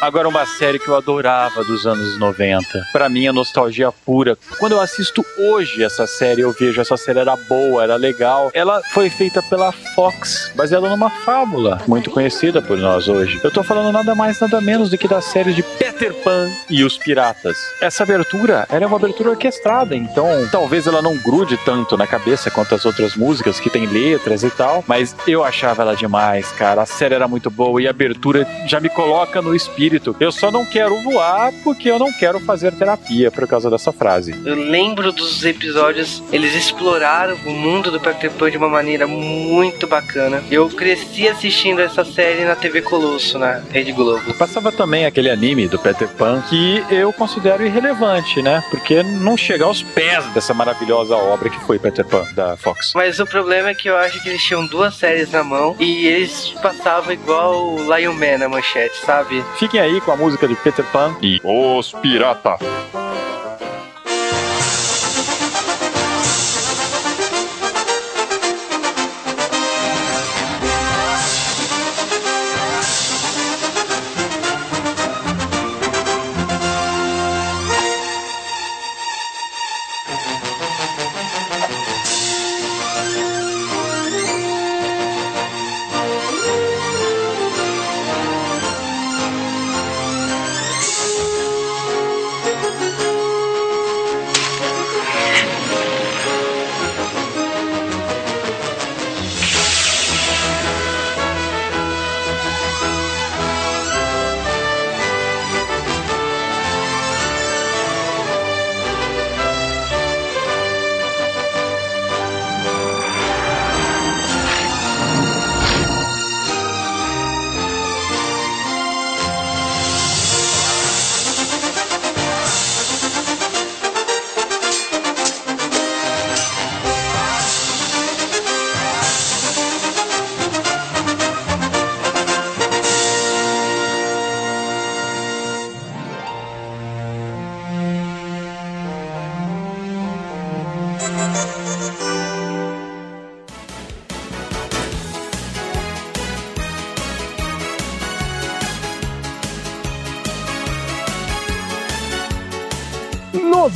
Agora, 0.00 0.28
uma 0.28 0.46
série 0.46 0.78
que 0.78 0.86
eu 0.86 0.96
adorava 0.96 1.64
dos 1.64 1.84
anos 1.84 2.16
90. 2.20 2.86
Pra 2.92 3.08
mim, 3.08 3.26
é 3.26 3.32
nostalgia 3.32 3.90
pura. 3.90 4.38
Quando 4.60 4.72
eu 4.72 4.80
assisto 4.80 5.26
hoje 5.36 5.82
essa 5.82 6.06
série, 6.06 6.42
eu 6.42 6.52
vejo 6.52 6.80
essa 6.80 6.96
série 6.96 7.18
era 7.18 7.34
boa, 7.34 7.82
era 7.82 7.96
legal. 7.96 8.48
Ela 8.54 8.80
foi 8.94 9.10
feita 9.10 9.42
pela 9.42 9.72
Fox, 9.72 10.52
baseada 10.54 10.88
numa 10.88 11.10
fábula 11.10 11.80
muito 11.88 12.10
conhecida 12.10 12.62
por 12.62 12.78
nós 12.78 13.08
hoje. 13.08 13.40
Eu 13.42 13.50
tô 13.50 13.64
falando 13.64 13.92
nada 13.92 14.14
mais, 14.14 14.38
nada 14.38 14.60
menos 14.60 14.88
do 14.88 14.96
que 14.96 15.08
da 15.08 15.20
série 15.20 15.52
de 15.52 15.64
Peter 15.64 16.14
Pan 16.22 16.46
e 16.70 16.84
os 16.84 16.96
Piratas. 16.96 17.56
Essa 17.80 18.04
abertura, 18.04 18.68
ela 18.70 18.84
é 18.84 18.86
uma 18.86 18.96
abertura 18.96 19.30
orquestrada, 19.30 19.96
então 19.96 20.28
talvez 20.52 20.86
ela 20.86 21.02
não 21.02 21.16
grude 21.16 21.56
tanto 21.64 21.96
na 21.96 22.06
cabeça 22.06 22.52
quanto 22.52 22.72
as 22.72 22.84
outras 22.84 23.16
músicas 23.16 23.58
que 23.58 23.68
tem 23.68 23.86
letras 23.86 24.44
e 24.44 24.50
tal, 24.50 24.84
mas 24.86 25.16
eu 25.26 25.42
achava 25.42 25.82
ela 25.82 25.96
demais, 25.96 26.52
cara. 26.52 26.82
A 26.82 26.86
série 26.86 27.14
era 27.16 27.26
muito 27.26 27.50
boa 27.50 27.82
e 27.82 27.88
a 27.88 27.90
abertura 27.90 28.46
já 28.64 28.78
me 28.78 28.88
coloca 28.88 29.42
no 29.42 29.56
espírito. 29.56 29.87
Eu 30.20 30.30
só 30.32 30.50
não 30.50 30.64
quero 30.66 31.02
voar 31.02 31.52
porque 31.64 31.90
eu 31.90 31.98
não 31.98 32.12
quero 32.12 32.40
fazer 32.40 32.72
terapia 32.72 33.30
por 33.30 33.46
causa 33.46 33.70
dessa 33.70 33.92
frase. 33.92 34.34
Eu 34.44 34.54
lembro 34.54 35.12
dos 35.12 35.44
episódios, 35.44 36.22
eles 36.32 36.54
exploraram 36.54 37.36
o 37.46 37.50
mundo 37.50 37.90
do 37.90 38.00
Peter 38.00 38.30
Pan 38.30 38.50
de 38.50 38.56
uma 38.56 38.68
maneira 38.68 39.06
muito 39.06 39.86
bacana. 39.86 40.42
Eu 40.50 40.68
cresci 40.68 41.28
assistindo 41.28 41.80
essa 41.80 42.04
série 42.04 42.44
na 42.44 42.54
TV 42.54 42.82
Colosso, 42.82 43.38
na 43.38 43.62
Rede 43.70 43.92
Globo. 43.92 44.34
Passava 44.34 44.70
também 44.70 45.06
aquele 45.06 45.30
anime 45.30 45.68
do 45.68 45.78
Peter 45.78 46.08
Pan 46.08 46.42
que 46.48 46.84
eu 46.90 47.12
considero 47.12 47.64
irrelevante, 47.64 48.42
né? 48.42 48.62
Porque 48.70 49.02
não 49.02 49.36
chega 49.36 49.64
aos 49.64 49.82
pés 49.82 50.24
dessa 50.32 50.52
maravilhosa 50.54 51.16
obra 51.16 51.50
que 51.50 51.60
foi 51.64 51.78
Peter 51.78 52.04
Pan 52.04 52.24
da 52.34 52.56
Fox. 52.56 52.92
Mas 52.94 53.18
o 53.18 53.26
problema 53.26 53.70
é 53.70 53.74
que 53.74 53.88
eu 53.88 53.96
acho 53.96 54.22
que 54.22 54.28
eles 54.28 54.42
tinham 54.42 54.66
duas 54.66 54.94
séries 54.94 55.30
na 55.30 55.42
mão 55.42 55.76
e 55.78 56.06
eles 56.06 56.54
passavam 56.62 57.12
igual 57.12 57.74
o 57.74 57.94
Lion 57.96 58.14
Man 58.14 58.38
na 58.38 58.48
manchete, 58.48 58.96
sabe? 59.04 59.44
Fiquem 59.58 59.77
aí 59.80 60.00
com 60.00 60.12
a 60.12 60.16
música 60.16 60.46
de 60.46 60.54
Peter 60.56 60.84
Pan 60.92 61.16
e 61.22 61.40
Os 61.44 61.92
Pirata. 61.92 62.56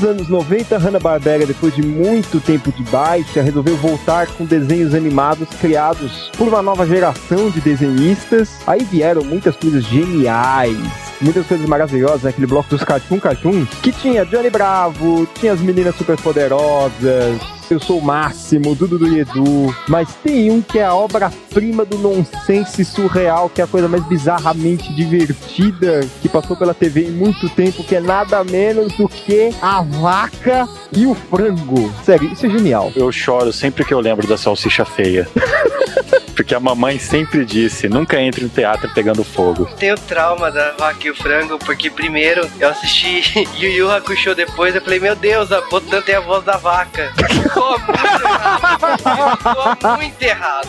Nos 0.02 0.10
anos 0.10 0.28
90, 0.28 0.78
Hanna-Barbera, 0.78 1.46
depois 1.46 1.72
de 1.76 1.80
muito 1.80 2.40
tempo 2.40 2.72
de 2.72 2.82
baixa, 2.82 3.40
resolveu 3.40 3.76
voltar 3.76 4.26
com 4.26 4.44
desenhos 4.44 4.94
animados 4.94 5.48
criados 5.60 6.28
por 6.36 6.48
uma 6.48 6.60
nova 6.60 6.84
geração 6.84 7.48
de 7.50 7.60
desenhistas. 7.60 8.50
Aí 8.66 8.82
vieram 8.82 9.22
muitas 9.22 9.54
coisas 9.54 9.84
geniais, 9.84 10.76
muitas 11.20 11.46
coisas 11.46 11.64
maravilhosas, 11.68 12.26
aquele 12.26 12.48
bloco 12.48 12.68
dos 12.68 12.82
Cartoon 12.82 13.20
Cartoons, 13.20 13.68
que 13.80 13.92
tinha 13.92 14.26
Johnny 14.26 14.50
Bravo, 14.50 15.24
tinha 15.38 15.52
as 15.52 15.60
meninas 15.60 15.94
super 15.94 16.16
poderosas, 16.20 17.40
eu 17.72 17.80
sou 17.80 17.98
o 17.98 18.02
máximo, 18.02 18.74
Dudu 18.74 18.98
do 18.98 19.06
Edu, 19.06 19.74
mas 19.88 20.14
tem 20.22 20.50
um 20.50 20.60
que 20.60 20.78
é 20.78 20.84
a 20.84 20.94
obra-prima 20.94 21.84
do 21.84 21.96
nonsense 21.96 22.84
surreal, 22.84 23.48
que 23.48 23.60
é 23.60 23.64
a 23.64 23.66
coisa 23.66 23.88
mais 23.88 24.04
bizarramente 24.04 24.92
divertida 24.92 26.00
que 26.20 26.28
passou 26.28 26.56
pela 26.56 26.74
TV 26.74 27.06
em 27.06 27.10
muito 27.10 27.48
tempo, 27.48 27.82
que 27.82 27.96
é 27.96 28.00
nada 28.00 28.44
menos 28.44 28.92
do 28.96 29.08
que 29.08 29.50
a 29.62 29.80
vaca 29.82 30.68
e 30.94 31.06
o 31.06 31.14
frango. 31.14 31.92
Sério, 32.04 32.30
isso 32.30 32.44
é 32.44 32.50
genial. 32.50 32.92
Eu 32.94 33.10
choro 33.10 33.52
sempre 33.52 33.84
que 33.84 33.94
eu 33.94 34.00
lembro 34.00 34.26
da 34.26 34.36
salsicha 34.36 34.84
feia. 34.84 35.26
Porque 36.34 36.54
a 36.54 36.60
mamãe 36.60 36.98
sempre 36.98 37.44
disse: 37.44 37.88
nunca 37.88 38.20
entre 38.20 38.44
no 38.44 38.48
teatro 38.48 38.90
pegando 38.94 39.24
fogo. 39.24 39.66
Tenho 39.78 39.96
trauma 39.96 40.50
da 40.50 40.72
vaca 40.72 41.06
e 41.06 41.10
o 41.10 41.14
frango, 41.14 41.58
porque 41.58 41.90
primeiro 41.90 42.48
eu 42.58 42.68
assisti 42.68 43.22
Yu 43.58 43.70
Yu 43.70 43.90
Hakusho 43.90 44.34
depois, 44.34 44.74
eu 44.74 44.80
falei, 44.80 45.00
meu 45.00 45.14
Deus, 45.14 45.52
a 45.52 45.60
Botan 45.62 46.00
tem 46.02 46.14
a 46.14 46.20
voz 46.20 46.44
da 46.44 46.56
vaca. 46.56 47.12
Ficou 47.42 47.78
muito 47.78 48.22
errado. 48.22 49.76
Ficou 49.76 49.96
muito 49.96 50.22
errado. 50.22 50.68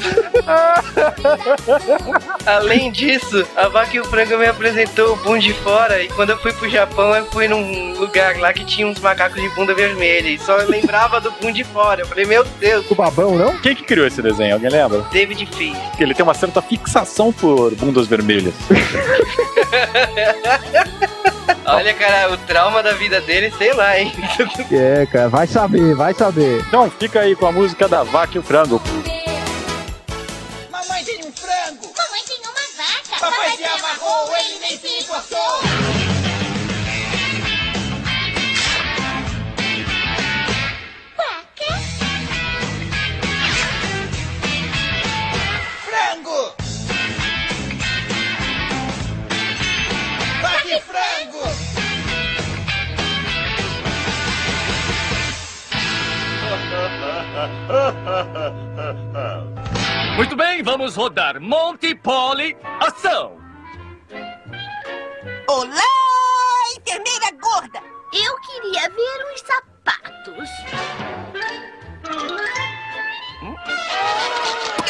Além 2.45 2.91
disso, 2.91 3.45
a 3.55 3.67
vaca 3.67 3.95
e 3.95 3.99
o 3.99 4.05
frango 4.05 4.37
me 4.37 4.47
apresentou 4.47 5.13
o 5.13 5.15
boom 5.17 5.37
de 5.37 5.53
fora, 5.53 6.01
e 6.01 6.09
quando 6.09 6.31
eu 6.31 6.37
fui 6.37 6.51
pro 6.53 6.69
Japão, 6.69 7.15
eu 7.15 7.25
fui 7.31 7.47
num 7.47 7.97
lugar 7.97 8.37
lá 8.37 8.51
que 8.51 8.65
tinha 8.65 8.87
uns 8.87 8.99
macacos 8.99 9.41
de 9.41 9.49
bunda 9.49 9.73
vermelha, 9.73 10.27
e 10.27 10.37
só 10.39 10.57
lembrava 10.57 11.21
do 11.21 11.31
boom 11.31 11.51
de 11.51 11.63
fora. 11.63 12.01
Eu 12.01 12.07
falei, 12.07 12.25
meu 12.25 12.43
Deus. 12.59 12.89
O 12.89 12.95
babão, 12.95 13.35
não? 13.37 13.57
Quem 13.59 13.75
que 13.75 13.83
criou 13.83 14.05
esse 14.05 14.21
desenho? 14.21 14.53
Alguém 14.55 14.69
lembra? 14.69 15.01
David 15.11 15.45
Fee. 15.53 15.75
Ele 15.99 16.13
tem 16.13 16.23
uma 16.23 16.33
certa 16.33 16.61
fixação 16.61 17.31
por 17.31 17.73
bundas 17.75 18.07
vermelhas. 18.07 18.53
Olha, 21.65 21.93
cara, 21.93 22.33
o 22.33 22.37
trauma 22.37 22.83
da 22.83 22.91
vida 22.93 23.21
dele, 23.21 23.51
sei 23.57 23.73
lá, 23.73 23.97
hein? 23.97 24.11
É, 24.71 25.05
cara, 25.05 25.29
vai 25.29 25.47
saber, 25.47 25.95
vai 25.95 26.13
saber. 26.13 26.59
Então 26.67 26.89
fica 26.89 27.21
aí 27.21 27.35
com 27.35 27.45
a 27.45 27.51
música 27.51 27.87
da 27.87 28.03
vaca 28.03 28.35
e 28.35 28.39
o 28.39 28.43
frango. 28.43 28.81
Muito 60.15 60.35
bem, 60.35 60.61
vamos 60.63 60.95
rodar 60.95 61.39
Monty 61.39 61.93
Polly, 61.95 62.55
ação! 62.79 63.37
Olá, 65.47 65.81
enfermeira 66.77 67.31
gorda! 67.41 67.81
Eu 68.13 68.35
queria 68.41 68.89
ver 68.89 69.25
os 69.33 69.39
sapatos. 69.41 70.49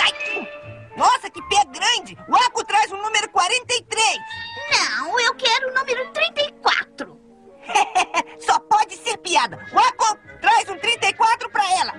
Ai, 0.01 0.13
Nossa, 0.97 1.29
que 1.29 1.41
pé 1.43 1.63
grande! 1.65 2.17
O 2.27 2.35
Aco 2.35 2.63
traz 2.65 2.91
o 2.91 2.97
número 2.97 3.29
43. 3.29 4.17
Não, 4.71 5.19
eu 5.19 5.33
quero 5.35 5.69
o 5.69 5.73
número 5.73 6.11
34. 6.11 7.17
Só 8.39 8.59
pode 8.59 8.95
ser 8.97 9.17
piada. 9.17 9.59
O 9.71 9.79
Aco 9.79 10.17
traz 10.41 10.69
um 10.69 10.77
34 10.77 11.49
pra 11.49 11.63
ela. 11.79 11.93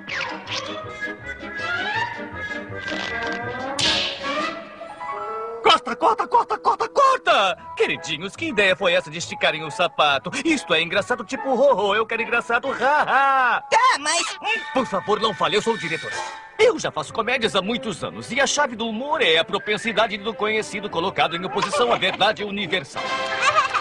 Corta, 5.62 5.96
corta, 5.96 6.26
corta, 6.26 6.58
corta, 6.58 6.88
corta! 6.88 7.58
Queridinhos, 7.76 8.36
que 8.36 8.46
ideia 8.46 8.76
foi 8.76 8.92
essa 8.92 9.10
de 9.10 9.18
esticarem 9.18 9.64
o 9.64 9.70
sapato? 9.70 10.30
Isto 10.44 10.74
é 10.74 10.82
engraçado 10.82 11.24
tipo 11.24 11.48
ho-ho, 11.48 11.94
eu 11.94 12.06
quero 12.06 12.22
engraçado 12.22 12.70
ha-ha! 12.70 13.62
Tá, 13.62 13.98
mas... 13.98 14.38
Por 14.72 14.86
favor, 14.86 15.20
não 15.20 15.34
fale, 15.34 15.56
eu 15.56 15.62
sou 15.62 15.74
o 15.74 15.78
diretor. 15.78 16.10
Eu 16.58 16.78
já 16.78 16.90
faço 16.90 17.12
comédias 17.12 17.56
há 17.56 17.62
muitos 17.62 18.04
anos 18.04 18.30
e 18.30 18.40
a 18.40 18.46
chave 18.46 18.76
do 18.76 18.86
humor 18.86 19.20
é 19.20 19.38
a 19.38 19.44
propensidade 19.44 20.16
do 20.16 20.32
conhecido 20.32 20.88
colocado 20.88 21.36
em 21.36 21.44
oposição 21.44 21.92
à 21.92 21.96
verdade 21.96 22.44
universal. 22.44 23.02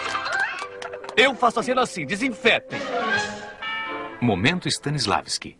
Eu 1.15 1.35
faço 1.35 1.59
a 1.59 1.63
cena 1.63 1.81
assim, 1.81 2.05
desinfetem. 2.05 2.79
Momento 4.19 4.67
Stanislavski. 4.67 5.57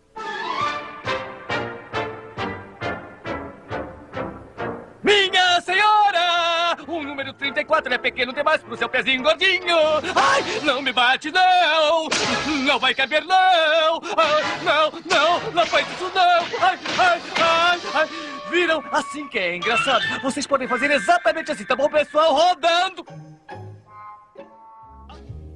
Minha 5.03 5.61
senhora! 5.61 6.77
O 6.87 7.03
número 7.03 7.33
34 7.33 7.93
é 7.93 7.97
pequeno 7.97 8.33
demais 8.33 8.63
pro 8.63 8.77
seu 8.77 8.87
pezinho 8.87 9.21
gordinho! 9.21 9.77
Ai, 10.15 10.41
não 10.63 10.81
me 10.81 10.91
bate, 10.91 11.29
não! 11.29 12.07
Não 12.65 12.79
vai 12.79 12.93
caber, 12.95 13.23
não! 13.25 14.01
Ai, 14.17 14.43
não, 14.63 14.91
não, 15.05 15.51
não 15.51 15.65
faz 15.65 15.85
isso, 15.91 16.11
não! 16.15 16.61
Ai, 16.61 16.79
ai, 16.97 17.21
ai, 17.37 17.79
ai! 17.93 18.09
Viram? 18.49 18.83
Assim 18.91 19.27
que 19.27 19.37
é 19.37 19.55
engraçado. 19.57 20.03
Vocês 20.21 20.47
podem 20.47 20.67
fazer 20.67 20.89
exatamente 20.91 21.51
assim, 21.51 21.65
tá 21.65 21.75
bom, 21.75 21.89
pessoal? 21.89 22.33
Rodando! 22.33 23.05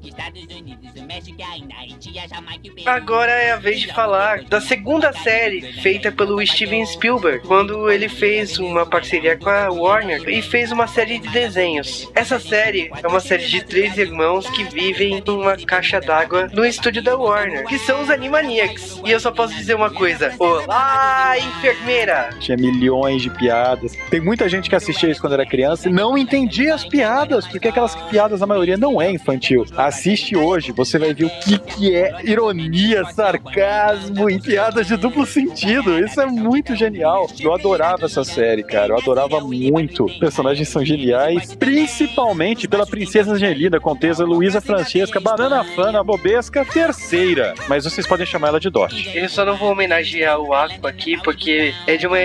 Estados 0.08 0.43
Unidos, 0.43 0.89
o 0.95 1.05
México, 1.05 1.38
a 1.41 1.80
Haiti, 1.82 2.18
a 2.20 2.28
Jamaica 2.28 2.62
e 2.64 2.70
o 2.70 2.76
Peru. 2.76 2.89
Agora 2.89 3.32
é 3.32 3.51
a 3.51 3.58
vez 3.58 3.80
de 3.80 3.93
falar 3.93 4.43
da 4.43 4.62
segunda 4.62 5.12
série 5.14 5.74
feita 5.82 6.12
pelo 6.12 6.45
Steven 6.45 6.86
Spielberg, 6.86 7.45
quando 7.45 7.89
ele 7.89 8.08
fez 8.08 8.58
uma 8.58 8.86
parceria 8.86 9.38
com 9.38 9.49
a 9.49 9.70
Warner 9.70 10.28
e 10.28 10.41
fez 10.41 10.72
uma 10.72 10.88
série 10.88 11.20
de 11.20 11.28
desenhos. 11.30 12.10
Essa 12.16 12.39
série 12.39 12.89
é 13.03 13.08
uma 13.08 13.20
série 13.20 13.45
de 13.45 13.64
três 13.64 13.97
irmãos 13.97 14.49
que 14.49 14.64
vivem 14.64 15.22
numa 15.26 15.58
caixa 15.58 15.99
d'água 15.99 16.47
no 16.53 16.66
estúdio 16.66 17.01
da 17.01 17.16
Warner, 17.18 17.66
que 17.66 17.78
são 17.80 18.01
os 18.01 18.10
Animaniacs. 18.10 19.01
E 19.05 19.12
eu 19.12 19.20
só 19.20 19.32
posso 19.32 19.53
dizer 19.55 19.76
uma 19.76 19.89
coisa: 19.89 20.34
Olá, 20.39 21.36
enfermeira! 21.38 22.30
Tinha 22.39 22.58
milhões 22.58 23.22
de 23.22 23.30
piadas. 23.30 23.93
Tem 24.10 24.22
muita 24.22 24.47
gente 24.47 24.70
que 24.70 24.76
assistia 24.76 25.10
isso 25.10 25.22
quando 25.22 25.34
era 25.34 25.45
criança 25.45 25.89
e 25.89 25.91
não 25.91 26.18
entendia 26.18 26.74
as 26.74 26.86
piadas, 26.86 27.47
porque 27.47 27.68
aquelas 27.68 27.95
piadas, 28.10 28.41
a 28.41 28.45
maioria, 28.45 28.78
não 28.78 29.01
é 29.01 29.12
infantil. 29.12 29.66
Assiste 29.97 30.37
hoje, 30.37 30.71
você 30.71 30.99
vai 30.99 31.11
ver 31.11 31.25
o 31.25 31.29
que, 31.39 31.57
que 31.57 31.95
é 31.95 32.17
ironia, 32.23 33.03
sarcasmo 33.05 34.29
e 34.29 34.39
piadas 34.39 34.85
de 34.85 34.95
duplo 34.95 35.25
sentido. 35.25 35.97
Isso 35.97 36.21
é 36.21 36.27
muito 36.27 36.75
genial. 36.75 37.27
Eu 37.39 37.51
adorava 37.51 38.05
essa 38.05 38.23
série, 38.23 38.61
cara. 38.61 38.93
Eu 38.93 38.99
adorava 38.99 39.41
muito. 39.41 40.05
Os 40.05 40.15
personagens 40.17 40.69
são 40.69 40.85
geniais, 40.85 41.55
principalmente 41.55 42.67
pela 42.67 42.85
Princesa 42.85 43.33
Angelina, 43.33 43.79
Contesa 43.79 44.23
Luísa 44.23 44.61
Francesca, 44.61 45.19
Banana 45.19 45.63
Fana, 45.63 46.03
Bobesca, 46.03 46.63
terceira. 46.63 47.55
Mas 47.67 47.83
vocês 47.85 48.05
podem 48.05 48.27
chamar 48.27 48.49
ela 48.49 48.59
de 48.59 48.69
Dot. 48.69 49.09
Eu 49.15 49.27
só 49.27 49.43
não 49.43 49.57
vou 49.57 49.71
homenagear 49.71 50.39
o 50.39 50.53
Aqua 50.53 50.91
aqui, 50.91 51.17
porque 51.23 51.73
é 51.87 51.97
de 51.97 52.05
uma, 52.05 52.17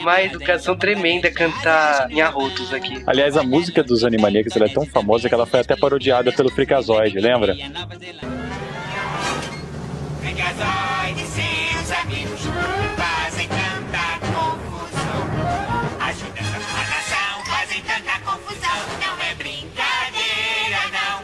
uma 0.00 0.20
educação 0.20 0.76
tremenda 0.76 1.30
cantar 1.30 2.10
em 2.10 2.20
arrotos 2.20 2.74
aqui. 2.74 3.00
Aliás, 3.06 3.36
a 3.36 3.44
música 3.44 3.84
dos 3.84 4.02
Animaniacs 4.02 4.56
ela 4.56 4.66
é 4.66 4.68
tão 4.68 4.84
famosa 4.84 5.28
que 5.28 5.34
ela 5.34 5.46
foi 5.46 5.60
até 5.60 5.76
parodiada 5.76 6.32
pelo 6.32 6.50
Freakazoid, 6.50 7.19
lembra? 7.20 7.54
E 11.10 11.26
seus 11.26 11.90
amigos 12.02 12.40
fazem 12.96 13.48
tanta 13.48 14.18
confusão. 14.26 15.26
Nação, 15.98 17.44
fazem 17.46 17.82
tanta 17.82 18.18
confusão. 18.20 18.78
Não 19.00 19.22
é 19.24 19.34
brincadeira, 19.34 20.78
não. 20.92 21.22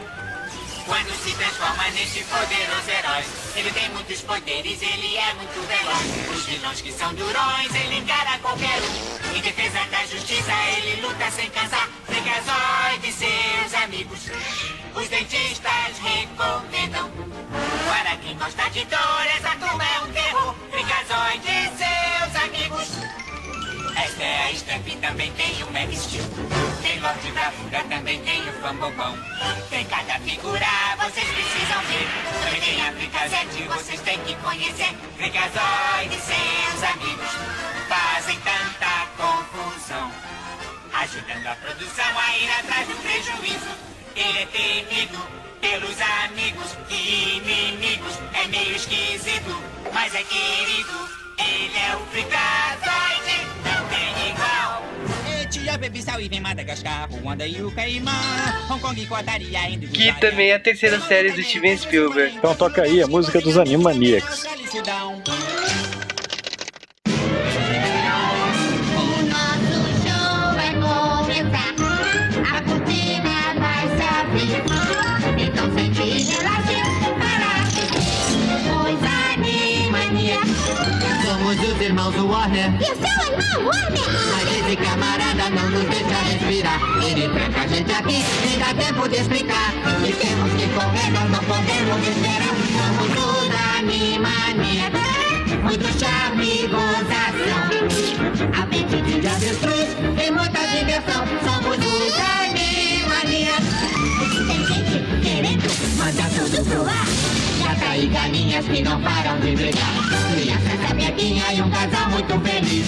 Quando 0.85 1.13
se 1.23 1.35
transforma 1.35 1.89
neste 1.91 2.23
poderoso 2.25 2.89
herói, 2.89 3.23
ele 3.55 3.71
tem 3.71 3.89
muitos 3.91 4.21
poderes, 4.21 4.81
ele 4.81 5.17
é 5.17 5.33
muito 5.35 5.67
veloz. 5.67 6.37
Os 6.37 6.45
vilões 6.45 6.81
que 6.81 6.91
são 6.91 7.13
durões, 7.13 7.73
ele 7.73 7.99
encara 7.99 8.37
qualquer 8.39 8.79
um. 8.81 9.37
Em 9.37 9.41
defesa 9.41 9.79
da 9.89 10.05
justiça, 10.05 10.51
ele 10.77 11.01
luta 11.01 11.31
sem 11.31 11.49
cansar. 11.49 11.89
Freakazoid 12.17 13.07
e 13.07 13.11
seus 13.11 13.73
amigos, 13.75 14.19
os 14.95 15.07
dentistas 15.07 15.99
recomendam. 16.01 17.11
Para 17.87 18.17
quem 18.17 18.35
gosta 18.35 18.67
de 18.71 18.83
dor, 18.85 19.25
essa 19.37 19.55
turma 19.57 19.83
é 19.83 19.99
um 20.01 20.11
terror. 20.11 20.55
Freakazoid 20.71 21.47
e 21.47 21.77
seus 21.77 22.43
amigos. 22.43 22.87
Esta 23.95 24.23
é 24.23 24.49
a 24.49 24.55
Steph 24.55 24.99
também 24.99 25.31
tem 25.33 25.61
o 25.61 25.71
Max 25.71 26.05
Steel. 26.05 26.23
Tem 26.81 26.99
Lorde 27.01 27.31
Bravura, 27.33 27.83
também 27.83 28.19
tem 28.23 28.49
o 28.49 28.53
Fambobão. 28.61 29.15
Tem 29.69 29.85
cada 29.85 30.19
figura, 30.19 30.65
vocês 30.97 31.27
precisam 31.27 31.81
ver. 31.83 32.07
Também 32.43 32.61
tem 32.61 32.87
a 32.87 32.93
Fricazete, 32.93 33.63
vocês 33.63 34.01
têm 34.01 34.19
que 34.21 34.35
conhecer. 34.37 34.89
Freakazoid 35.17 36.15
e 36.15 36.19
seus 36.19 36.83
amigos 36.83 37.29
fazem 37.87 38.39
tanta 38.39 39.07
confusão. 39.17 40.26
Ajudando 40.99 41.45
a 41.45 41.55
produção 41.55 42.05
a 42.17 42.37
ir 42.37 42.49
atrás 42.59 42.87
do 42.87 42.95
prejuízo. 42.95 43.69
Ele 44.15 44.39
é 44.39 44.45
temido 44.47 45.19
pelos 45.61 45.95
amigos 46.25 46.75
e 46.89 47.37
inimigos. 47.37 48.17
É 48.33 48.47
meio 48.47 48.75
esquisito, 48.75 49.61
mas 49.93 50.15
é 50.15 50.23
querido. 50.23 51.09
Ele 51.37 51.77
é 51.77 51.95
o 51.95 51.99
Freakazoid, 52.07 53.47
não 53.63 53.87
tem 53.89 54.29
igual. 54.31 54.87
Baby 55.77 56.01
Sal 56.01 56.19
e 56.19 56.27
vem 56.27 56.41
Madagascar, 56.41 57.07
Ruanda 57.11 57.45
e 57.45 57.61
o 57.61 57.71
Caimã, 57.71 58.11
Hong 58.67 58.81
Kong 58.81 58.99
e 58.99 59.05
Cotaria, 59.05 59.69
Índico. 59.69 59.93
Que 59.93 60.11
também 60.19 60.49
é 60.49 60.55
a 60.55 60.59
terceira 60.59 60.99
série 61.01 61.31
do 61.31 61.43
Steven 61.43 61.77
Spielberg. 61.77 62.35
Então 62.35 62.55
toca 62.55 62.81
aí 62.81 63.03
a 63.03 63.07
música 63.07 63.39
dos 63.39 63.55
Animaniacs. 63.55 64.47
Somos 81.47 81.63
os 81.63 81.81
irmãos 81.81 82.13
Warner. 82.13 82.73
E 82.73 82.83
o 82.83 82.95
seu 82.97 83.17
irmão 83.31 83.67
Warner? 83.67 84.09
Mas 84.33 84.47
esse 84.57 84.75
camarada 84.75 85.49
não 85.49 85.69
nos 85.69 85.85
deixa 85.85 86.17
respirar. 86.25 86.77
Ele 87.01 87.29
tranca 87.29 87.61
a 87.61 87.67
gente 87.67 87.89
aqui 87.93 88.25
e 88.43 88.57
dá 88.59 88.73
tempo 88.73 89.07
de 89.07 89.15
explicar. 89.15 89.71
E 90.05 90.11
temos 90.11 90.51
que 90.51 90.67
correr, 90.73 91.09
nós 91.11 91.31
não 91.31 91.39
podemos 91.45 92.05
esperar. 92.05 92.53
Somos 92.75 93.15
os 93.23 93.47
Animaniacs. 93.79 94.99
Muito 95.63 95.87
charme 95.97 96.63
e 96.63 96.67
gozação. 96.67 97.63
A 98.61 98.65
mente 98.65 99.01
de 99.01 99.27
avestruz 99.27 99.95
e 100.21 100.29
muita 100.29 100.67
diversão. 100.67 101.23
Somos 101.45 101.77
os 101.77 102.13
Animaniacs. 102.43 103.71
Tem 104.47 104.65
gente 104.65 104.99
querendo 105.23 105.69
mandar 105.97 106.29
tudo 106.29 106.61
pro 106.65 106.81
ar. 106.81 107.07
Gata 107.63 107.95
e 107.95 108.07
galinhas 108.07 108.65
que 108.65 108.81
não 108.81 109.01
param 109.01 109.39
de 109.39 109.55
brigar. 109.55 110.06
Criança 110.33 110.87
sapequinha 110.87 111.53
e 111.53 111.61
um 111.61 111.69
casal 111.69 112.09
muito 112.09 112.39
feliz. 112.41 112.87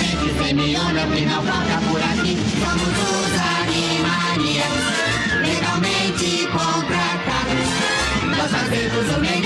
Gente 0.00 0.28
semiona 0.38 1.06
que 1.06 1.24
não 1.24 1.42
falta 1.42 1.80
por 1.86 2.00
aqui. 2.02 2.36
Somos 2.60 2.92
os 3.08 3.34
Animaniacs. 3.60 4.90
Legalmente 5.40 6.46
contratados. 6.48 7.70
Nós 8.36 8.50
fazemos 8.50 9.16
o 9.16 9.20
melhor, 9.20 9.39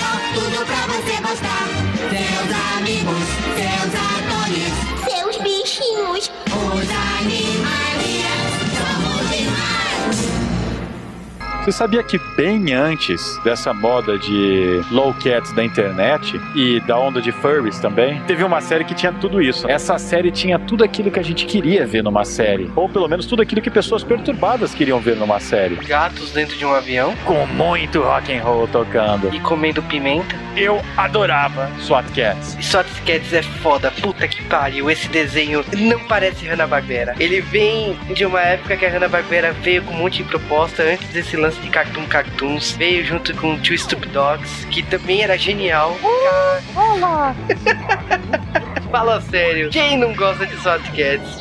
Você 11.64 11.72
sabia 11.72 12.02
que 12.02 12.18
bem 12.36 12.74
antes 12.74 13.38
dessa 13.42 13.72
moda 13.72 14.18
de 14.18 14.82
low 14.90 15.14
cats 15.14 15.50
da 15.52 15.64
internet 15.64 16.38
e 16.54 16.78
da 16.80 16.98
onda 16.98 17.22
de 17.22 17.32
furries 17.32 17.78
também, 17.78 18.20
teve 18.26 18.44
uma 18.44 18.60
série 18.60 18.84
que 18.84 18.94
tinha 18.94 19.10
tudo 19.14 19.40
isso. 19.40 19.66
Essa 19.66 19.96
série 19.96 20.30
tinha 20.30 20.58
tudo 20.58 20.84
aquilo 20.84 21.10
que 21.10 21.18
a 21.18 21.22
gente 21.22 21.46
queria 21.46 21.86
ver 21.86 22.02
numa 22.02 22.22
série, 22.22 22.70
ou 22.76 22.86
pelo 22.86 23.08
menos 23.08 23.24
tudo 23.24 23.40
aquilo 23.40 23.62
que 23.62 23.70
pessoas 23.70 24.04
perturbadas 24.04 24.74
queriam 24.74 25.00
ver 25.00 25.16
numa 25.16 25.40
série. 25.40 25.76
Gatos 25.76 26.32
dentro 26.32 26.54
de 26.54 26.66
um 26.66 26.74
avião 26.74 27.14
Com 27.24 27.46
muito 27.46 28.02
rock 28.02 28.36
and 28.36 28.42
roll 28.42 28.68
tocando. 28.68 29.34
e 29.34 29.40
comendo 29.40 29.82
pimenta. 29.84 30.36
Eu 30.54 30.82
adorava 30.98 31.70
SWAT 31.80 32.04
Cats. 32.14 32.58
Swat 32.60 32.86
Cats 33.06 33.32
é 33.32 33.42
foda, 33.42 33.90
puta 33.90 34.28
que 34.28 34.42
pariu. 34.44 34.90
Esse 34.90 35.08
desenho 35.08 35.64
não 35.78 35.98
parece 36.00 36.46
Hanna-Barbera. 36.46 37.14
Ele 37.18 37.40
vem 37.40 37.98
de 38.14 38.26
uma 38.26 38.40
época 38.40 38.76
que 38.76 38.84
a 38.84 38.90
Hanna-Barbera 38.90 39.52
veio 39.52 39.82
com 39.82 39.94
um 39.94 39.98
monte 39.98 40.18
de 40.18 40.24
proposta 40.24 40.82
antes 40.82 41.08
desse 41.08 41.36
lance 41.36 41.53
de 41.60 41.68
Cartoon 41.68 42.06
Cartoons. 42.06 42.72
Veio 42.72 43.04
junto 43.04 43.34
com 43.36 43.58
Two 43.58 43.76
Stupid 43.76 44.12
Dogs, 44.12 44.66
que 44.66 44.82
também 44.82 45.22
era 45.22 45.36
genial. 45.36 45.96
Olá! 46.74 47.34
Fala 48.90 49.20
sério, 49.22 49.70
quem 49.70 49.96
não 49.96 50.14
gosta 50.14 50.46
de 50.46 50.56
SWAT 50.60 50.82
Cats? 50.90 51.40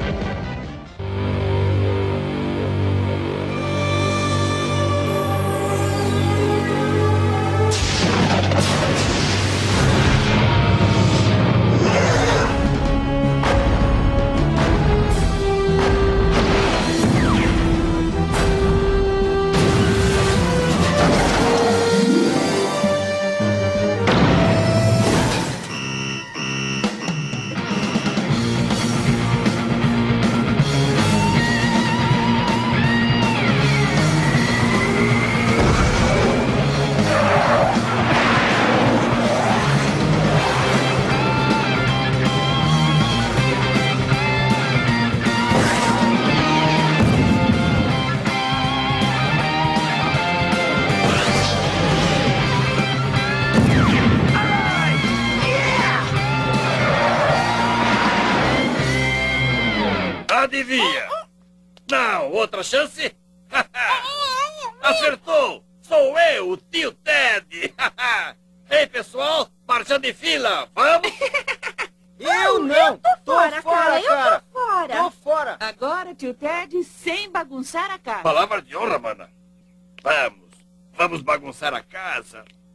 Casa. 82.33 82.72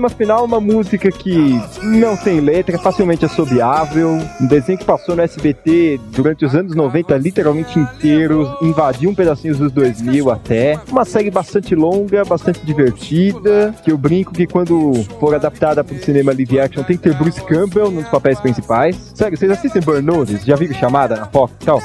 Tema 0.00 0.08
final 0.08 0.40
é 0.40 0.44
uma 0.44 0.60
música 0.60 1.12
que 1.12 1.60
não 1.82 2.16
tem 2.16 2.40
letra, 2.40 2.76
é 2.76 2.78
facilmente 2.78 3.26
assobiável. 3.26 4.18
Um 4.40 4.46
desenho 4.46 4.78
que 4.78 4.84
passou 4.84 5.14
no 5.14 5.20
SBT 5.20 6.00
durante 6.10 6.46
os 6.46 6.54
anos 6.54 6.74
90, 6.74 7.18
literalmente 7.18 7.78
inteiros, 7.78 8.48
invadiu 8.62 9.10
um 9.10 9.14
pedacinho 9.14 9.54
dos 9.54 9.70
2000 9.70 10.30
até. 10.30 10.80
Uma 10.90 11.04
série 11.04 11.30
bastante 11.30 11.74
longa, 11.74 12.24
bastante 12.24 12.64
divertida, 12.64 13.74
que 13.84 13.92
eu 13.92 13.98
brinco 13.98 14.32
que 14.32 14.46
quando 14.46 14.94
for 15.18 15.34
adaptada 15.34 15.84
para 15.84 15.94
o 15.94 15.98
cinema 15.98 16.32
live 16.32 16.60
action 16.60 16.82
tem 16.82 16.96
que 16.96 17.02
ter 17.02 17.14
Bruce 17.14 17.44
Campbell 17.44 17.90
nos 17.90 18.08
papéis 18.08 18.40
principais. 18.40 19.12
Sério, 19.14 19.36
vocês 19.36 19.50
assistem 19.50 19.82
Burnout? 19.82 20.34
Já 20.46 20.56
viram 20.56 20.74
chamada 20.74 21.16
na 21.16 21.26
Fox 21.26 21.52
e 21.60 21.64
tal? 21.66 21.82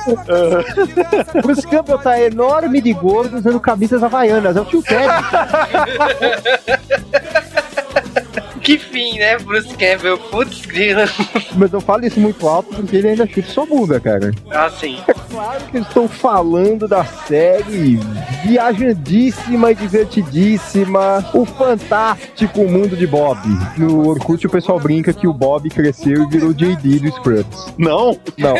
Bruce 1.43 1.67
Campbell 1.67 1.97
tá 1.97 2.21
enorme 2.21 2.79
de 2.79 2.93
gordo 2.93 3.37
usando 3.37 3.59
camisas 3.59 4.01
havaianas, 4.01 4.55
é 4.55 4.61
o 4.61 4.65
tio 4.65 4.81
Ted. 4.81 5.03
Que 8.65 8.79
fim, 8.79 9.19
né, 9.19 9.37
Bruce 9.37 9.69
Campbell? 9.77 10.17
Putz, 10.17 10.65
grila. 10.65 11.05
Mas 11.55 11.69
não 11.69 11.79
fale 11.79 12.07
isso 12.07 12.19
muito 12.19 12.47
alto 12.47 12.75
porque 12.75 12.95
ele 12.95 13.09
ainda 13.09 13.27
chuta 13.27 13.47
sua 13.47 13.63
bunda, 13.63 13.99
cara. 13.99 14.31
Ah, 14.49 14.71
sim. 14.71 14.97
É 15.07 15.13
claro 15.13 15.63
que 15.65 15.77
eles 15.77 15.87
estão 15.87 16.07
falando 16.07 16.87
da 16.87 17.05
série 17.05 17.99
viajandíssima 18.43 19.71
e 19.71 19.75
divertidíssima, 19.75 21.23
o 21.35 21.45
fantástico 21.45 22.63
mundo 22.63 22.97
de 22.97 23.05
Bob. 23.05 23.39
No 23.77 24.07
Orkut 24.07 24.47
o 24.47 24.49
pessoal 24.49 24.79
brinca 24.79 25.13
que 25.13 25.27
o 25.27 25.33
Bob 25.33 25.69
cresceu 25.69 26.23
e 26.23 26.27
virou 26.27 26.51
JD 26.51 27.01
do 27.01 27.11
Scrubs. 27.11 27.71
Não? 27.77 28.17
Não. 28.35 28.55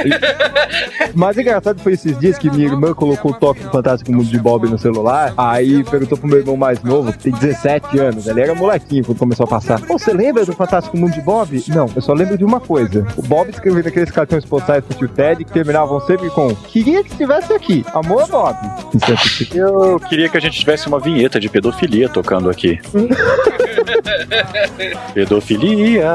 Mas 1.15 1.35
engraçado 1.37 1.81
foi 1.81 1.93
esses 1.93 2.19
dias 2.19 2.37
que 2.37 2.51
minha 2.51 2.67
irmã 2.67 2.93
colocou 2.93 3.31
o 3.31 3.33
toque 3.33 3.63
do 3.63 3.71
fantástico 3.71 4.11
mundo 4.11 4.25
de 4.25 4.37
Bob 4.37 4.69
no 4.69 4.77
celular, 4.77 5.33
aí 5.35 5.83
perguntou 5.83 6.15
pro 6.15 6.27
meu 6.27 6.39
irmão 6.39 6.57
mais 6.57 6.83
novo, 6.83 7.11
que 7.11 7.19
tem 7.19 7.33
17 7.33 7.97
anos, 7.97 8.27
ele 8.27 8.41
era 8.41 8.53
molequinho 8.53 9.03
quando 9.03 9.17
começou 9.17 9.45
a 9.45 9.47
passar. 9.47 9.81
Você 9.97 10.11
lembra 10.11 10.45
do 10.45 10.51
Fantástico 10.51 10.97
Mundo 10.97 11.13
de 11.13 11.21
Bob? 11.21 11.63
Não, 11.69 11.89
eu 11.95 12.01
só 12.01 12.11
lembro 12.11 12.37
de 12.37 12.43
uma 12.43 12.59
coisa. 12.59 13.07
O 13.15 13.21
Bob 13.21 13.49
escrevendo 13.49 13.87
aqueles 13.87 14.11
cartões 14.11 14.43
postais 14.43 14.83
pro 14.83 14.97
tio 14.97 15.07
Ted 15.07 15.45
que 15.45 15.53
terminavam 15.53 16.01
sempre 16.01 16.29
com 16.31 16.53
Queria 16.53 17.01
que 17.01 17.11
estivesse 17.11 17.53
aqui. 17.53 17.85
Amor, 17.93 18.27
Bob. 18.27 18.57
Eu 19.55 19.97
queria 20.01 20.27
que 20.27 20.35
a 20.35 20.41
gente 20.41 20.59
tivesse 20.59 20.85
uma 20.89 20.99
vinheta 20.99 21.39
de 21.39 21.47
pedofilia 21.47 22.09
tocando 22.09 22.49
aqui. 22.49 22.77
pedofilia. 25.15 26.13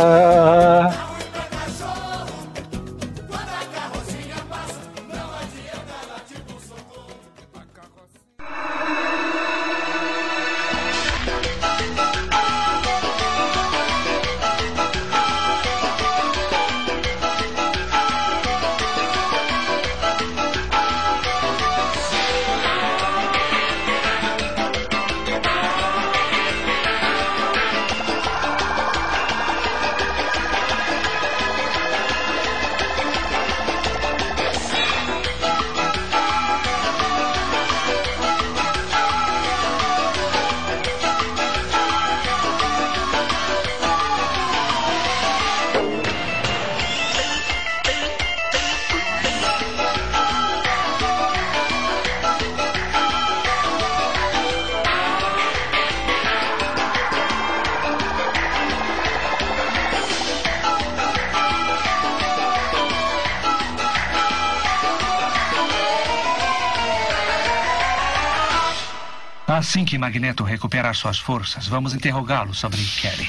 Que 69.91 69.99
Magneto 69.99 70.45
recuperar 70.45 70.95
suas 70.95 71.18
forças, 71.18 71.66
vamos 71.66 71.95
interrogá-lo 71.95 72.55
sobre 72.55 72.80
Kelly. 73.01 73.28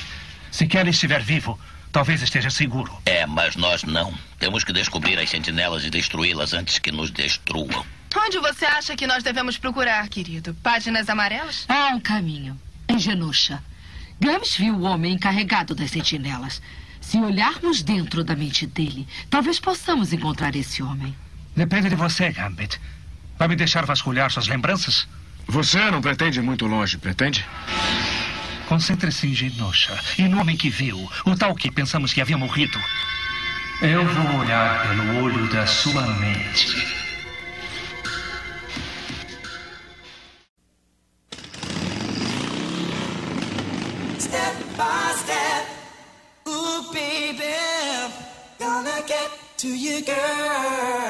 Se 0.51 0.67
Kelly 0.67 0.91
estiver 0.91 1.23
vivo, 1.23 1.59
talvez 1.91 2.21
esteja 2.21 2.51
seguro. 2.51 2.95
É, 3.03 3.25
mas 3.25 3.55
nós 3.55 3.83
não. 3.83 4.13
Temos 4.37 4.63
que 4.63 4.71
descobrir 4.71 5.17
as 5.17 5.27
sentinelas 5.27 5.83
e 5.83 5.89
destruí-las 5.89 6.53
antes 6.53 6.77
que 6.77 6.91
nos 6.91 7.09
destruam. 7.09 7.83
Onde 8.15 8.37
você 8.37 8.65
acha 8.65 8.95
que 8.95 9.07
nós 9.07 9.23
devemos 9.23 9.57
procurar, 9.57 10.07
querido? 10.07 10.53
Páginas 10.61 11.09
amarelas? 11.09 11.65
Há 11.67 11.95
um 11.95 11.99
caminho. 11.99 12.55
Em 12.87 12.99
Genosha. 12.99 13.63
Gams 14.19 14.55
viu 14.55 14.75
o 14.75 14.83
homem 14.83 15.13
encarregado 15.13 15.73
das 15.73 15.89
sentinelas. 15.89 16.61
Se 16.99 17.17
olharmos 17.17 17.81
dentro 17.81 18.23
da 18.23 18.35
mente 18.35 18.67
dele, 18.67 19.07
talvez 19.31 19.59
possamos 19.59 20.13
encontrar 20.13 20.55
esse 20.55 20.83
homem. 20.83 21.15
Depende 21.55 21.89
de 21.89 21.95
você, 21.95 22.31
Gambit. 22.31 22.79
Vai 23.39 23.47
me 23.47 23.55
deixar 23.55 23.83
vasculhar 23.83 24.29
suas 24.29 24.47
lembranças? 24.47 25.07
Você 25.47 25.91
não 25.91 26.01
pretende 26.01 26.39
ir 26.39 26.43
muito 26.43 26.65
longe, 26.65 26.97
pretende? 26.97 27.45
Concentre-se 28.67 29.27
em 29.27 29.33
Genosha 29.33 29.99
e 30.17 30.27
no 30.27 30.39
homem 30.39 30.55
que 30.55 30.69
viu, 30.69 31.09
o 31.25 31.35
tal 31.35 31.53
que 31.53 31.69
pensamos 31.69 32.13
que 32.13 32.21
havia 32.21 32.37
morrido. 32.37 32.79
Eu 33.81 34.05
vou 34.05 34.39
olhar 34.39 34.87
pelo 34.87 35.23
olho 35.23 35.47
da 35.49 35.65
sua 35.65 36.07
mente. 36.19 37.01
Step 44.19 44.55
by 44.77 45.13
step, 45.17 45.67
ooh 46.47 46.93
baby, 46.93 48.13
gonna 48.57 49.01
get 49.07 49.31
to 49.57 49.67
you, 49.67 50.01
girl. 50.05 51.00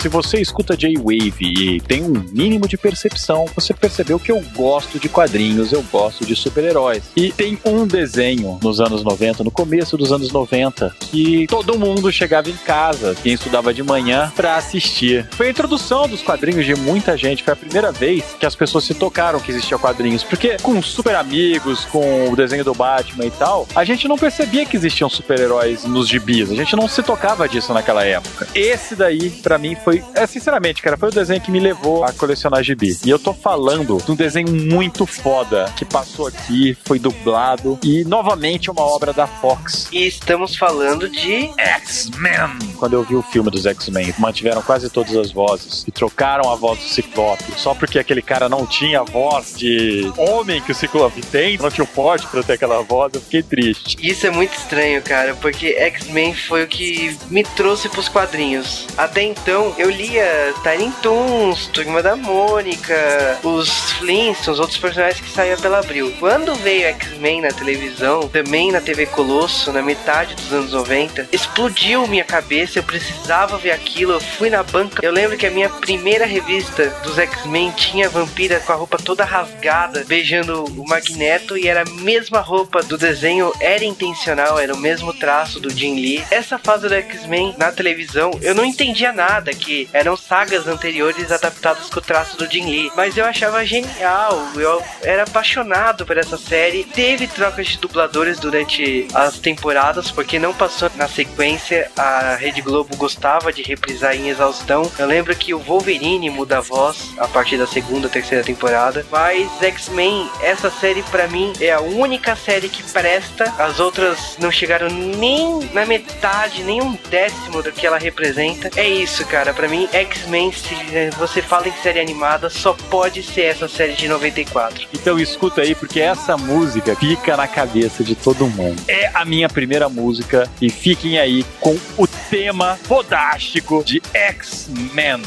Se 0.00 0.08
você 0.08 0.40
escuta 0.40 0.76
J-Wave 0.76 1.34
e 1.40 1.80
tem 1.80 2.04
um 2.04 2.24
mínimo 2.30 2.68
de 2.68 2.78
percepção, 2.78 3.46
você 3.52 3.74
percebeu 3.74 4.20
que 4.20 4.30
eu 4.30 4.40
gosto 4.54 4.96
de 4.96 5.08
quadrinhos, 5.08 5.72
eu 5.72 5.82
gosto 5.90 6.24
de 6.24 6.36
super-heróis. 6.36 7.02
E 7.16 7.32
tem 7.32 7.58
um 7.64 7.84
desenho 7.84 8.60
nos 8.62 8.80
anos 8.80 9.02
90, 9.02 9.42
no 9.42 9.50
começo 9.50 9.96
dos 9.96 10.12
anos 10.12 10.30
90, 10.30 10.94
que 11.00 11.48
todo 11.48 11.76
mundo 11.76 12.12
chegava 12.12 12.48
em 12.48 12.56
casa, 12.58 13.16
quem 13.20 13.32
estudava 13.32 13.74
de 13.74 13.82
manhã, 13.82 14.32
pra 14.36 14.54
assistir. 14.54 15.26
Foi 15.32 15.48
a 15.48 15.50
introdução 15.50 16.06
dos 16.06 16.22
quadrinhos 16.22 16.64
de 16.64 16.76
muita 16.76 17.16
gente, 17.16 17.42
foi 17.42 17.54
a 17.54 17.56
primeira 17.56 17.90
vez 17.90 18.36
que 18.38 18.46
as 18.46 18.54
pessoas 18.54 18.84
se 18.84 18.94
tocaram 18.94 19.40
que 19.40 19.50
existia 19.50 19.78
quadrinhos, 19.78 20.22
porque 20.22 20.58
com 20.62 20.80
super 20.80 21.16
amigos, 21.16 21.84
com 21.86 22.30
o 22.30 22.36
desenho 22.36 22.64
do 22.64 22.72
Batman 22.72 23.26
e 23.26 23.32
tal, 23.32 23.66
a 23.74 23.82
gente 23.82 24.06
não 24.06 24.16
percebia 24.16 24.64
que 24.64 24.76
existiam 24.76 25.10
super-heróis 25.10 25.82
nos 25.84 26.08
gibis, 26.08 26.52
a 26.52 26.54
gente 26.54 26.76
não 26.76 26.86
se 26.86 27.02
tocava 27.02 27.48
disso 27.48 27.74
naquela 27.74 28.04
época. 28.04 28.46
Esse 28.54 28.94
daí, 28.94 29.30
pra 29.30 29.58
mim, 29.58 29.76
foi, 29.87 29.87
é, 30.14 30.26
sinceramente, 30.26 30.82
cara, 30.82 30.96
foi 30.96 31.08
o 31.08 31.12
desenho 31.12 31.40
que 31.40 31.50
me 31.50 31.60
levou 31.60 32.04
a 32.04 32.12
colecionar 32.12 32.62
gibi. 32.62 32.96
E 33.04 33.10
eu 33.10 33.18
tô 33.18 33.32
falando 33.32 33.98
de 34.04 34.10
um 34.10 34.16
desenho 34.16 34.50
muito 34.50 35.06
foda 35.06 35.72
que 35.76 35.84
passou 35.84 36.26
aqui, 36.26 36.76
foi 36.84 36.98
dublado 36.98 37.78
e 37.82 38.04
novamente 38.04 38.70
uma 38.70 38.82
obra 38.82 39.12
da 39.12 39.26
Fox. 39.26 39.88
E 39.92 40.06
estamos 40.06 40.56
falando 40.56 41.08
de 41.08 41.50
X-Men. 41.56 42.76
Quando 42.78 42.94
eu 42.94 43.02
vi 43.02 43.16
o 43.16 43.22
filme 43.22 43.50
dos 43.50 43.66
X-Men, 43.66 44.14
mantiveram 44.18 44.62
quase 44.62 44.90
todas 44.90 45.16
as 45.16 45.30
vozes 45.32 45.84
e 45.86 45.90
trocaram 45.90 46.50
a 46.50 46.56
voz 46.56 46.78
do 46.78 46.84
Ciclope 46.84 47.44
só 47.56 47.74
porque 47.74 47.98
aquele 47.98 48.22
cara 48.22 48.48
não 48.48 48.66
tinha 48.66 49.00
a 49.00 49.04
voz 49.04 49.54
de 49.56 50.10
homem 50.16 50.60
que 50.60 50.72
o 50.72 50.74
Ciclope 50.74 51.20
tem, 51.22 51.58
não 51.58 51.70
tinha 51.70 51.84
o 51.84 51.86
porte 51.86 52.26
pra 52.26 52.42
ter 52.42 52.54
aquela 52.54 52.82
voz, 52.82 53.12
eu 53.14 53.20
fiquei 53.20 53.42
triste. 53.42 53.96
Isso 54.00 54.26
é 54.26 54.30
muito 54.30 54.54
estranho, 54.54 55.02
cara, 55.02 55.34
porque 55.34 55.68
X-Men 55.68 56.34
foi 56.34 56.64
o 56.64 56.68
que 56.68 57.16
me 57.30 57.42
trouxe 57.42 57.88
pros 57.88 58.08
quadrinhos. 58.08 58.86
Até 58.96 59.22
então, 59.22 59.74
eu 59.78 59.88
lia 59.88 60.52
Tiny 60.62 60.92
Toons, 61.00 61.68
Turma 61.68 62.02
da 62.02 62.16
Mônica, 62.16 63.38
os 63.44 63.92
Flintstones, 63.92 64.58
outros 64.58 64.76
personagens 64.76 65.20
que 65.20 65.30
saíam 65.30 65.58
pela 65.58 65.78
Abril. 65.78 66.12
Quando 66.18 66.54
veio 66.56 66.88
X-Men 66.88 67.42
na 67.42 67.48
televisão, 67.48 68.28
também 68.28 68.72
na 68.72 68.80
TV 68.80 69.06
Colosso, 69.06 69.72
na 69.72 69.80
metade 69.80 70.34
dos 70.34 70.52
anos 70.52 70.72
90, 70.72 71.28
explodiu 71.32 72.06
minha 72.08 72.24
cabeça, 72.24 72.80
eu 72.80 72.82
precisava 72.82 73.56
ver 73.56 73.70
aquilo, 73.70 74.14
eu 74.14 74.20
fui 74.20 74.50
na 74.50 74.64
banca. 74.64 75.04
Eu 75.04 75.12
lembro 75.12 75.36
que 75.36 75.46
a 75.46 75.50
minha 75.50 75.68
primeira 75.68 76.26
revista 76.26 76.86
dos 77.04 77.16
X-Men 77.16 77.70
tinha 77.70 78.06
a 78.06 78.10
vampira 78.10 78.58
com 78.58 78.72
a 78.72 78.76
roupa 78.76 78.98
toda 78.98 79.24
rasgada, 79.24 80.04
beijando 80.08 80.64
o 80.64 80.88
Magneto, 80.88 81.56
e 81.56 81.68
era 81.68 81.82
a 81.82 81.90
mesma 82.02 82.40
roupa 82.40 82.82
do 82.82 82.98
desenho, 82.98 83.52
era 83.60 83.84
intencional, 83.84 84.58
era 84.58 84.74
o 84.74 84.78
mesmo 84.78 85.12
traço 85.12 85.60
do 85.60 85.70
Jim 85.70 85.94
Lee. 85.94 86.24
Essa 86.32 86.58
fase 86.58 86.88
do 86.88 86.94
X-Men 86.94 87.54
na 87.56 87.70
televisão, 87.70 88.32
eu 88.42 88.54
não 88.54 88.64
entendia 88.64 89.12
nada, 89.12 89.52
que 89.52 89.67
eram 89.92 90.16
sagas 90.16 90.66
anteriores 90.66 91.30
adaptadas 91.30 91.88
com 91.88 91.98
o 91.98 92.02
traço 92.02 92.36
do 92.36 92.50
Jim 92.50 92.64
Lee, 92.66 92.92
mas 92.96 93.16
eu 93.16 93.24
achava 93.24 93.64
genial, 93.64 94.48
eu 94.56 94.82
era 95.02 95.24
apaixonado 95.24 96.06
por 96.06 96.16
essa 96.16 96.36
série. 96.36 96.84
Teve 96.84 97.26
trocas 97.26 97.68
de 97.68 97.78
dubladores 97.78 98.38
durante 98.38 99.06
as 99.14 99.38
temporadas, 99.38 100.10
porque 100.10 100.38
não 100.38 100.54
passou 100.54 100.90
na 100.96 101.08
sequência, 101.08 101.90
a 101.96 102.36
Rede 102.36 102.60
Globo 102.60 102.96
gostava 102.96 103.52
de 103.52 103.62
reprisar 103.62 104.14
em 104.14 104.28
exaustão. 104.28 104.90
Eu 104.98 105.06
lembro 105.06 105.34
que 105.34 105.54
o 105.54 105.58
Wolverine 105.58 106.30
muda 106.30 106.58
a 106.58 106.60
voz 106.60 107.12
a 107.18 107.26
partir 107.28 107.56
da 107.56 107.66
segunda, 107.66 108.08
terceira 108.08 108.44
temporada, 108.44 109.04
mas 109.10 109.48
X-Men, 109.60 110.28
essa 110.40 110.70
série 110.70 111.02
pra 111.04 111.28
mim 111.28 111.52
é 111.60 111.72
a 111.72 111.80
única 111.80 112.34
série 112.36 112.68
que 112.68 112.82
presta, 112.82 113.52
as 113.58 113.80
outras 113.80 114.36
não 114.38 114.50
chegaram 114.50 114.88
nem 114.88 115.60
na 115.72 115.84
metade, 115.84 116.62
nem 116.62 116.80
um 116.82 116.96
décimo 117.08 117.62
do 117.62 117.72
que 117.72 117.86
ela 117.86 117.98
representa. 117.98 118.70
É 118.76 118.88
isso, 118.88 119.24
cara, 119.26 119.52
pra 119.58 119.66
mim 119.66 119.88
X-Men, 119.92 120.52
se 120.52 120.72
eh, 120.94 121.10
você 121.18 121.42
fala 121.42 121.66
em 121.66 121.72
série 121.82 121.98
animada, 121.98 122.48
só 122.48 122.74
pode 122.88 123.24
ser 123.24 123.42
essa 123.42 123.66
série 123.66 123.94
de 123.94 124.06
94. 124.06 124.86
Então 124.94 125.18
escuta 125.18 125.62
aí, 125.62 125.74
porque 125.74 125.98
essa 126.00 126.36
música 126.36 126.94
fica 126.94 127.36
na 127.36 127.48
cabeça 127.48 128.04
de 128.04 128.14
todo 128.14 128.46
mundo. 128.46 128.80
É 128.86 129.10
a 129.12 129.24
minha 129.24 129.48
primeira 129.48 129.88
música 129.88 130.48
e 130.62 130.70
fiquem 130.70 131.18
aí 131.18 131.44
com 131.58 131.76
o 131.96 132.06
tema 132.06 132.76
fodástico 132.84 133.82
de 133.84 134.00
X-Men. 134.14 135.22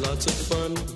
lots 0.00 0.26
of 0.26 0.34
fun. 0.48 0.93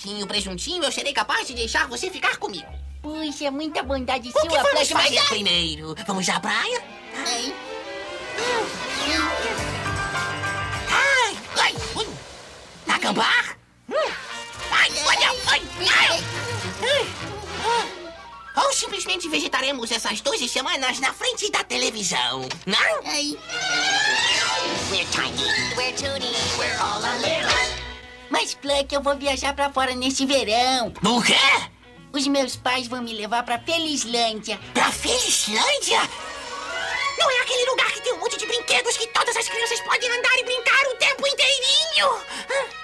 Jeitinho, 0.00 0.26
presuntinho, 0.26 0.82
eu 0.82 0.90
serei 0.90 1.12
capaz 1.12 1.46
de 1.46 1.52
deixar 1.52 1.86
você 1.86 2.10
ficar 2.10 2.38
comigo. 2.38 2.66
Puxa, 3.02 3.50
muita 3.50 3.82
bondade 3.82 4.30
O 4.30 4.32
que 4.32 4.40
sua, 4.40 4.62
vamos 4.62 4.88
Flash, 4.88 4.90
mas... 4.92 5.04
fazer 5.04 5.28
primeiro? 5.28 5.94
Vamos 6.06 6.28
à 6.28 6.40
praia? 6.40 6.82
Ai. 7.14 7.54
Ai, 10.90 11.36
ai, 11.58 11.74
ui. 11.96 12.06
Acampar? 12.88 13.58
Hum. 13.90 14.12
Ai, 14.70 14.90
olha, 15.06 15.30
ai, 15.48 15.62
ai. 15.78 16.24
Ai. 16.82 17.06
Ah. 18.56 18.62
Ou 18.64 18.72
simplesmente 18.72 19.28
vegetaremos 19.28 19.90
essas 19.90 20.22
12 20.22 20.48
semanas 20.48 20.98
na 20.98 21.12
frente 21.12 21.50
da 21.50 21.62
televisão, 21.62 22.48
não? 22.64 23.00
Ai. 23.04 23.36
We're 24.90 25.04
tiny, 25.10 25.44
we're 25.76 25.92
toony, 25.92 26.32
we're 26.58 26.78
all 26.80 27.04
a 27.04 27.18
little. 27.18 27.79
Mas, 28.30 28.54
Pluck, 28.54 28.94
eu 28.94 29.02
vou 29.02 29.14
viajar 29.16 29.52
pra 29.54 29.70
fora 29.70 29.94
neste 29.94 30.24
verão. 30.24 30.92
O 31.04 31.22
quê? 31.22 31.34
Os 32.12 32.26
meus 32.26 32.56
pais 32.56 32.88
vão 32.88 33.02
me 33.02 33.12
levar 33.12 33.42
pra 33.42 33.58
Felizlândia. 33.58 34.58
Pra 34.72 34.90
Felizlândia? 34.90 36.00
Não 37.18 37.30
é 37.30 37.40
aquele 37.42 37.70
lugar 37.70 37.90
que 37.92 38.00
tem 38.00 38.14
um 38.14 38.18
monte 38.18 38.38
de 38.38 38.46
brinquedos 38.46 38.96
que 38.96 39.06
todas 39.08 39.36
as 39.36 39.46
crianças 39.48 39.80
podem 39.80 40.08
andar 40.10 40.38
e 40.38 40.44
brincar 40.44 40.86
o 40.86 40.94
tempo 40.96 41.26
inteirinho? 41.26 42.08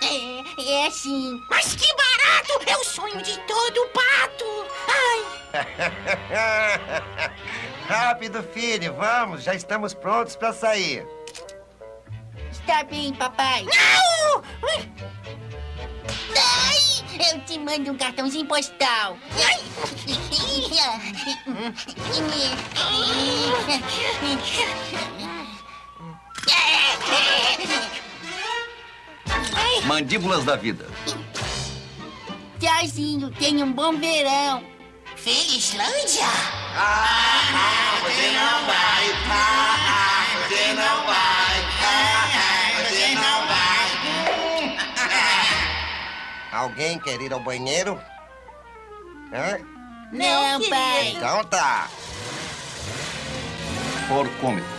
É, 0.02 0.62
é 0.72 0.86
assim. 0.86 1.40
Mas 1.48 1.74
que 1.74 1.88
barato! 1.94 2.60
É 2.66 2.76
o 2.76 2.84
sonho 2.84 3.22
de 3.22 3.38
todo 3.46 3.86
pato! 3.88 4.66
Ai! 4.88 5.24
Rápido, 7.88 8.42
filho, 8.42 8.92
vamos, 8.94 9.42
já 9.42 9.54
estamos 9.54 9.94
prontos 9.94 10.36
para 10.36 10.52
sair. 10.52 11.06
Está 12.66 12.82
bem, 12.82 13.14
papai. 13.14 13.64
Não! 13.64 14.42
Ai, 16.36 17.30
eu 17.30 17.40
te 17.42 17.60
mando 17.60 17.92
um 17.92 17.96
cartãozinho 17.96 18.44
postal. 18.44 19.16
Mandíbulas 29.84 30.44
da 30.44 30.56
vida. 30.56 30.88
Tchauzinho, 32.58 33.30
tenha 33.30 33.64
um 33.64 33.72
bom 33.72 33.96
verão. 33.96 34.64
Felizlândia? 35.14 36.26
Ah, 36.76 38.00
você 38.02 38.30
não 38.32 38.66
vai. 38.66 39.12
Ah, 39.30 40.48
você 40.48 40.72
não 40.72 41.06
vai. 41.06 41.45
Alguém 46.56 46.98
quer 46.98 47.20
ir 47.20 47.30
ao 47.34 47.40
banheiro? 47.40 48.00
Hã? 49.30 49.58
Não, 50.10 50.68
pai. 50.70 51.08
Então 51.08 51.44
tá. 51.44 51.90
Porcômetro. 54.08 54.76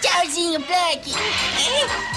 Tchauzinho, 0.00 0.58
Black. 0.60 1.10
Ele. 1.10 2.08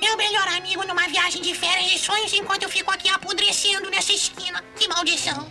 Meu 0.00 0.16
melhor 0.16 0.48
amigo 0.48 0.86
numa 0.86 1.06
viagem 1.08 1.42
de 1.42 1.54
férias 1.54 1.90
de 1.90 1.98
sonhos 1.98 2.32
enquanto 2.32 2.62
eu 2.62 2.70
fico 2.70 2.90
aqui 2.90 3.10
apodrecendo 3.10 3.90
nessa 3.90 4.12
esquina. 4.14 4.64
Que 4.76 4.88
maldição. 4.88 5.46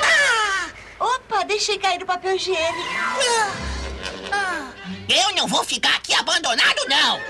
Ah! 0.00 0.73
Opa, 0.98 1.44
deixei 1.44 1.78
cair 1.78 2.02
o 2.02 2.06
papel 2.06 2.36
higiênico. 2.36 2.88
Ah, 4.32 4.70
Eu 5.08 5.34
não 5.34 5.46
vou 5.46 5.64
ficar 5.64 5.96
aqui 5.96 6.14
abandonado, 6.14 6.80
não. 6.88 7.20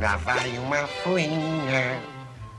Lá 0.00 0.16
vai 0.16 0.58
uma 0.58 0.86
fuinha. 0.86 2.02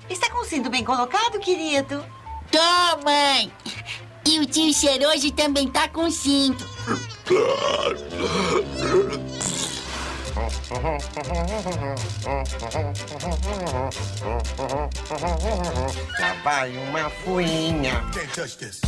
Está 0.10 0.30
com 0.30 0.40
o 0.42 0.46
cinto 0.46 0.70
bem 0.70 0.84
colocado, 0.84 1.40
querido? 1.40 2.06
Tô, 2.52 3.04
mãe. 3.04 3.52
E 4.26 4.40
o 4.40 4.46
tio 4.46 4.74
cheiroso 4.74 5.32
também 5.32 5.68
tá 5.68 5.88
com 5.88 6.10
cinto. 6.10 6.66
Lá 16.20 16.34
vai 16.44 16.78
uma 16.78 17.10
fuinha. 17.10 18.04
Can't 18.14 18.34
touch 18.34 18.58
this. 18.58 18.82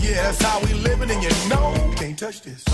Yeah, 0.00 0.22
that's 0.22 0.42
how 0.42 0.60
we 0.60 0.74
living, 0.74 1.10
and 1.10 1.22
you 1.22 1.30
know, 1.48 1.74
can't 1.96 2.16
touch 2.16 2.42
this. 2.42 2.64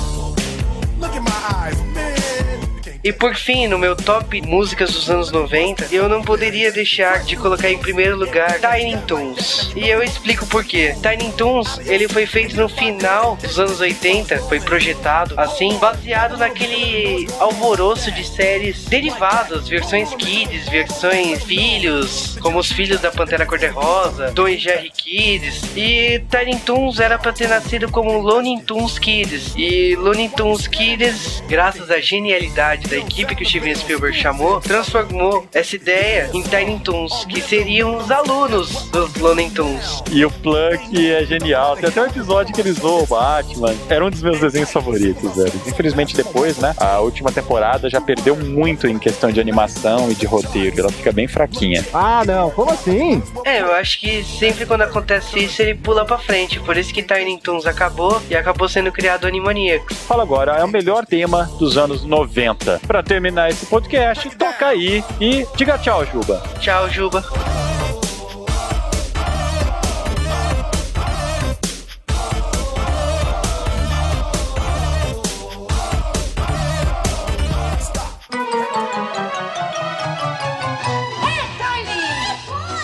Look 0.99 1.15
in 1.17 1.25
my 1.25 1.43
eyes, 1.55 1.81
man. 1.95 2.62
E 3.05 3.13
por 3.13 3.35
fim, 3.35 3.67
no 3.67 3.79
meu 3.79 3.97
top 3.97 4.41
músicas 4.43 4.93
dos 4.93 5.11
anos 5.11 5.33
90, 5.33 5.89
eu 5.91 6.09
não 6.09 6.23
poderia 6.23 6.71
deixar 6.71 7.25
de 7.25 7.35
colocar 7.35 7.69
em 7.69 7.77
primeiro 7.77 8.17
lugar 8.17 8.61
Tiny 8.61 8.97
Toons. 9.09 9.73
E 9.75 9.89
eu 9.89 10.01
explico 10.05 10.47
por 10.47 10.65
quê. 10.65 10.95
Tiny 11.03 11.33
Toons, 11.33 11.81
ele 11.87 12.07
foi 12.07 12.27
feito 12.27 12.57
no 12.57 12.69
final 12.69 13.35
dos 13.37 13.59
anos 13.59 13.81
80, 13.81 14.39
foi 14.43 14.61
projetado 14.61 15.35
assim, 15.37 15.77
baseado 15.79 16.37
naquele 16.37 17.27
alvoroço 17.41 18.13
de 18.13 18.25
séries 18.25 18.85
derivadas, 18.85 19.67
versões 19.67 20.15
kids, 20.15 20.69
versões 20.69 21.43
filhos, 21.43 22.39
como 22.41 22.61
os 22.61 22.71
filhos 22.71 23.01
da 23.01 23.11
Pantera 23.11 23.45
Cor-de-Rosa, 23.45 24.33
e 24.49 24.59
Jerry 24.59 24.91
Kids. 24.91 25.77
E 25.77 26.23
Tiny 26.31 26.61
Toons 26.61 27.01
era 27.01 27.19
pra 27.19 27.33
ter 27.33 27.49
nascido 27.49 27.91
como 27.91 28.19
Looney 28.19 28.61
Tunes 28.63 28.97
Kids. 28.97 29.55
E 29.57 29.97
Looney 29.97 30.29
Tunes 30.29 30.69
Kids, 30.69 31.43
graças 31.49 31.91
à 31.91 31.99
genialidade 31.99 32.92
da 32.93 32.99
equipe 32.99 33.35
que 33.35 33.43
o 33.43 33.47
Steven 33.47 33.75
Spielberg 33.75 34.15
chamou, 34.15 34.61
transformou 34.61 35.47
essa 35.55 35.77
ideia 35.77 36.29
em 36.35 36.43
Tiny 36.43 36.79
Toons, 36.81 37.25
que 37.25 37.41
seriam 37.41 37.97
os 37.97 38.11
alunos 38.11 38.91
dos 38.91 39.15
Looney 39.15 39.49
Tunes. 39.51 40.03
E 40.11 40.23
o 40.25 40.31
Plunk 40.31 41.11
é 41.11 41.25
genial. 41.25 41.75
Tem 41.77 41.89
até 41.89 42.03
um 42.03 42.07
episódio 42.07 42.55
que 42.55 42.61
ele 42.61 42.73
zoou 42.73 43.05
o 43.05 43.07
Batman. 43.07 43.75
Era 43.89 44.05
um 44.05 44.11
dos 44.11 44.23
meus 44.23 44.39
desenhos 44.39 44.71
favoritos, 44.71 45.35
velho. 45.35 45.53
Infelizmente, 45.67 46.15
depois, 46.15 46.59
né? 46.59 46.75
A 46.77 46.99
última 46.99 47.33
temporada 47.33 47.89
já 47.89 48.01
perdeu 48.01 48.37
muito 48.37 48.87
em 48.87 48.99
questão 48.99 49.33
de 49.33 49.41
animação 49.41 50.11
e 50.11 50.15
de 50.15 50.27
roteiro. 50.27 50.81
Ela 50.81 50.93
fica 50.93 51.13
bem 51.13 51.27
fraquinha. 51.27 51.83
Ah, 51.95 52.23
não, 52.27 52.51
como 52.51 52.73
assim? 52.73 53.23
É, 53.47 53.63
eu 53.63 53.73
acho 53.75 54.01
que 54.01 54.23
sempre 54.23 54.67
quando 54.67 54.83
acontece 54.83 55.43
isso, 55.43 55.63
ele 55.63 55.75
pula 55.75 56.05
pra 56.05 56.19
frente. 56.19 56.61
Por 56.61 56.77
isso 56.77 56.93
que 56.93 57.03
Tiny 57.03 57.41
Toons 57.41 57.65
acabou 57.65 58.21
e 58.29 58.37
acabou 58.37 58.69
sendo 58.69 58.93
criado 58.93 59.25
o 59.25 59.29
Animaniacs. 59.29 59.97
Fala 60.07 60.23
agora, 60.23 60.57
é 60.59 60.65
o 60.65 60.69
melhor 60.69 61.07
tema 61.07 61.51
dos 61.59 61.79
anos 61.79 62.05
90. 62.05 62.82
Pra 62.87 63.03
terminar 63.03 63.49
esse 63.49 63.67
podcast, 63.67 64.29
toca 64.37 64.67
aí 64.67 65.05
e 65.21 65.47
diga 65.57 65.79
tchau, 65.79 66.05
Juba. 66.07 66.43
Tchau, 66.61 66.89
Juba. 66.91 67.23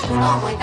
Com 0.09 0.41
muitas 0.41 0.58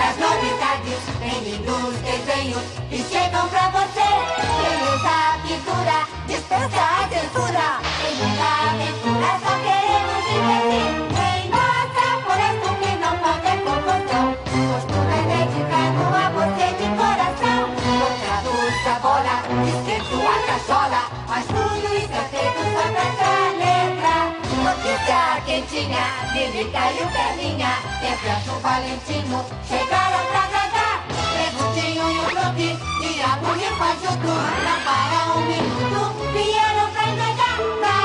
cachola. 20.56 21.02
Mas 21.28 21.44
tudo 21.46 21.86
isso 21.94 22.12
é 22.12 22.24
feito 22.32 22.60
só 22.72 22.84
pra 22.92 23.04
letra. 23.60 24.16
Notícia 24.64 25.20
quentinha, 25.44 26.04
Lilica 26.32 26.84
e 26.92 27.02
o 27.02 27.06
Perninha. 27.08 27.72
Sempre 28.00 28.30
acho 28.30 28.50
o 28.50 28.60
Valentino, 28.60 29.44
chegaram 29.68 30.24
pra 30.26 30.40
agradar. 30.44 31.04
Preguntinho 31.08 32.10
e 32.10 32.18
o 32.18 32.24
Truque, 32.24 32.78
e 33.02 33.22
a 33.22 33.36
mulher 33.36 33.72
faz 33.76 33.98
o 34.02 34.16
truque. 34.16 34.56
Não 34.64 34.78
para 34.86 35.18
um 35.36 35.40
minuto, 35.42 36.32
vieram 36.32 36.88
pra 36.90 37.04
engajar. 37.10 37.56
Na 37.82 37.96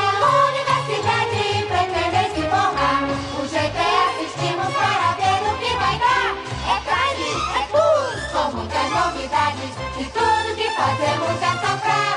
universidade, 0.50 1.66
pretendem 1.68 2.28
se 2.36 2.42
formar. 2.50 3.02
O 3.40 3.48
jeito 3.48 3.78
é 3.78 3.90
assistirmos 4.10 4.74
para 4.74 5.08
ver 5.14 5.40
o 5.48 5.58
que 5.58 5.72
vai 5.78 5.98
dar. 5.98 6.30
É 6.68 6.78
baile, 6.86 7.32
é 7.56 7.64
tour, 7.72 8.12
com 8.32 8.58
muitas 8.58 8.90
novidades. 8.92 9.72
E 9.98 10.04
tudo 10.06 10.56
que 10.56 10.70
fazemos 10.72 11.42
é 11.42 11.52
só 11.62 11.78
pra 11.78 12.11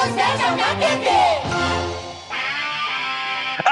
você. 0.00 0.06
Nos 0.06 0.14
vejam 0.14 0.56
na 0.56 0.74
TV. 0.76 1.49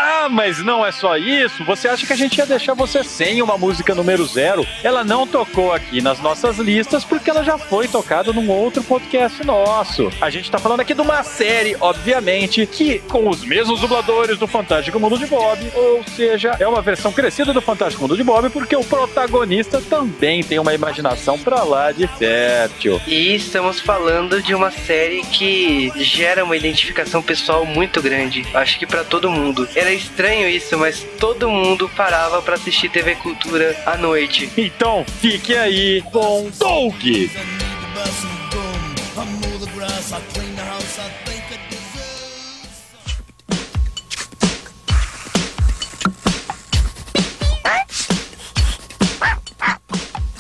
Ah, 0.01 0.29
mas 0.31 0.63
não 0.63 0.87
é 0.87 0.93
só 0.93 1.17
isso. 1.17 1.65
Você 1.65 1.89
acha 1.89 2.07
que 2.07 2.13
a 2.13 2.17
gente 2.17 2.39
ia 2.39 2.47
deixar 2.47 2.73
você 2.75 3.03
sem 3.03 3.43
uma 3.43 3.59
música 3.59 3.97
número 3.97 4.25
zero? 4.27 4.65
Ela 4.85 5.03
não 5.03 5.27
tocou 5.27 5.73
aqui 5.73 6.01
nas 6.01 6.21
nossas 6.21 6.59
listas 6.59 7.05
porque 7.05 7.31
ela 7.31 7.43
já 7.43 7.59
foi 7.59 7.89
tocada 7.89 8.33
num 8.33 8.49
outro 8.49 8.83
podcast 8.85 9.45
nosso. 9.45 10.09
A 10.21 10.31
gente 10.31 10.51
tá 10.51 10.59
falando 10.59 10.81
aqui 10.81 10.95
de 10.95 11.01
uma 11.01 11.25
série, 11.25 11.77
obviamente, 11.81 12.65
que 12.65 13.01
com 13.01 13.29
os 13.29 13.43
mesmos 13.45 13.81
dubladores 13.81 14.39
do 14.39 14.47
Fantástico 14.47 15.01
Mundo 15.01 15.19
de 15.19 15.27
Bob, 15.27 15.59
ou 15.75 16.05
seja, 16.05 16.57
é 16.61 16.69
uma 16.69 16.81
versão 16.81 17.13
crescida 17.13 17.53
do 17.53 17.61
Fantástico 17.61 18.03
Mundo 18.03 18.17
de 18.17 18.23
Bob 18.23 18.51
porque 18.51 18.77
o 18.77 18.85
protagonista 18.85 19.81
também 19.81 20.45
tem 20.45 20.61
uma 20.61 20.75
imaginação 20.75 21.37
pra 21.37 21.65
lá 21.65 21.91
de 21.91 22.07
fértil. 22.07 23.01
E 23.05 23.35
estamos 23.35 23.81
falando 23.81 24.41
de 24.41 24.55
uma 24.55 24.71
série 24.71 25.23
que 25.23 25.91
gera 25.97 26.45
uma 26.45 26.57
identificação 26.57 27.21
pessoal 27.21 27.67
muito 27.67 28.01
grande. 28.01 28.47
Acho 28.55 28.79
que 28.79 28.87
pra 28.87 29.03
todo 29.03 29.29
mundo 29.29 29.69
era 29.89 29.95
estranho 29.95 30.49
isso, 30.49 30.77
mas 30.77 31.03
todo 31.19 31.49
mundo 31.49 31.89
parava 31.97 32.43
para 32.43 32.57
assistir 32.57 32.91
TV 32.91 33.15
Cultura 33.17 33.75
à 33.87 33.97
noite. 33.97 34.51
Então, 34.57 35.05
fique 35.21 35.57
aí 35.57 36.03
com 36.13 36.51
Doug! 36.59 36.95